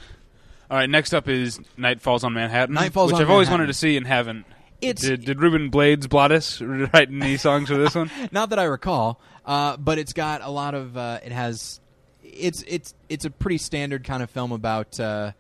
[0.69, 3.49] All right, next up is Night Falls on Manhattan, Night Falls which on I've always
[3.49, 4.47] wanted to see and haven't.
[4.81, 8.11] It's Did, did Ruben Blades Blades write any songs for this one?
[8.33, 10.97] not that I recall, uh, but it's got a lot of.
[10.97, 11.81] Uh, it has.
[12.23, 15.33] It's it's it's a pretty standard kind of film about uh,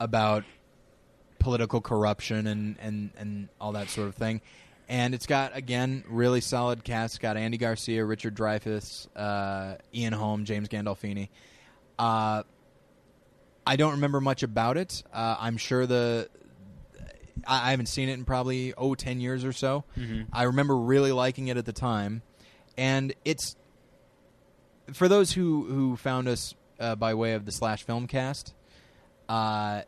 [0.00, 0.44] about
[1.38, 4.40] political corruption and, and, and all that sort of thing.
[4.88, 7.14] And it's got again really solid cast.
[7.14, 11.28] It's got Andy Garcia, Richard Dreyfuss, uh, Ian Holm, James Gandolfini.
[11.98, 12.42] Uh,
[13.66, 15.02] I don't remember much about it.
[15.12, 16.30] Uh, I'm sure the
[17.46, 19.84] I, I haven't seen it in probably oh 10 years or so.
[20.32, 22.22] I remember really liking it at the time,
[22.76, 23.56] and it's
[24.92, 28.52] for those who who found us uh, by way of the slash filmcast,
[29.28, 29.82] uh,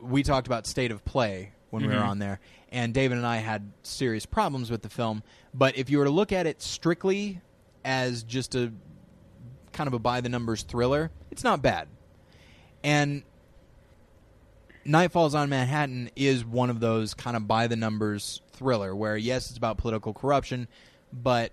[0.00, 2.08] we talked about state of play when we were Mhm.
[2.08, 2.40] on there,
[2.72, 5.22] and David and I had serious problems with the film.
[5.54, 7.40] But if you were to look at it strictly
[7.84, 8.72] as just a
[9.72, 11.88] kind of a by the numbers thriller, it's not bad.
[12.82, 13.22] And
[14.84, 19.16] Night Falls on Manhattan is one of those kind of by the numbers thriller where
[19.16, 20.68] yes, it's about political corruption,
[21.12, 21.52] but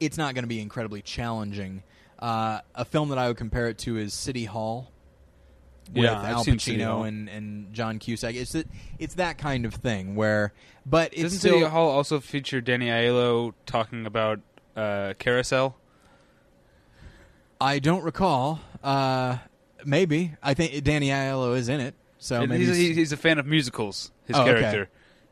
[0.00, 1.82] it's not going to be incredibly challenging.
[2.18, 4.90] Uh, a film that I would compare it to is City Hall
[5.88, 8.34] with Yeah, Al Pacino and, and John Cusack.
[8.34, 8.66] It's that
[8.98, 10.52] it's that kind of thing where,
[10.84, 14.40] but it's Doesn't still City Hall also feature Danny Aiello talking about
[14.76, 15.76] uh, Carousel?
[17.60, 18.60] I don't recall.
[18.82, 19.38] Uh,
[19.84, 21.94] maybe I think Danny Aiello is in it.
[22.18, 24.10] So maybe he's, he's, he's a fan of musicals.
[24.26, 24.60] His Oh, okay.
[24.60, 24.88] character,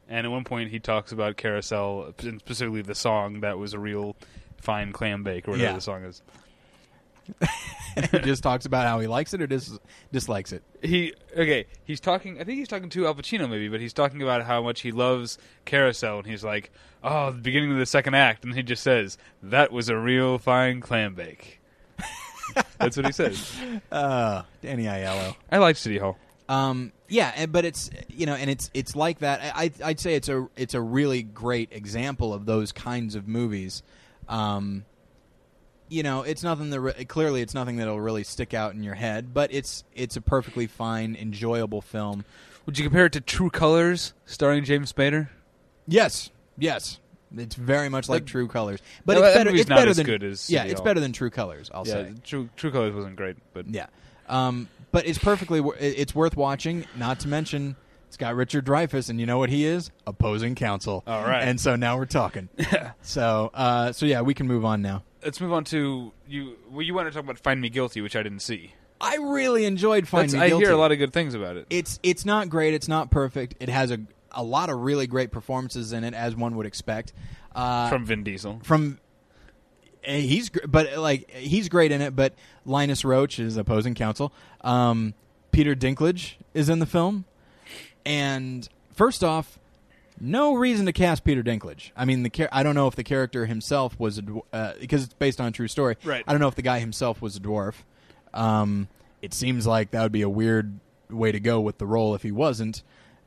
[0.08, 3.78] and at one point he talks about Carousel, and specifically the song that was a
[3.78, 4.16] real
[4.60, 5.74] fine clam bake or whatever Yeah.
[5.74, 6.22] the song is.
[8.12, 9.78] he just talks about how he likes it or dis-
[10.12, 10.62] dislikes it.
[10.80, 11.66] He okay.
[11.84, 12.40] He's talking.
[12.40, 14.92] I think he's talking to Al Pacino maybe, but he's talking about how much he
[14.92, 16.70] loves Carousel, and he's like,
[17.02, 20.38] "Oh, the beginning of the second act," and he just says, "That was a real
[20.38, 21.60] fine clam bake."
[22.78, 23.52] That's what he says.
[23.90, 25.34] Uh, Danny Aiello.
[25.50, 26.16] I like City Hall.
[26.48, 29.40] Um, yeah, and- but it's you know, and it's it's like that.
[29.56, 33.82] I I'd say it's a it's a really great example of those kinds of movies.
[34.28, 34.84] Um,
[35.88, 38.94] you know, it's nothing that re- clearly it's nothing that'll really stick out in your
[38.94, 42.24] head, but it's it's a perfectly fine, enjoyable film.
[42.66, 45.28] Would you compare it to True Colors, starring James Spader?
[45.86, 46.98] Yes, yes,
[47.36, 49.50] it's very much like That- True Colors, but No, it's better.
[49.50, 51.70] It's not better as than good as yeah, it's better than True Colors.
[51.72, 52.14] I'll yeah, say.
[52.24, 53.86] True True Colors wasn't great, but Yeah,
[54.28, 56.86] um, but it's perfectly it's worth watching.
[56.96, 57.76] Not to mention,
[58.08, 59.90] it's got Richard Dreyfuss, and you know what he is?
[60.06, 61.04] Opposing counsel.
[61.06, 61.42] All right.
[61.42, 62.48] and so now we're talking.
[63.02, 65.02] so, uh, so yeah, we can move on now.
[65.22, 66.56] let's move on to you.
[66.70, 68.72] Well, you want to talk about Find Me Guilty, which I didn't see.
[68.98, 70.64] I really enjoyed Find That's- Me I Guilty.
[70.64, 71.66] I hear a lot of good things about it.
[71.68, 72.72] It's it's not great.
[72.72, 73.56] It's not perfect.
[73.60, 73.98] It has a
[74.32, 77.12] a lot of really great performances in it, as one would expect.
[77.54, 78.60] Uh, from Vin Diesel.
[78.62, 78.98] from
[80.06, 82.34] he's but like he's great in it but
[82.64, 84.32] linus roach is opposing counsel.
[84.62, 85.14] Um,
[85.52, 87.24] peter dinklage is in the film.
[88.04, 89.58] And first off
[90.18, 91.90] no reason to cast peter dinklage.
[91.96, 94.72] I mean the char- i don't know if the character himself was a dw- uh,
[94.80, 95.96] because it's based on a true story.
[96.04, 96.24] Right.
[96.26, 97.74] i don't know if the guy himself was a dwarf.
[98.32, 98.88] Um,
[99.22, 100.78] it seems like that would be a weird
[101.10, 102.82] way to go with the role if he wasn't.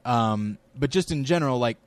[0.06, 1.77] Um, but just in general like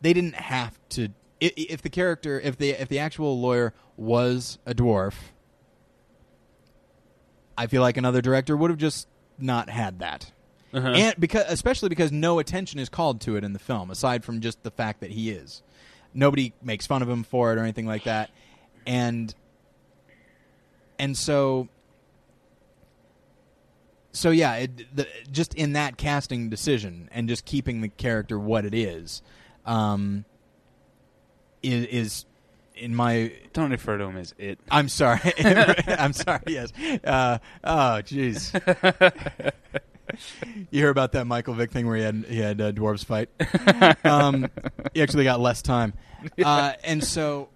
[0.00, 1.08] they didn't have to
[1.40, 5.14] if the character if the if the actual lawyer was a dwarf
[7.56, 9.08] i feel like another director would have just
[9.40, 10.32] not had that.
[10.72, 10.86] Uh-huh.
[10.88, 14.40] and because especially because no attention is called to it in the film aside from
[14.40, 15.62] just the fact that he is.
[16.14, 18.30] Nobody makes fun of him for it or anything like that.
[18.86, 19.34] And
[20.96, 21.68] and so
[24.12, 28.64] so yeah it, the, just in that casting decision and just keeping the character what
[28.64, 29.22] it is
[29.66, 30.24] um
[31.62, 32.24] is, is
[32.74, 34.58] in my Don't refer to him as it.
[34.70, 35.20] I'm sorry.
[35.86, 36.42] I'm sorry.
[36.46, 36.72] Yes.
[37.04, 38.52] Uh, oh, jeez.
[40.70, 43.28] you hear about that Michael Vick thing where he had he had uh, dwarves fight?
[44.04, 44.48] Um,
[44.94, 45.92] he actually got less time,
[46.42, 47.48] uh, and so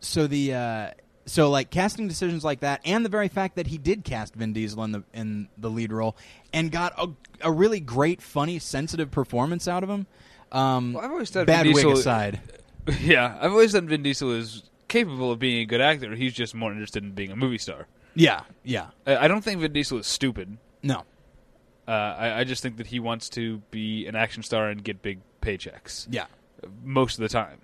[0.00, 0.90] so the uh,
[1.26, 4.52] so like casting decisions like that, and the very fact that he did cast Vin
[4.52, 6.16] Diesel in the in the lead role,
[6.52, 7.08] and got a,
[7.48, 10.06] a really great, funny, sensitive performance out of him.
[10.52, 12.40] Um, Well, I've always thought bad Vin wig Diesel- aside.
[13.00, 16.14] Yeah, I've always thought Vin Diesel is capable of being a good actor.
[16.14, 17.86] He's just more interested in being a movie star.
[18.14, 18.40] Yeah.
[18.64, 18.88] Yeah.
[19.06, 20.58] I, I don't think Vin Diesel is stupid.
[20.82, 21.04] No.
[21.86, 25.02] Uh, I, I just think that he wants to be an action star and get
[25.02, 26.26] big paychecks Yeah.
[26.84, 27.58] most of the time.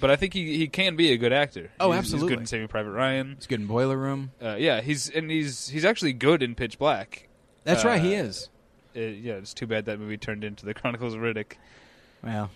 [0.00, 1.70] But I think he, he can be a good actor.
[1.80, 2.28] Oh, He's- He's absolutely.
[2.36, 3.32] good in Saving Private Ryan.
[3.36, 4.30] It's good in Boiler Room.
[4.40, 7.28] Uh, yeah, he's and he's he's actually good in Pitch Black.
[7.64, 8.00] That's Uh, right.
[8.00, 8.48] He is.
[8.96, 11.54] Uh, yeah, it's too bad that movie turned into the Chronicles of Riddick.
[12.22, 12.50] Well,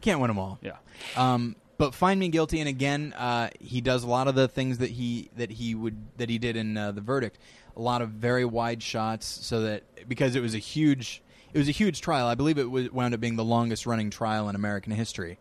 [0.00, 0.58] can't win them all.
[0.62, 0.76] Yeah.
[1.16, 4.78] Um, but find me guilty, and again, uh, he does a lot of the things
[4.78, 7.38] that he that he would that he did in uh, the verdict.
[7.76, 11.68] A lot of very wide shots, so that because it was a huge it was
[11.68, 12.26] a huge trial.
[12.26, 15.38] I believe it was, wound up being the longest running trial in American history.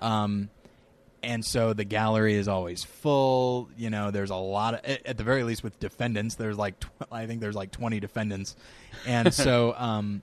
[0.00, 0.50] um,
[1.22, 3.68] and so the gallery is always full.
[3.76, 6.34] You know, there's a lot of at the very least with defendants.
[6.34, 8.56] There's like tw- I think there's like 20 defendants,
[9.06, 9.74] and so.
[9.76, 10.22] Um,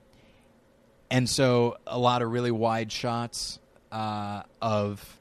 [1.09, 3.59] and so a lot of really wide shots
[3.91, 5.19] uh, of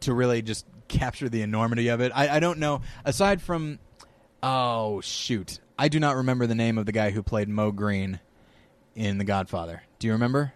[0.00, 2.12] to really just capture the enormity of it.
[2.14, 3.78] I, I don't know aside from
[4.42, 8.20] oh shoot, I do not remember the name of the guy who played Moe Greene
[8.94, 9.82] in The Godfather.
[9.98, 10.52] Do you remember?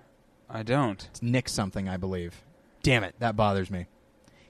[0.49, 1.03] I don't.
[1.11, 2.43] It's Nick something, I believe.
[2.83, 3.87] Damn it, that bothers me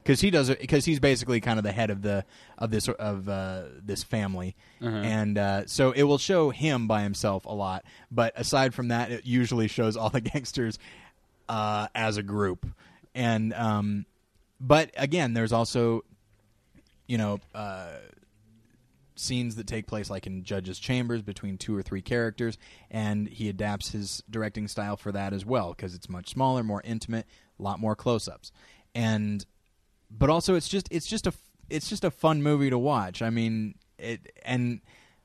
[0.03, 2.25] because he does it because he's basically kind of the head of the
[2.59, 4.97] of this of uh, this family, Uh-huh.
[4.97, 7.85] and uh, so it will show him by himself a lot.
[8.11, 10.79] But aside from that, it usually shows all the gangsters
[11.49, 12.67] uh, as a group,
[13.15, 14.07] and um,
[14.61, 16.05] but again, there's also
[17.07, 17.41] you know.
[17.55, 17.89] Uh,
[19.15, 22.59] scenes that take place like in judges chambers between two or three characters
[22.91, 26.83] and he adapts his directing style for that as well because it's much smaller more
[26.85, 27.27] intimate
[27.59, 28.51] a lot more close-ups
[28.95, 29.47] and
[30.11, 31.33] but also it's just it's just a
[31.71, 34.81] it's just a fun movie to watch i mean it and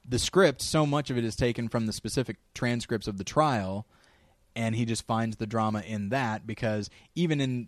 [0.08, 3.88] the script so much of it is taken from the specific transcripts of the trial
[4.56, 7.68] and he just finds the drama in that because even in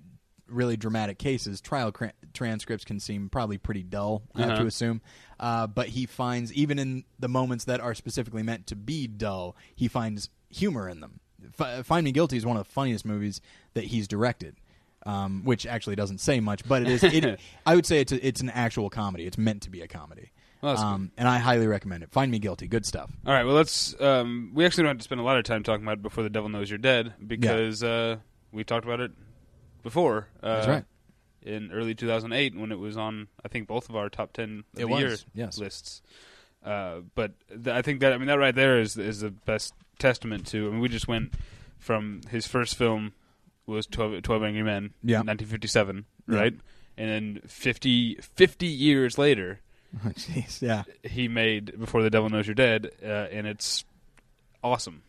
[0.49, 4.23] really dramatic cases, trial cra- transcripts can seem probably pretty dull.
[4.35, 4.59] I have Uh-huh.
[4.61, 5.01] to assume,
[5.39, 9.55] uh, but he finds even in the moments that are specifically meant to be dull,
[9.75, 11.19] he finds humor in them.
[11.59, 13.39] F- Find Me Guilty is one of the funniest movies
[13.73, 14.55] that he's directed.
[15.05, 17.03] Um, which actually doesn't say much, but it is.
[17.05, 19.25] It, I would say it's a, it's an actual comedy.
[19.25, 22.11] It's meant to be a comedy, Well, um, and I highly recommend it.
[22.11, 23.09] Find Me Guilty, good stuff.
[23.25, 23.99] All right, well, let's.
[24.01, 26.21] Um, we actually don't have to spend a lot of time talking about it before
[26.25, 28.17] the devil knows you're dead because uh,
[28.51, 29.11] we talked about it
[29.83, 30.27] before.
[30.41, 30.85] Uh, That's right.
[31.41, 34.79] In early 2008, when it was on, I think both of our top 10 of
[34.79, 35.57] It the was, year yes.
[35.57, 36.01] lists.
[36.63, 39.73] Uh, but th- I think that I mean that right there is is the best
[39.97, 40.67] testament to.
[40.67, 41.33] I mean, we just went
[41.77, 43.13] from his first film
[43.65, 45.19] was 12, 12 Angry Men, Yeah.
[45.19, 46.35] 1957, Yeah.
[46.37, 46.53] right,
[46.97, 49.59] and then 50, 50 years later,
[50.05, 50.83] Oh, Jeez, yeah.
[51.03, 53.85] he made Before the Devil Knows You're Dead, uh, and it's
[54.63, 55.03] awesome.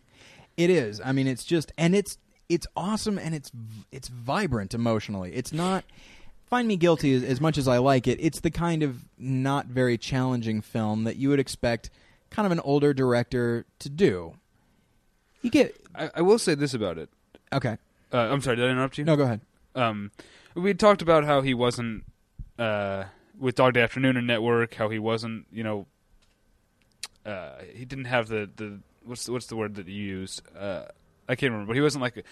[0.56, 1.00] It is.
[1.04, 2.18] I mean, it's just, and it's
[2.50, 3.50] it's awesome, and it's
[3.90, 5.32] it's vibrant emotionally.
[5.32, 5.84] It's not.
[6.50, 8.18] Find Me Guilty as, as much as I like it.
[8.20, 11.90] It's the kind of not very challenging film that you would expect,
[12.28, 14.34] kind of an older director to do.
[15.42, 17.08] You get I, I will say this about it.
[17.52, 17.78] okay.
[18.12, 19.04] Uh, I'm sorry, did I interrupt you?
[19.04, 19.40] No, go ahead.
[19.76, 20.10] Um,
[20.54, 22.04] we talked about how he wasn't
[22.58, 23.04] uh,
[23.38, 24.74] with Dog Day Afternoon and Network.
[24.74, 25.86] How he wasn't, you know,
[27.24, 30.42] uh, he didn't have the, the what's the, what's the word that you used?
[31.30, 32.24] I can't remember, but he wasn't like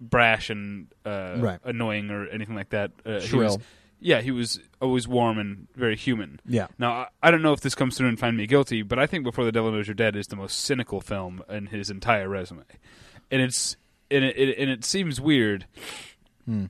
[0.00, 1.58] brash and uh, Right.
[1.64, 2.92] annoying or anything like that.
[3.04, 3.58] Uh, he was-
[4.00, 6.38] yeah, he was always warm and very human.
[6.46, 6.68] Yeah.
[6.78, 9.06] Now, I, I don't know if this comes through and Find Me Guilty, but I
[9.06, 12.28] think Before the Devil Knows You're Dead is the most cynical film in his entire
[12.28, 12.62] resume,
[13.32, 13.76] and it's
[14.10, 15.66] and it, it and it seems weird,
[16.44, 16.66] Hmm.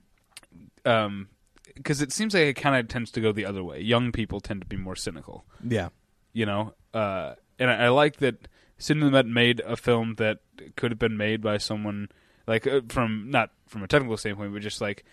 [0.87, 1.29] um,
[1.75, 3.81] because it seems like it kind of tends to go the other way.
[3.81, 5.91] Young people tend to be more cynical, Yeah.
[6.33, 8.49] you know, uh, and I, I like that
[8.79, 10.39] Sidney Lumet made a film that
[10.77, 12.09] could have been made by someone
[12.47, 15.05] like uh, from not from a technical standpoint, but just like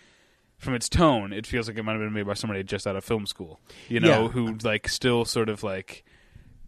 [0.58, 2.96] from its tone, it feels like it might have been made by somebody just out
[2.96, 4.28] of film school, you know, Yeah.
[4.28, 6.04] who like still sort of like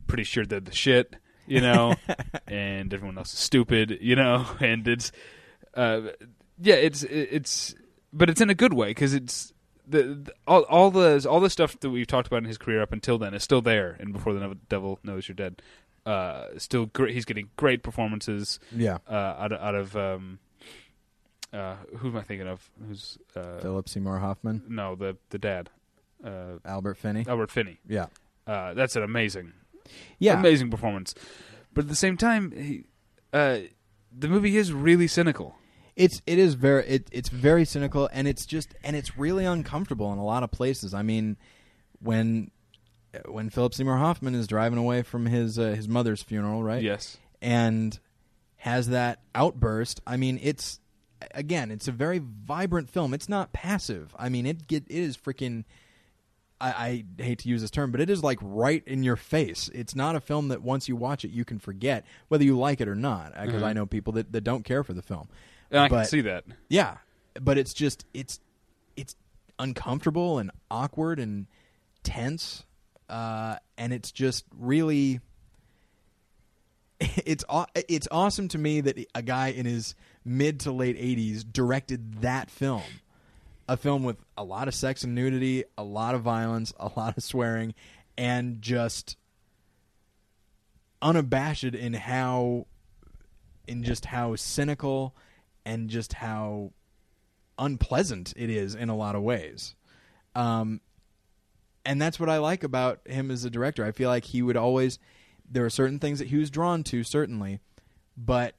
[0.07, 1.17] pretty sure they're the shit,
[1.47, 1.95] you know,
[2.47, 5.11] and everyone else is stupid, you know, and it's
[5.75, 6.01] uh,
[6.61, 7.75] yeah, it's it's
[8.13, 9.53] but it's in a good way because it's
[9.87, 12.83] the, the all all the all the stuff that we've talked about in his career
[12.83, 15.63] up until then is still there, and before the devil knows you're dead,
[16.09, 16.91] uh, still.
[17.09, 18.99] He's getting great performances Yeah.
[19.09, 20.39] uh, out of, out of um,
[21.53, 22.71] uh, who am I thinking of?
[22.87, 25.71] Who's uh, Philip Seymour Hoffman, no the the dad,
[26.25, 27.25] uh, Albert Finney.
[27.29, 27.79] Albert Finney.
[27.89, 28.07] Yeah.
[28.47, 29.53] Uh, that's an amazing,
[30.19, 30.39] Yeah.
[30.39, 31.15] amazing performance.
[31.75, 32.85] But at the same time, he,
[33.33, 33.59] uh,
[34.17, 35.55] the movie is really cynical.
[35.97, 40.13] It's it is very it, it's very cynical and it's just and it's really uncomfortable
[40.13, 40.95] in a lot of places.
[40.95, 41.37] I mean,
[42.01, 42.51] when
[43.27, 46.83] when Philip Seymour Hoffman is driving away from his uh, his mother's funeral, right?
[46.83, 47.19] Yes.
[47.41, 47.99] And
[48.59, 50.01] has that outburst.
[50.07, 50.81] I mean, it's
[51.33, 53.15] again, it's a very vibrant film.
[53.15, 54.15] It's not passive.
[54.19, 55.65] I mean, it get it is freaking.
[56.61, 59.71] I, I hate to use this term, but it is like right in your face.
[59.73, 62.81] It's not a film that once you watch it, you can forget whether you like
[62.81, 63.33] it or not.
[63.41, 63.67] Because Mhm.
[63.67, 65.29] I know people that, that don't care for the film.
[65.71, 66.45] And I But- can see that.
[66.69, 66.97] Yeah,
[67.41, 68.41] but it's just it's
[68.97, 69.15] it's
[69.61, 71.47] uncomfortable and awkward and
[72.03, 72.65] tense,
[73.09, 75.21] uh, and it's just really
[77.01, 77.45] it's
[77.89, 79.95] it's awesome to me that a guy in his
[80.25, 82.83] mid to late eighties directed that film,
[83.69, 87.17] a film with a lot of sex and nudity, a lot of violence, a lot
[87.17, 87.75] of swearing,
[88.17, 89.17] and just
[91.01, 92.67] unabashed in how
[93.69, 95.15] in just how cynical
[95.65, 96.73] and just how
[97.59, 99.75] unpleasant it is in a lot of ways.
[100.35, 100.81] Um,
[101.89, 103.85] and that's what I like about him as a director.
[103.85, 104.99] I feel like he would always
[105.51, 107.59] there are certain things that he was drawn to certainly,
[108.17, 108.55] but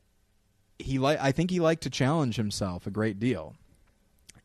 [0.80, 3.56] he like I think he liked to challenge himself a great deal.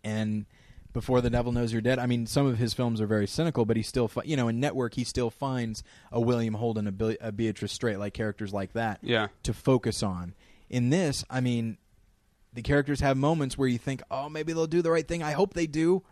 [0.05, 0.47] And
[0.93, 3.65] before the devil knows you're dead, I mean, some of his films are very cynical,
[3.65, 5.83] but he still, fi- you know, in Network, he still finds
[6.13, 9.29] a William Holden, a, a Beatrice Straight, like characters like that Yeah.
[9.43, 10.35] to focus on.
[10.71, 11.79] In this, I mean,
[12.53, 15.23] the characters have moments where you think, "Oh, maybe they'll do the right thing.
[15.23, 16.03] I hope they do."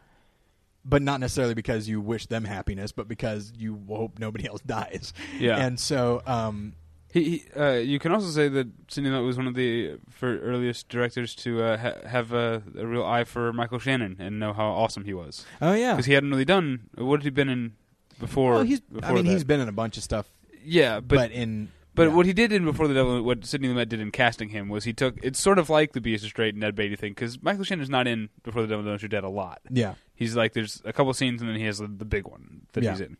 [0.84, 5.12] But not necessarily because you wish them happiness, but because you hope nobody else dies.
[5.38, 5.64] Yeah.
[5.64, 6.74] and so um,
[7.12, 10.38] He, he uh, you can also say that Sidney Lumet was one of the for
[10.38, 14.52] earliest directors to uh, ha- have a, a real eye for Michael Shannon and know
[14.52, 17.48] how awesome he was oh yeah, because he hadn't really done what had he been
[17.48, 17.74] in
[18.18, 18.54] before.
[18.54, 18.80] well, he's.
[18.80, 19.32] before I mean, that?
[19.32, 20.26] he's been in a bunch of stuff,
[20.64, 22.14] yeah, but, but in But yeah.
[22.14, 24.84] what he did in Before the Devil, what Sidney Lumet did in casting him was
[24.84, 25.18] he took.
[25.22, 28.30] It's sort of like the Beatrice Straight Ned Beatty thing because Michael Shannon's not in
[28.42, 29.60] Before the Devil Knows You're Dead a lot.
[29.70, 32.62] yeah, He's like there's a couple scenes and then he has the, the big one
[32.72, 32.92] that Yeah.
[32.92, 33.16] he's in.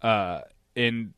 [0.00, 0.42] Uh,
[0.76, 1.14] and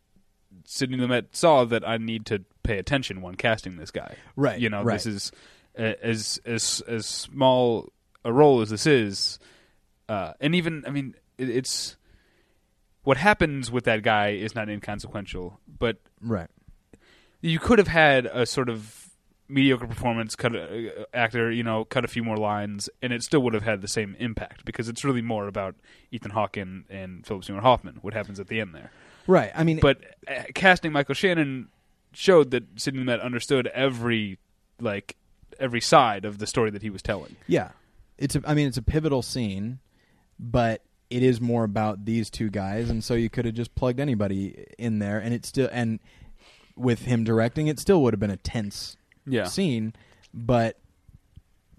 [0.65, 4.17] Sidney Lumet saw that I need to pay attention when casting this guy.
[4.37, 4.59] right.
[4.59, 4.95] You know, right.
[4.95, 5.33] this is
[5.75, 7.93] as as as small
[8.25, 9.39] a role as this is,
[10.09, 11.97] uh, and even I mean, it, it's
[13.03, 16.49] what happens with that guy is not inconsequential, but right.
[17.45, 19.11] You could have had a sort of
[19.49, 23.23] mediocre performance, cut a, uh, actor, you know, cut a few more lines, and it
[23.23, 25.75] still would have had the same impact because it's really more about
[26.11, 27.99] Ethan Hawke and, and Philip Seymour Hoffman.
[28.01, 28.91] What happens at the end there?
[29.27, 29.53] Right.
[29.55, 31.69] I mean, But uh, casting Michael Shannon
[32.15, 34.39] showed that Sidney Lumet understood every
[34.81, 35.16] like
[35.61, 37.37] every side of the story that he was telling.
[37.47, 37.71] Yeah,
[38.16, 38.37] it's.
[38.37, 39.81] A, I mean, it's a pivotal scene,
[40.39, 44.01] but it is more about these two guys, and so you could have just plugged
[44.01, 46.01] anybody in there, and it still and
[46.77, 48.97] with him directing, it still would have been a tense
[49.27, 49.95] Yeah, scene,
[50.33, 50.79] but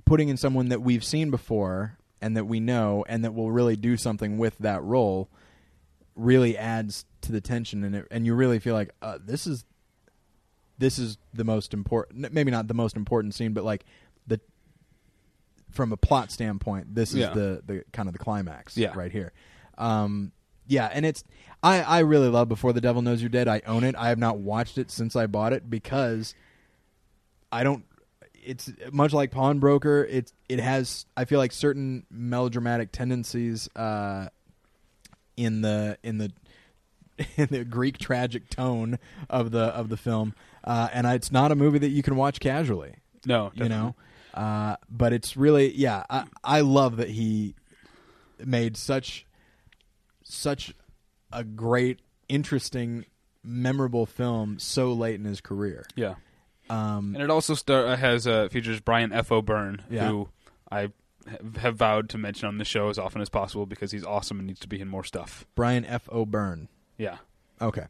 [0.05, 3.75] putting in someone that we've seen before and that we know and that will really
[3.75, 5.29] do something with that role
[6.15, 9.65] really adds to the tension and it, and you really feel like uh, this is
[10.77, 13.83] this is the most important maybe not the most important scene but like
[14.27, 14.39] the
[15.71, 17.33] from a plot standpoint this is Yeah.
[17.33, 18.93] the the kind of the climax Yeah.
[18.95, 19.33] right here
[19.77, 20.31] um
[20.67, 21.23] yeah and it's
[21.63, 24.17] i i really love before the devil knows you're dead i own it i have
[24.19, 26.33] not watched it since i bought it because
[27.51, 27.85] i don't
[28.33, 34.27] it's much like pawnbroker it it has i feel like certain melodramatic tendencies uh
[35.37, 36.31] in the in the
[37.37, 40.33] in the Greek tragic tone of the of the film,
[40.63, 42.95] uh, and it's not a movie that you can watch casually.
[43.25, 43.95] no, You know,
[44.33, 46.03] uh, but it's really yeah.
[46.09, 47.55] I, I love that he
[48.43, 49.25] made such
[50.27, 50.73] such
[51.31, 53.05] a great, interesting,
[53.43, 55.85] memorable film so late in his career.
[55.95, 56.15] yeah.
[56.67, 59.31] Um, And it also star- uh, has uh, features Brian F.
[59.31, 60.07] O'Byrne, Yeah.
[60.09, 60.29] who
[60.71, 60.89] I
[61.57, 64.47] have vowed to mention on the show as often as possible because he's awesome and
[64.47, 65.45] needs to be in more stuff.
[65.53, 66.09] Brian F.
[66.11, 66.67] O'Byrne.
[66.97, 67.17] Yeah,
[67.61, 67.85] Okay.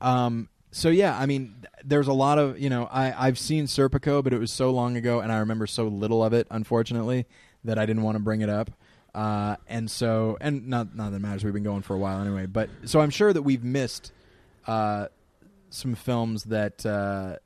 [0.00, 4.22] Um, so yeah, I mean, there's a lot of you know, I I've seen Serpico,
[4.22, 7.26] but it was so long ago, and I remember so little of it, unfortunately,
[7.64, 8.70] that I didn't want to bring it up.
[9.14, 11.44] Uh, and so, and not not that it matters.
[11.44, 14.12] We've been going for a while anyway, but so I'm sure that we've missed
[14.66, 15.06] uh,
[15.70, 17.36] some films that uh,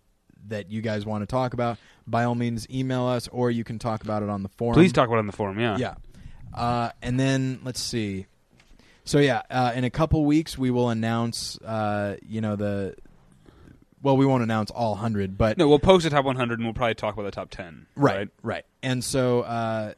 [0.49, 1.79] that you guys want to talk about.
[2.07, 4.75] By all means, email us, or you can talk about it on the forum.
[4.75, 5.59] please talk about it on the forum.
[5.59, 5.95] Yeah, Yeah.
[6.53, 8.27] Uh, and then let's see.
[9.05, 11.59] So yeah, uh, in a couple weeks we will announce.
[11.61, 12.95] Uh, you know the.
[14.03, 16.75] Well, we won't announce all hundred, but No, we'll post the top 100 and we'll
[16.75, 17.87] probably talk about the top 10.
[17.97, 19.95] right, right, And so, uh,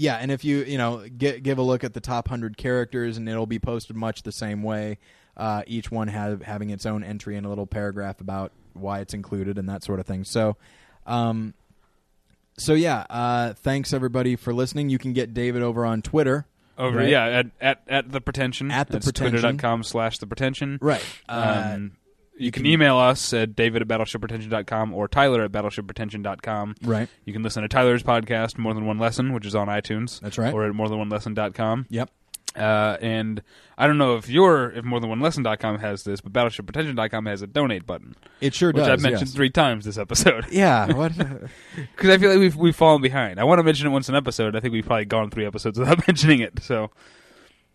[0.00, 3.16] yeah, and if you you know get, give a look at the top hundred characters,
[3.16, 4.98] and it'll be posted much the same way.
[5.36, 9.12] Uh, each one have having its own entry and a little paragraph about why it's
[9.14, 10.22] included and that sort of thing.
[10.24, 10.56] So,
[11.06, 11.54] um,
[12.56, 14.88] so yeah, uh, thanks everybody for listening.
[14.88, 16.46] You can get David over on Twitter.
[16.76, 17.08] Over, Right.
[17.08, 18.70] yeah, at, at at the pretension.
[18.70, 19.40] At the That's pretension.
[19.40, 20.78] Twitter.com slash the pretension.
[20.80, 21.04] Right.
[21.28, 21.92] Uh, Um,
[22.38, 26.74] you can email us at david at battleshippretension.com or tyler at battleshippretension.com.
[26.82, 27.08] right.
[27.24, 30.20] You can listen to Tyler's podcast, More Than One Lesson, which is on iTunes.
[30.20, 30.52] That's right.
[30.52, 31.86] Or at morethanonelesson.com.
[31.90, 32.10] Yep.
[32.56, 33.42] Uh, and
[33.76, 37.42] I don't know if your if more than one lesson.com has this, but battleshippretension.com has
[37.42, 38.88] a donate button, It sure which does.
[38.88, 39.34] I've mentioned yes.
[39.34, 40.46] three times this episode.
[40.50, 40.92] Yeah.
[40.94, 41.12] What?
[41.16, 43.38] Because I feel like we've we've fallen behind.
[43.38, 44.56] I want to mention it once an episode.
[44.56, 46.60] I think we've probably gone three episodes without mentioning it.
[46.62, 46.90] So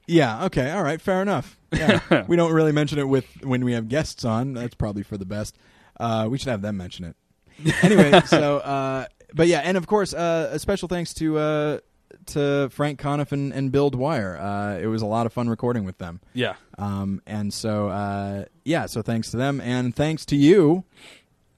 [0.08, 0.46] yeah.
[0.46, 0.72] Okay.
[0.72, 1.02] All right.
[1.02, 1.58] Fair enough.
[1.72, 2.26] Yeah.
[2.28, 4.54] we don't really mention it with when we have guests on.
[4.54, 5.58] That's probably for the best.
[6.00, 7.16] Uh, we should have them mention it.
[7.84, 8.20] Anyway.
[8.26, 11.80] so, uh, but yeah, and of course, uh, a special thanks to uh,
[12.28, 14.38] to Frank Conniff and, and Bill Dwyer.
[14.38, 16.20] Uh, it was a lot of fun recording with them.
[16.34, 18.86] yeah, Um, and so, uh, yeah.
[18.88, 20.84] So thanks to them, and thanks to you,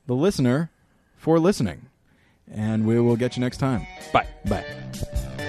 [0.06, 0.70] the listener,
[1.18, 1.88] for listening.
[2.52, 3.88] And we will get you next time.
[4.14, 4.28] bye.
[4.46, 5.45] Bye.